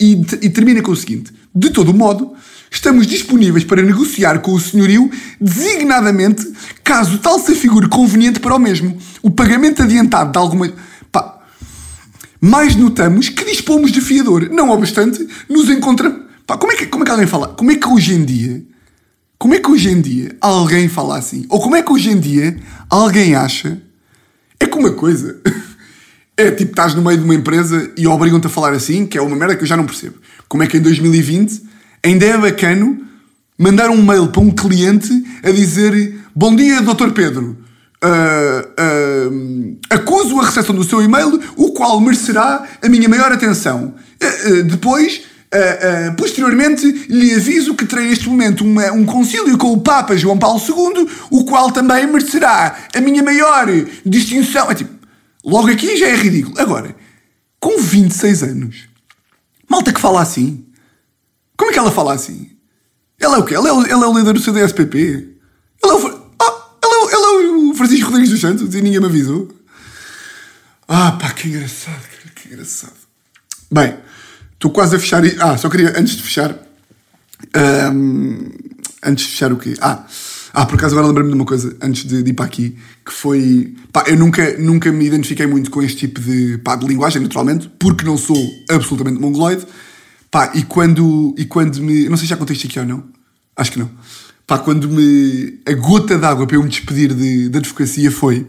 e, 0.00 0.12
e 0.42 0.50
termina 0.50 0.82
com 0.82 0.90
o 0.90 0.96
seguinte: 0.96 1.32
de 1.54 1.70
todo 1.70 1.94
modo, 1.94 2.32
estamos 2.70 3.06
disponíveis 3.06 3.64
para 3.64 3.80
negociar 3.80 4.40
com 4.40 4.52
o 4.52 4.60
senhorio 4.60 5.08
designadamente, 5.40 6.52
caso 6.82 7.18
tal 7.18 7.38
se 7.38 7.54
figure 7.54 7.88
conveniente 7.88 8.40
para 8.40 8.56
o 8.56 8.58
mesmo, 8.58 8.98
o 9.22 9.30
pagamento 9.30 9.82
adiantado 9.82 10.32
de 10.32 10.38
alguma. 10.38 10.72
Pá, 11.12 11.38
mais 12.40 12.74
notamos 12.74 13.28
que 13.28 13.44
dispomos 13.44 13.92
de 13.92 14.00
fiador. 14.00 14.48
Não 14.50 14.70
obstante, 14.70 15.26
nos 15.48 15.70
encontramos. 15.70 16.22
Pá, 16.44 16.58
como 16.58 16.72
é, 16.72 16.76
que, 16.76 16.86
como 16.86 17.04
é 17.04 17.06
que 17.06 17.12
alguém 17.12 17.26
fala? 17.26 17.48
Como 17.48 17.70
é 17.70 17.76
que 17.76 17.88
hoje 17.88 18.14
em 18.14 18.24
dia. 18.24 18.62
Como 19.38 19.54
é 19.54 19.60
que 19.60 19.70
hoje 19.70 19.90
em 19.90 20.00
dia 20.00 20.36
alguém 20.40 20.88
fala 20.88 21.18
assim? 21.18 21.44
Ou 21.48 21.60
como 21.60 21.76
é 21.76 21.82
que 21.82 21.92
hoje 21.92 22.10
em 22.10 22.18
dia 22.18 22.58
alguém 22.90 23.34
acha. 23.34 23.80
É 24.58 24.66
que 24.66 24.76
uma 24.76 24.92
coisa. 24.92 25.40
É 26.36 26.50
tipo, 26.50 26.72
estás 26.72 26.94
no 26.94 27.02
meio 27.02 27.16
de 27.16 27.22
uma 27.22 27.34
empresa 27.34 27.92
e 27.96 28.08
obrigam-te 28.08 28.48
a 28.48 28.50
falar 28.50 28.72
assim, 28.72 29.06
que 29.06 29.16
é 29.16 29.22
uma 29.22 29.36
merda 29.36 29.54
que 29.54 29.62
eu 29.62 29.68
já 29.68 29.76
não 29.76 29.86
percebo. 29.86 30.16
Como 30.48 30.62
é 30.62 30.66
que 30.66 30.76
em 30.76 30.80
2020 30.80 31.62
ainda 32.04 32.26
é 32.26 32.36
bacano 32.36 33.04
mandar 33.58 33.90
um 33.90 34.02
mail 34.02 34.28
para 34.28 34.40
um 34.40 34.50
cliente 34.50 35.10
a 35.42 35.50
dizer: 35.50 36.20
Bom 36.34 36.54
dia, 36.54 36.80
Dr. 36.82 37.10
Pedro. 37.10 37.58
Uh, 38.04 39.30
uh, 39.30 39.78
acuso 39.88 40.38
a 40.38 40.44
recepção 40.44 40.74
do 40.74 40.84
seu 40.84 41.02
e-mail, 41.02 41.40
o 41.56 41.72
qual 41.72 41.98
merecerá 42.00 42.62
a 42.82 42.88
minha 42.88 43.08
maior 43.08 43.32
atenção. 43.32 43.94
Uh, 44.22 44.62
depois, 44.64 45.22
posteriormente, 46.18 46.84
lhe 47.08 47.32
aviso 47.32 47.74
que 47.74 47.86
terei 47.86 48.08
neste 48.08 48.28
momento 48.28 48.64
uma, 48.64 48.90
um 48.90 49.06
concílio 49.06 49.56
com 49.56 49.72
o 49.72 49.80
Papa 49.80 50.16
João 50.16 50.36
Paulo 50.36 50.60
II, 50.60 51.08
o 51.30 51.44
qual 51.44 51.70
também 51.70 52.06
merecerá 52.08 52.76
a 52.92 53.00
minha 53.00 53.22
maior 53.22 53.68
distinção. 54.04 54.68
É 54.70 54.74
tipo, 54.74 54.90
logo 55.44 55.70
aqui 55.70 55.96
já 55.96 56.08
é 56.08 56.16
ridículo. 56.16 56.60
Agora, 56.60 56.96
com 57.60 57.80
26 57.80 58.42
anos, 58.42 58.93
malta 59.74 59.92
que 59.92 60.00
fala 60.00 60.22
assim, 60.22 60.64
como 61.56 61.70
é 61.70 61.74
que 61.74 61.78
ela 61.78 61.90
fala 61.90 62.14
assim? 62.14 62.50
Ela 63.18 63.36
é 63.36 63.38
o 63.40 63.44
quê? 63.44 63.54
Ela 63.54 63.68
é 63.68 63.72
o, 63.72 63.86
ela 63.86 64.04
é 64.04 64.08
o 64.08 64.18
líder 64.18 64.32
do 64.32 64.40
CDSPP? 64.40 65.36
Ela 65.82 65.92
é 65.92 65.96
o. 65.96 66.24
Francisco 67.74 68.06
Rodrigues 68.06 68.30
dos 68.30 68.40
Santos 68.40 68.74
e 68.74 68.80
ninguém 68.80 69.00
me 69.00 69.06
avisou. 69.06 69.48
Ah, 70.86 71.12
pá, 71.12 71.30
que 71.30 71.48
engraçado, 71.48 72.02
que 72.34 72.48
engraçado. 72.48 72.94
Bem, 73.70 73.98
estou 74.52 74.70
quase 74.70 74.96
a 74.96 74.98
fechar. 74.98 75.22
Ah, 75.40 75.56
só 75.58 75.68
queria, 75.68 75.98
antes 75.98 76.16
de 76.16 76.22
fechar. 76.22 76.56
Um, 77.92 78.50
antes 79.02 79.24
de 79.24 79.30
fechar 79.32 79.52
o 79.52 79.56
quê? 79.56 79.74
Ah, 79.80 80.04
ah 80.54 80.64
por 80.64 80.76
acaso 80.76 80.94
agora 80.94 81.08
lembrei-me 81.08 81.30
de 81.30 81.36
uma 81.36 81.44
coisa, 81.44 81.76
antes 81.82 82.04
de, 82.04 82.22
de, 82.22 82.30
ir 82.30 82.34
para 82.34 82.46
aqui, 82.46 82.76
que 83.04 83.12
foi. 83.12 83.74
Pá, 83.92 84.04
eu 84.06 84.16
nunca, 84.16 84.56
nunca 84.58 84.90
me 84.90 85.04
identifiquei 85.06 85.46
muito 85.46 85.70
com 85.70 85.82
este 85.82 86.06
tipo 86.06 86.20
de, 86.20 86.58
pá, 86.58 86.76
de 86.76 86.86
linguagem, 86.86 87.20
naturalmente, 87.20 87.70
porque 87.78 88.04
não 88.04 88.16
sou 88.16 88.36
absolutamente 88.70 89.20
mongoloide. 89.20 89.66
Pá, 90.30 90.52
e 90.54 90.62
quando, 90.62 91.34
e 91.36 91.44
quando 91.44 91.82
me. 91.82 92.08
Não 92.08 92.16
sei 92.16 92.26
se 92.26 92.30
já 92.30 92.36
contei 92.36 92.56
isto 92.56 92.66
aqui 92.66 92.78
ou 92.78 92.86
não. 92.86 93.04
Acho 93.56 93.72
que 93.72 93.78
não. 93.78 93.90
Pá, 94.46 94.58
quando 94.58 94.88
me. 94.88 95.60
A 95.66 95.72
gota 95.74 96.16
d'água 96.16 96.46
para 96.46 96.56
eu 96.56 96.62
me 96.62 96.68
despedir 96.68 97.12
de, 97.12 97.48
da 97.48 97.58
advocacia 97.58 98.10
foi. 98.10 98.46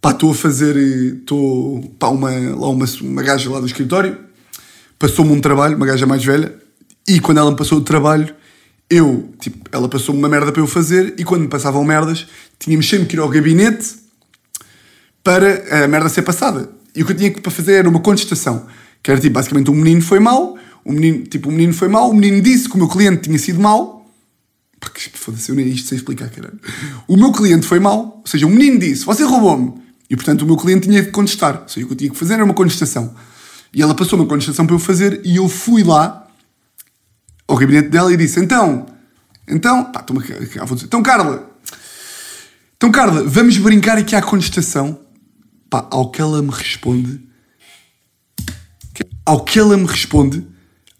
Pá, 0.00 0.12
estou 0.12 0.30
a 0.30 0.34
fazer. 0.34 0.76
Estou. 0.76 1.82
Pá, 1.98 2.08
uma, 2.08 2.30
lá 2.30 2.68
uma, 2.68 2.86
uma 3.02 3.22
gaja 3.22 3.50
lá 3.50 3.60
do 3.60 3.66
escritório 3.66 4.32
passou-me 5.02 5.32
um 5.32 5.40
trabalho, 5.40 5.76
uma 5.76 5.84
gaja 5.84 6.06
mais 6.06 6.24
velha, 6.24 6.54
e 7.08 7.18
quando 7.18 7.38
ela 7.38 7.50
me 7.50 7.56
passou 7.56 7.78
o 7.78 7.80
trabalho, 7.80 8.32
eu. 8.92 9.32
Tipo, 9.40 9.68
ela 9.72 9.88
passou-me 9.88 10.20
uma 10.20 10.28
merda 10.28 10.52
para 10.52 10.60
eu 10.60 10.66
fazer, 10.66 11.14
e 11.16 11.24
quando 11.24 11.42
me 11.42 11.48
passavam 11.48 11.82
merdas, 11.84 12.26
tínhamos 12.58 12.88
sempre 12.88 13.06
que 13.06 13.16
ir 13.16 13.20
ao 13.20 13.28
gabinete 13.28 13.96
para 15.24 15.84
a 15.84 15.88
merda 15.88 16.08
ser 16.08 16.22
passada. 16.22 16.68
E 16.94 17.02
o 17.02 17.06
que 17.06 17.12
eu 17.12 17.16
tinha 17.16 17.32
para 17.32 17.50
fazer 17.50 17.74
era 17.74 17.88
uma 17.88 18.00
contestação. 18.00 18.66
Que 19.02 19.10
era 19.10 19.20
tipo, 19.20 19.34
basicamente, 19.34 19.70
um 19.70 19.74
menino 19.74 20.02
foi 20.02 20.18
mau, 20.18 20.58
um 20.84 20.92
menino, 20.92 21.24
tipo, 21.24 21.48
um 21.48 21.52
menino 21.52 21.72
foi 21.72 21.88
mau, 21.88 22.10
o 22.10 22.14
menino 22.14 22.42
disse 22.42 22.68
que 22.68 22.74
o 22.74 22.78
meu 22.78 22.88
cliente 22.88 23.22
tinha 23.22 23.38
sido 23.38 23.60
mau, 23.60 24.10
porque 24.78 25.00
foda-se, 25.14 25.48
eu 25.48 25.54
nem 25.54 25.68
isto 25.68 25.88
sei 25.88 25.98
explicar, 25.98 26.28
caralho. 26.28 26.58
O 27.08 27.16
meu 27.16 27.32
cliente 27.32 27.66
foi 27.66 27.78
mau, 27.78 28.20
ou 28.20 28.26
seja, 28.26 28.46
o 28.46 28.50
menino 28.50 28.78
disse: 28.78 29.04
Você 29.04 29.22
roubou-me. 29.24 29.74
E 30.10 30.16
portanto 30.16 30.42
o 30.42 30.46
meu 30.46 30.56
cliente 30.56 30.88
tinha 30.88 31.02
que 31.02 31.10
contestar. 31.10 31.62
Ou 31.62 31.68
seja, 31.68 31.86
o 31.86 31.88
que 31.88 31.94
eu 31.94 31.96
tinha 31.96 32.10
que 32.10 32.16
fazer 32.16 32.34
era 32.34 32.44
uma 32.44 32.52
contestação. 32.52 33.14
E 33.72 33.80
ela 33.80 33.94
passou 33.94 34.18
uma 34.18 34.28
contestação 34.28 34.66
para 34.66 34.74
eu 34.74 34.78
fazer 34.78 35.22
e 35.24 35.36
eu 35.36 35.48
fui 35.48 35.82
lá 35.82 36.21
ao 37.46 37.56
gabinete 37.56 37.88
dela 37.88 38.12
e 38.12 38.16
disse: 38.16 38.40
Então, 38.40 38.86
então, 39.48 39.84
pá, 39.92 40.00
toma 40.02 40.20
aqui, 40.20 40.32
então 40.84 41.02
Carla, 41.02 41.50
então 42.76 42.90
Carla, 42.90 43.24
vamos 43.24 43.58
brincar 43.58 43.98
aqui 43.98 44.14
à 44.14 44.22
contestação. 44.22 45.00
Pá, 45.68 45.86
ao 45.90 46.10
que 46.10 46.20
ela 46.20 46.42
me 46.42 46.50
responde, 46.50 47.20
ao 49.24 49.44
que 49.44 49.58
ela 49.58 49.76
me 49.76 49.86
responde, 49.86 50.46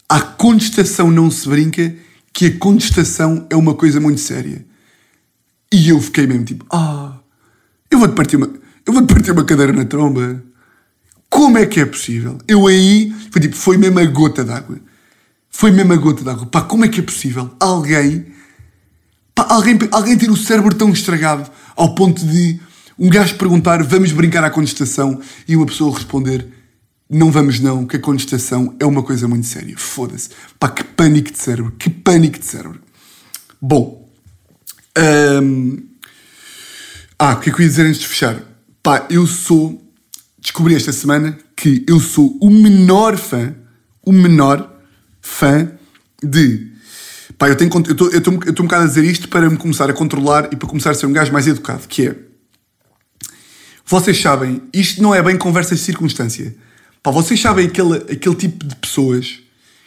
à 0.08 0.20
contestação 0.20 1.10
não 1.10 1.30
se 1.30 1.48
brinca 1.48 1.94
que 2.32 2.46
a 2.46 2.58
contestação 2.58 3.46
é 3.50 3.56
uma 3.56 3.74
coisa 3.74 4.00
muito 4.00 4.20
séria. 4.20 4.64
E 5.72 5.88
eu 5.88 6.00
fiquei 6.00 6.26
mesmo 6.26 6.44
tipo, 6.44 6.66
ah, 6.70 7.18
eu 7.90 7.98
vou-te 7.98 8.14
partir 8.14 8.36
uma, 8.36 8.50
eu 8.86 8.92
vou-te 8.92 9.12
partir 9.12 9.30
uma 9.32 9.44
cadeira 9.44 9.72
na 9.72 9.84
tromba. 9.84 10.42
Como 11.28 11.56
é 11.56 11.66
que 11.66 11.80
é 11.80 11.86
possível? 11.86 12.38
Eu 12.46 12.66
aí, 12.66 13.10
foi 13.30 13.40
tipo, 13.40 13.56
foi 13.56 13.76
mesmo 13.76 13.98
a 13.98 14.04
gota 14.04 14.44
d'água. 14.44 14.78
Foi 15.52 15.70
mesmo 15.70 15.92
a 15.92 15.96
gota 15.96 16.24
d'água. 16.24 16.46
Pá, 16.46 16.62
como 16.62 16.84
é 16.84 16.88
que 16.88 16.98
é 16.98 17.02
possível 17.02 17.54
alguém, 17.60 18.26
pá, 19.34 19.46
alguém, 19.50 19.78
alguém 19.92 20.16
ter 20.16 20.30
o 20.30 20.36
cérebro 20.36 20.74
tão 20.74 20.90
estragado 20.90 21.48
ao 21.76 21.94
ponto 21.94 22.26
de 22.26 22.58
um 22.98 23.08
gajo 23.08 23.36
perguntar, 23.36 23.82
vamos 23.82 24.12
brincar 24.12 24.44
à 24.44 24.50
contestação, 24.50 25.20
e 25.46 25.56
uma 25.56 25.66
pessoa 25.66 25.94
responder, 25.94 26.46
não 27.08 27.30
vamos 27.30 27.60
não, 27.60 27.86
que 27.86 27.96
a 27.96 28.00
contestação 28.00 28.74
é 28.80 28.86
uma 28.86 29.02
coisa 29.02 29.28
muito 29.28 29.46
séria. 29.46 29.76
Foda-se. 29.76 30.30
Pá, 30.58 30.68
que 30.68 30.82
pânico 30.82 31.30
de 31.30 31.38
cérebro. 31.38 31.72
Que 31.78 31.90
pânico 31.90 32.38
de 32.38 32.46
cérebro. 32.46 32.80
Bom. 33.60 34.08
Hum, 35.42 35.82
ah, 37.18 37.34
o 37.34 37.40
que 37.40 37.50
é 37.50 37.52
que 37.52 37.60
eu 37.60 37.62
ia 37.62 37.68
dizer 37.68 37.86
antes 37.86 38.00
de 38.00 38.08
fechar? 38.08 38.42
Pá, 38.82 39.06
eu 39.10 39.26
sou... 39.26 39.80
Descobri 40.38 40.74
esta 40.74 40.92
semana 40.92 41.38
que 41.54 41.84
eu 41.86 42.00
sou 42.00 42.36
o 42.40 42.50
menor 42.50 43.16
fã, 43.16 43.54
o 44.04 44.12
menor 44.12 44.71
fã 45.22 45.70
de... 46.22 46.70
Pá, 47.38 47.48
eu 47.48 47.54
estou 47.54 48.10
eu 48.12 48.20
eu 48.20 48.30
um 48.30 48.66
bocado 48.66 48.84
a 48.84 48.86
dizer 48.86 49.04
isto 49.04 49.28
para 49.28 49.48
me 49.48 49.56
começar 49.56 49.88
a 49.88 49.94
controlar 49.94 50.50
e 50.52 50.56
para 50.56 50.68
começar 50.68 50.90
a 50.90 50.94
ser 50.94 51.06
um 51.06 51.12
gajo 51.12 51.32
mais 51.32 51.46
educado, 51.46 51.88
que 51.88 52.08
é... 52.08 52.16
Vocês 53.86 54.20
sabem, 54.20 54.62
isto 54.72 55.02
não 55.02 55.14
é 55.14 55.22
bem 55.22 55.38
conversas 55.38 55.78
de 55.78 55.84
circunstância 55.84 56.54
Pá, 57.02 57.10
vocês 57.10 57.40
sabem 57.40 57.66
aquele, 57.66 57.96
aquele 57.96 58.34
tipo 58.36 58.64
de 58.64 58.76
pessoas 58.76 59.40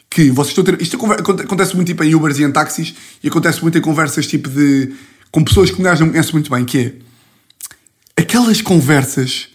que 0.09 0.29
vocês 0.31 0.49
estão 0.49 0.63
a 0.63 0.77
ter. 0.77 0.81
Isto 0.81 0.97
acontece 1.41 1.73
muito 1.75 1.87
tipo 1.87 2.03
em 2.03 2.13
Ubers 2.13 2.39
e 2.39 2.43
em 2.43 2.51
táxis 2.51 2.93
e 3.23 3.29
acontece 3.29 3.61
muito 3.61 3.77
em 3.77 3.81
conversas 3.81 4.27
tipo 4.27 4.49
de. 4.49 4.93
com 5.31 5.41
pessoas 5.41 5.71
que 5.71 5.79
um 5.79 5.83
gajo 5.83 6.03
não 6.03 6.11
conhece 6.11 6.33
muito 6.33 6.51
bem, 6.51 6.65
que 6.65 6.77
é. 6.77 8.21
aquelas 8.21 8.61
conversas, 8.61 9.47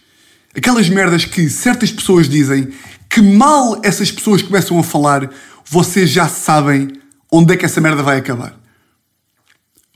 aquelas 0.55 0.89
merdas 0.89 1.23
que 1.23 1.47
certas 1.49 1.91
pessoas 1.91 2.27
dizem 2.27 2.69
que 3.07 3.21
mal 3.21 3.79
essas 3.83 4.09
pessoas 4.11 4.41
começam 4.41 4.79
a 4.79 4.83
falar, 4.83 5.29
vocês 5.71 6.09
já 6.09 6.27
sabem 6.27 6.89
onde 7.31 7.53
é 7.53 7.57
que 7.57 7.63
essa 7.63 7.79
merda 7.79 8.03
vai 8.03 8.17
acabar. 8.17 8.59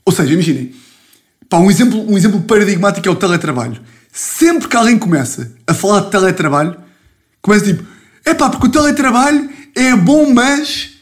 Ou 0.06 0.12
seja, 0.12 0.32
imaginem. 0.32 0.74
Pá, 1.50 1.58
um 1.58 1.70
exemplo, 1.70 2.10
um 2.10 2.16
exemplo 2.16 2.40
paradigmático 2.40 3.06
é 3.06 3.10
o 3.10 3.14
teletrabalho. 3.14 3.78
Sempre 4.10 4.68
que 4.68 4.76
alguém 4.76 4.98
começa 4.98 5.52
a 5.66 5.74
falar 5.74 6.00
de 6.00 6.10
teletrabalho, 6.10 6.86
Começa 7.42 7.64
tipo, 7.66 7.84
é 8.24 8.34
pá, 8.34 8.50
porque 8.50 8.66
o 8.66 8.70
teletrabalho 8.70 9.48
é 9.72 9.94
bom, 9.94 10.32
mas. 10.32 10.94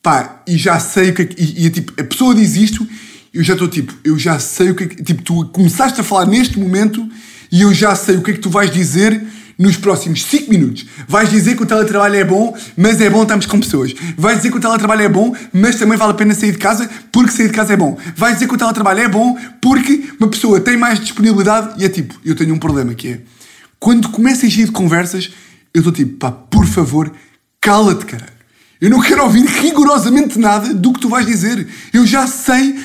pá, 0.00 0.42
e 0.46 0.56
já 0.56 0.78
sei 0.78 1.10
o 1.10 1.14
que 1.14 1.22
é 1.22 1.24
que. 1.24 1.42
E, 1.42 1.66
e 1.66 1.70
tipo, 1.70 2.00
a 2.00 2.04
pessoa 2.04 2.32
diz 2.32 2.54
isto, 2.56 2.86
eu 3.34 3.42
já 3.42 3.54
estou 3.54 3.66
tipo, 3.66 3.92
eu 4.04 4.16
já 4.16 4.38
sei 4.38 4.70
o 4.70 4.74
que 4.76 4.84
é 4.84 4.86
que. 4.86 5.02
Tipo, 5.02 5.22
tu 5.22 5.46
começaste 5.46 6.00
a 6.00 6.04
falar 6.04 6.26
neste 6.26 6.60
momento 6.60 7.08
e 7.50 7.62
eu 7.62 7.72
já 7.72 7.96
sei 7.96 8.16
o 8.16 8.22
que 8.22 8.32
é 8.32 8.34
que 8.34 8.40
tu 8.40 8.50
vais 8.50 8.70
dizer 8.70 9.20
nos 9.60 9.76
próximos 9.76 10.24
5 10.24 10.50
minutos. 10.50 10.86
Vais 11.06 11.28
dizer 11.28 11.54
que 11.54 11.62
o 11.62 11.66
teletrabalho 11.66 12.16
é 12.16 12.24
bom, 12.24 12.56
mas 12.76 13.00
é 13.00 13.10
bom 13.10 13.22
estarmos 13.22 13.44
com 13.44 13.60
pessoas. 13.60 13.94
Vais 14.16 14.38
dizer 14.38 14.50
que 14.50 14.56
o 14.56 14.60
teletrabalho 14.60 15.02
é 15.02 15.08
bom, 15.08 15.36
mas 15.52 15.76
também 15.76 15.98
vale 15.98 16.12
a 16.12 16.14
pena 16.14 16.34
sair 16.34 16.52
de 16.52 16.58
casa 16.58 16.88
porque 17.12 17.30
sair 17.30 17.48
de 17.48 17.54
casa 17.54 17.74
é 17.74 17.76
bom. 17.76 17.98
Vais 18.16 18.34
dizer 18.34 18.48
que 18.48 18.54
o 18.54 18.58
teletrabalho 18.58 19.00
é 19.00 19.08
bom 19.08 19.38
porque 19.60 20.10
uma 20.18 20.28
pessoa 20.28 20.58
tem 20.60 20.78
mais 20.78 20.98
disponibilidade 20.98 21.80
e 21.80 21.84
é 21.84 21.88
tipo, 21.90 22.18
eu 22.24 22.34
tenho 22.34 22.54
um 22.54 22.58
problema 22.58 22.94
que 22.94 23.08
é 23.08 23.20
quando 23.78 24.08
começas 24.08 24.44
a 24.44 24.60
ir 24.60 24.64
de 24.64 24.72
conversas 24.72 25.30
eu 25.72 25.80
estou 25.80 25.92
tipo, 25.92 26.16
pá, 26.16 26.32
por 26.32 26.66
favor, 26.66 27.12
cala-te, 27.60 28.04
caralho. 28.04 28.32
Eu 28.80 28.90
não 28.90 29.00
quero 29.00 29.22
ouvir 29.22 29.44
rigorosamente 29.44 30.38
nada 30.38 30.72
do 30.74 30.92
que 30.92 31.00
tu 31.00 31.08
vais 31.08 31.26
dizer. 31.26 31.68
Eu 31.92 32.06
já 32.06 32.26
sei 32.26 32.78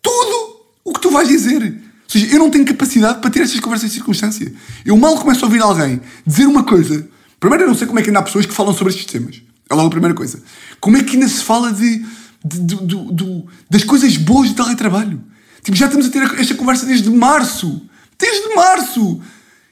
tudo 0.00 0.60
o 0.84 0.92
que 0.92 1.00
tu 1.00 1.10
vais 1.10 1.28
dizer. 1.28 1.74
Seja, 2.10 2.26
eu 2.26 2.40
não 2.40 2.50
tenho 2.50 2.64
capacidade 2.64 3.20
para 3.20 3.30
ter 3.30 3.42
estas 3.42 3.60
conversas 3.60 3.88
de 3.88 3.94
circunstância. 3.94 4.52
Eu 4.84 4.96
mal 4.96 5.16
começo 5.16 5.44
a 5.44 5.46
ouvir 5.46 5.62
alguém 5.62 6.00
dizer 6.26 6.44
uma 6.44 6.64
coisa. 6.64 7.08
Primeiro, 7.38 7.62
eu 7.62 7.68
não 7.68 7.74
sei 7.76 7.86
como 7.86 8.00
é 8.00 8.02
que 8.02 8.08
ainda 8.08 8.18
há 8.18 8.22
pessoas 8.24 8.46
que 8.46 8.52
falam 8.52 8.74
sobre 8.74 8.92
estes 8.92 9.06
temas. 9.06 9.40
É 9.70 9.74
logo 9.76 9.86
a 9.86 9.90
primeira 9.90 10.12
coisa. 10.12 10.42
Como 10.80 10.96
é 10.96 11.04
que 11.04 11.14
ainda 11.14 11.28
se 11.28 11.44
fala 11.44 11.72
de, 11.72 12.04
de, 12.44 12.84
de, 12.84 13.14
de 13.14 13.44
das 13.70 13.84
coisas 13.84 14.16
boas 14.16 14.48
do 14.48 14.56
teletrabalho? 14.56 15.22
Tipo, 15.62 15.76
já 15.76 15.86
estamos 15.86 16.06
a 16.06 16.10
ter 16.10 16.22
esta 16.40 16.54
conversa 16.56 16.84
desde 16.84 17.08
março. 17.10 17.80
Desde 18.18 18.56
março! 18.56 19.20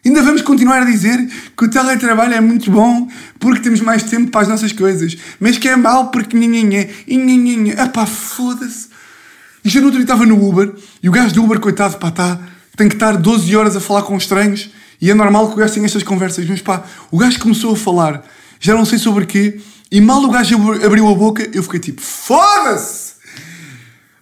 Ainda 0.06 0.22
vamos 0.22 0.42
continuar 0.42 0.82
a 0.82 0.84
dizer 0.84 1.18
que 1.56 1.64
o 1.64 1.68
teletrabalho 1.68 2.34
é 2.34 2.40
muito 2.40 2.70
bom 2.70 3.08
porque 3.40 3.62
temos 3.62 3.80
mais 3.80 4.04
tempo 4.04 4.30
para 4.30 4.42
as 4.42 4.48
nossas 4.48 4.70
coisas, 4.70 5.16
mas 5.40 5.58
que 5.58 5.68
é 5.68 5.74
mau 5.74 6.12
porque 6.12 6.36
ninguém 6.36 6.88
e 7.04 7.16
ninguém. 7.16 7.70
Epá, 7.70 8.06
foda-se. 8.06 8.96
E 9.64 9.68
já 9.68 9.80
no 9.80 9.86
outro 9.86 10.00
estava 10.00 10.24
no 10.24 10.48
Uber 10.48 10.72
e 11.02 11.08
o 11.08 11.12
gajo 11.12 11.34
do 11.34 11.44
Uber, 11.44 11.60
coitado, 11.60 11.96
pá, 11.98 12.10
tá, 12.10 12.38
tem 12.76 12.88
que 12.88 12.94
estar 12.94 13.16
12 13.16 13.54
horas 13.56 13.76
a 13.76 13.80
falar 13.80 14.02
com 14.02 14.16
estranhos 14.16 14.70
e 15.00 15.10
é 15.10 15.14
normal 15.14 15.48
que 15.48 15.54
o 15.54 15.56
gajo 15.56 15.74
tenha 15.74 15.86
estas 15.86 16.02
conversas, 16.02 16.46
mas 16.48 16.60
pá, 16.60 16.84
o 17.10 17.18
gajo 17.18 17.38
começou 17.38 17.72
a 17.72 17.76
falar, 17.76 18.24
já 18.60 18.74
não 18.74 18.84
sei 18.84 18.98
sobre 18.98 19.26
quê, 19.26 19.60
e 19.90 20.00
mal 20.00 20.22
o 20.22 20.30
gajo 20.30 20.56
abriu 20.84 21.08
a 21.08 21.14
boca, 21.14 21.48
eu 21.52 21.62
fiquei 21.62 21.80
tipo, 21.80 22.00
foda-se! 22.00 23.08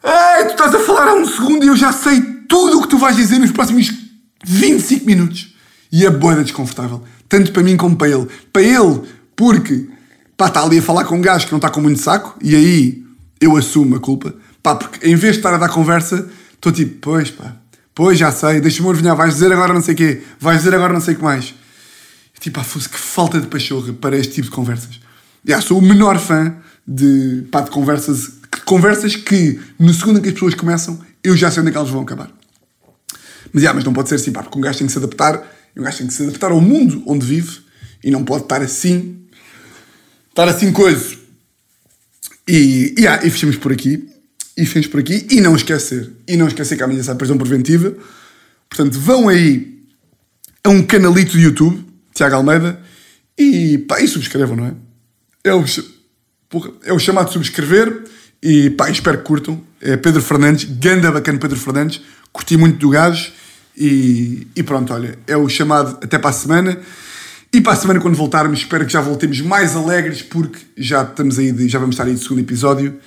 Ai, 0.02 0.46
tu 0.46 0.50
estás 0.52 0.72
a 0.74 0.78
falar 0.78 1.08
há 1.08 1.14
um 1.14 1.26
segundo 1.26 1.64
e 1.64 1.68
eu 1.68 1.76
já 1.76 1.92
sei 1.92 2.20
tudo 2.48 2.78
o 2.78 2.82
que 2.82 2.88
tu 2.88 2.96
vais 2.96 3.16
dizer 3.16 3.38
nos 3.38 3.50
próximos 3.50 3.92
25 4.44 5.04
minutos. 5.04 5.56
E 5.90 6.06
é 6.06 6.10
boeda 6.10 6.44
desconfortável. 6.44 7.02
Tanto 7.28 7.50
para 7.50 7.62
mim 7.64 7.76
como 7.76 7.96
para 7.96 8.08
ele. 8.08 8.28
Para 8.52 8.62
ele, 8.62 9.02
porque 9.34 9.88
pá, 10.36 10.46
está 10.46 10.62
ali 10.62 10.78
a 10.78 10.82
falar 10.82 11.04
com 11.04 11.16
um 11.16 11.20
gajo 11.20 11.46
que 11.46 11.52
não 11.52 11.58
está 11.58 11.70
com 11.70 11.80
muito 11.80 12.00
saco, 12.00 12.38
e 12.40 12.54
aí 12.54 13.04
eu 13.40 13.56
assumo 13.56 13.96
a 13.96 14.00
culpa. 14.00 14.32
Pá, 14.66 14.74
porque 14.74 15.06
em 15.06 15.14
vez 15.14 15.34
de 15.34 15.38
estar 15.38 15.54
a 15.54 15.58
dar 15.58 15.68
conversa, 15.68 16.28
estou 16.52 16.72
tipo, 16.72 16.96
pois 17.00 17.30
pá, 17.30 17.54
pois 17.94 18.18
já 18.18 18.32
sei, 18.32 18.60
deixa-me 18.60 18.90
adivinhar, 18.90 19.14
vais 19.14 19.34
dizer 19.34 19.52
agora 19.52 19.72
não 19.72 19.80
sei 19.80 19.94
o 19.94 19.96
quê, 19.96 20.22
vais 20.40 20.58
dizer 20.58 20.74
agora 20.74 20.92
não 20.92 21.00
sei 21.00 21.14
o 21.14 21.18
que 21.18 21.22
mais. 21.22 21.54
Tipo, 22.40 22.58
pá, 22.58 22.64
fosse 22.64 22.88
que 22.88 22.98
falta 22.98 23.40
de 23.40 23.46
pachorra 23.46 23.92
para 23.92 24.16
este 24.16 24.32
tipo 24.32 24.48
de 24.48 24.50
conversas. 24.52 24.98
Já, 25.44 25.60
sou 25.60 25.78
o 25.78 25.80
menor 25.80 26.18
fã 26.18 26.52
de, 26.84 27.46
pá, 27.48 27.60
de 27.60 27.70
conversas, 27.70 28.28
conversas 28.64 29.14
que 29.14 29.60
no 29.78 29.94
segundo 29.94 30.18
em 30.18 30.22
que 30.22 30.30
as 30.30 30.34
pessoas 30.34 30.56
começam, 30.56 30.98
eu 31.22 31.36
já 31.36 31.48
sei 31.48 31.60
onde 31.60 31.68
é 31.68 31.70
que 31.70 31.78
elas 31.78 31.90
vão 31.90 32.02
acabar. 32.02 32.28
Mas, 33.52 33.62
já, 33.62 33.72
mas 33.72 33.84
não 33.84 33.92
pode 33.92 34.08
ser 34.08 34.16
assim, 34.16 34.32
pá, 34.32 34.42
porque 34.42 34.58
um 34.58 34.62
gajo 34.62 34.78
tem 34.78 34.88
que 34.88 34.92
se 34.92 34.98
adaptar, 34.98 35.46
um 35.76 35.82
gajo 35.84 35.98
tem 35.98 36.08
que 36.08 36.12
se 36.12 36.24
adaptar 36.24 36.50
ao 36.50 36.60
mundo 36.60 37.04
onde 37.06 37.24
vive 37.24 37.60
e 38.02 38.10
não 38.10 38.24
pode 38.24 38.42
estar 38.42 38.60
assim, 38.62 39.28
estar 40.28 40.48
assim 40.48 40.72
coisa. 40.72 41.16
E, 42.48 42.96
yeah, 42.98 43.24
e 43.24 43.30
fechamos 43.30 43.54
por 43.54 43.70
aqui 43.70 44.15
e 44.56 44.64
fins 44.64 44.86
por 44.86 45.00
aqui. 45.00 45.26
E 45.30 45.40
não 45.40 45.54
esquecer, 45.54 46.10
e 46.26 46.36
não 46.36 46.48
esquecer 46.48 46.76
que 46.76 46.82
amanhã 46.82 47.02
sai 47.02 47.14
prisão 47.14 47.36
preventiva. 47.36 47.94
Portanto, 48.68 48.98
vão 48.98 49.28
aí 49.28 49.76
a 50.64 50.70
um 50.70 50.82
canalito 50.82 51.32
do 51.32 51.38
YouTube, 51.38 51.84
Tiago 52.14 52.36
Almeida, 52.36 52.80
e 53.38 53.78
pá, 53.78 54.00
e 54.00 54.08
subscrevam, 54.08 54.56
não 54.56 54.66
é? 54.66 54.74
É 55.44 55.54
o, 55.54 55.64
porra, 56.48 56.70
é 56.82 56.92
o 56.92 56.98
chamado 56.98 57.32
subscrever 57.32 58.04
e 58.42 58.70
pá, 58.70 58.90
espero 58.90 59.18
que 59.18 59.24
curtam. 59.24 59.62
É 59.80 59.96
Pedro 59.96 60.22
Fernandes, 60.22 60.64
ganda 60.64 61.12
bacana 61.12 61.38
Pedro 61.38 61.58
Fernandes, 61.58 62.00
curti 62.32 62.56
muito 62.56 62.78
do 62.78 62.88
gajo 62.88 63.30
e, 63.76 64.46
e 64.56 64.62
pronto, 64.62 64.92
olha, 64.92 65.18
é 65.26 65.36
o 65.36 65.48
chamado 65.48 65.98
até 66.02 66.18
para 66.18 66.30
a 66.30 66.32
semana. 66.32 66.78
E 67.52 67.60
para 67.60 67.72
a 67.72 67.76
semana, 67.76 68.00
quando 68.00 68.16
voltarmos, 68.16 68.58
espero 68.58 68.84
que 68.84 68.92
já 68.92 69.00
voltemos 69.00 69.40
mais 69.40 69.76
alegres, 69.76 70.20
porque 70.20 70.58
já 70.76 71.02
estamos 71.02 71.38
aí, 71.38 71.52
de, 71.52 71.68
já 71.68 71.78
vamos 71.78 71.94
estar 71.94 72.04
aí 72.04 72.14
de 72.14 72.20
segundo 72.20 72.40
episódio 72.40 72.98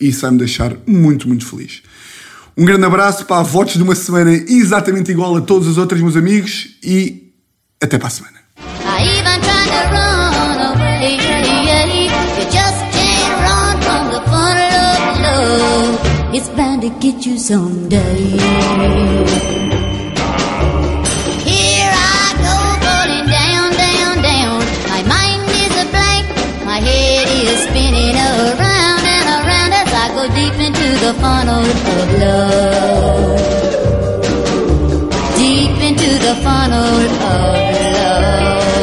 isso 0.00 0.22
vai 0.22 0.30
me 0.30 0.38
deixar 0.38 0.76
muito, 0.86 1.26
muito 1.26 1.46
feliz. 1.46 1.82
Um 2.56 2.64
grande 2.64 2.84
abraço 2.84 3.24
para 3.24 3.42
votos 3.42 3.74
de 3.74 3.82
uma 3.82 3.94
semana 3.94 4.32
exatamente 4.32 5.10
igual 5.10 5.36
a 5.36 5.40
todos 5.40 5.68
os 5.68 5.78
outros, 5.78 6.00
meus 6.00 6.16
amigos, 6.16 6.76
e 6.82 7.32
até 7.80 7.98
para 7.98 8.08
a 8.08 8.10
semana. 8.10 8.38
It's 16.30 16.48
bound 16.50 16.82
to 16.82 16.90
get 17.00 17.26
you 17.26 17.38
someday. 17.38 18.36
The 31.00 31.14
funnel 31.14 31.64
of 31.64 32.18
love. 32.20 33.40
Deep 35.36 35.80
into 35.88 36.10
the 36.26 36.34
funnel 36.42 36.84
of 36.84 37.20
love. 37.20 38.77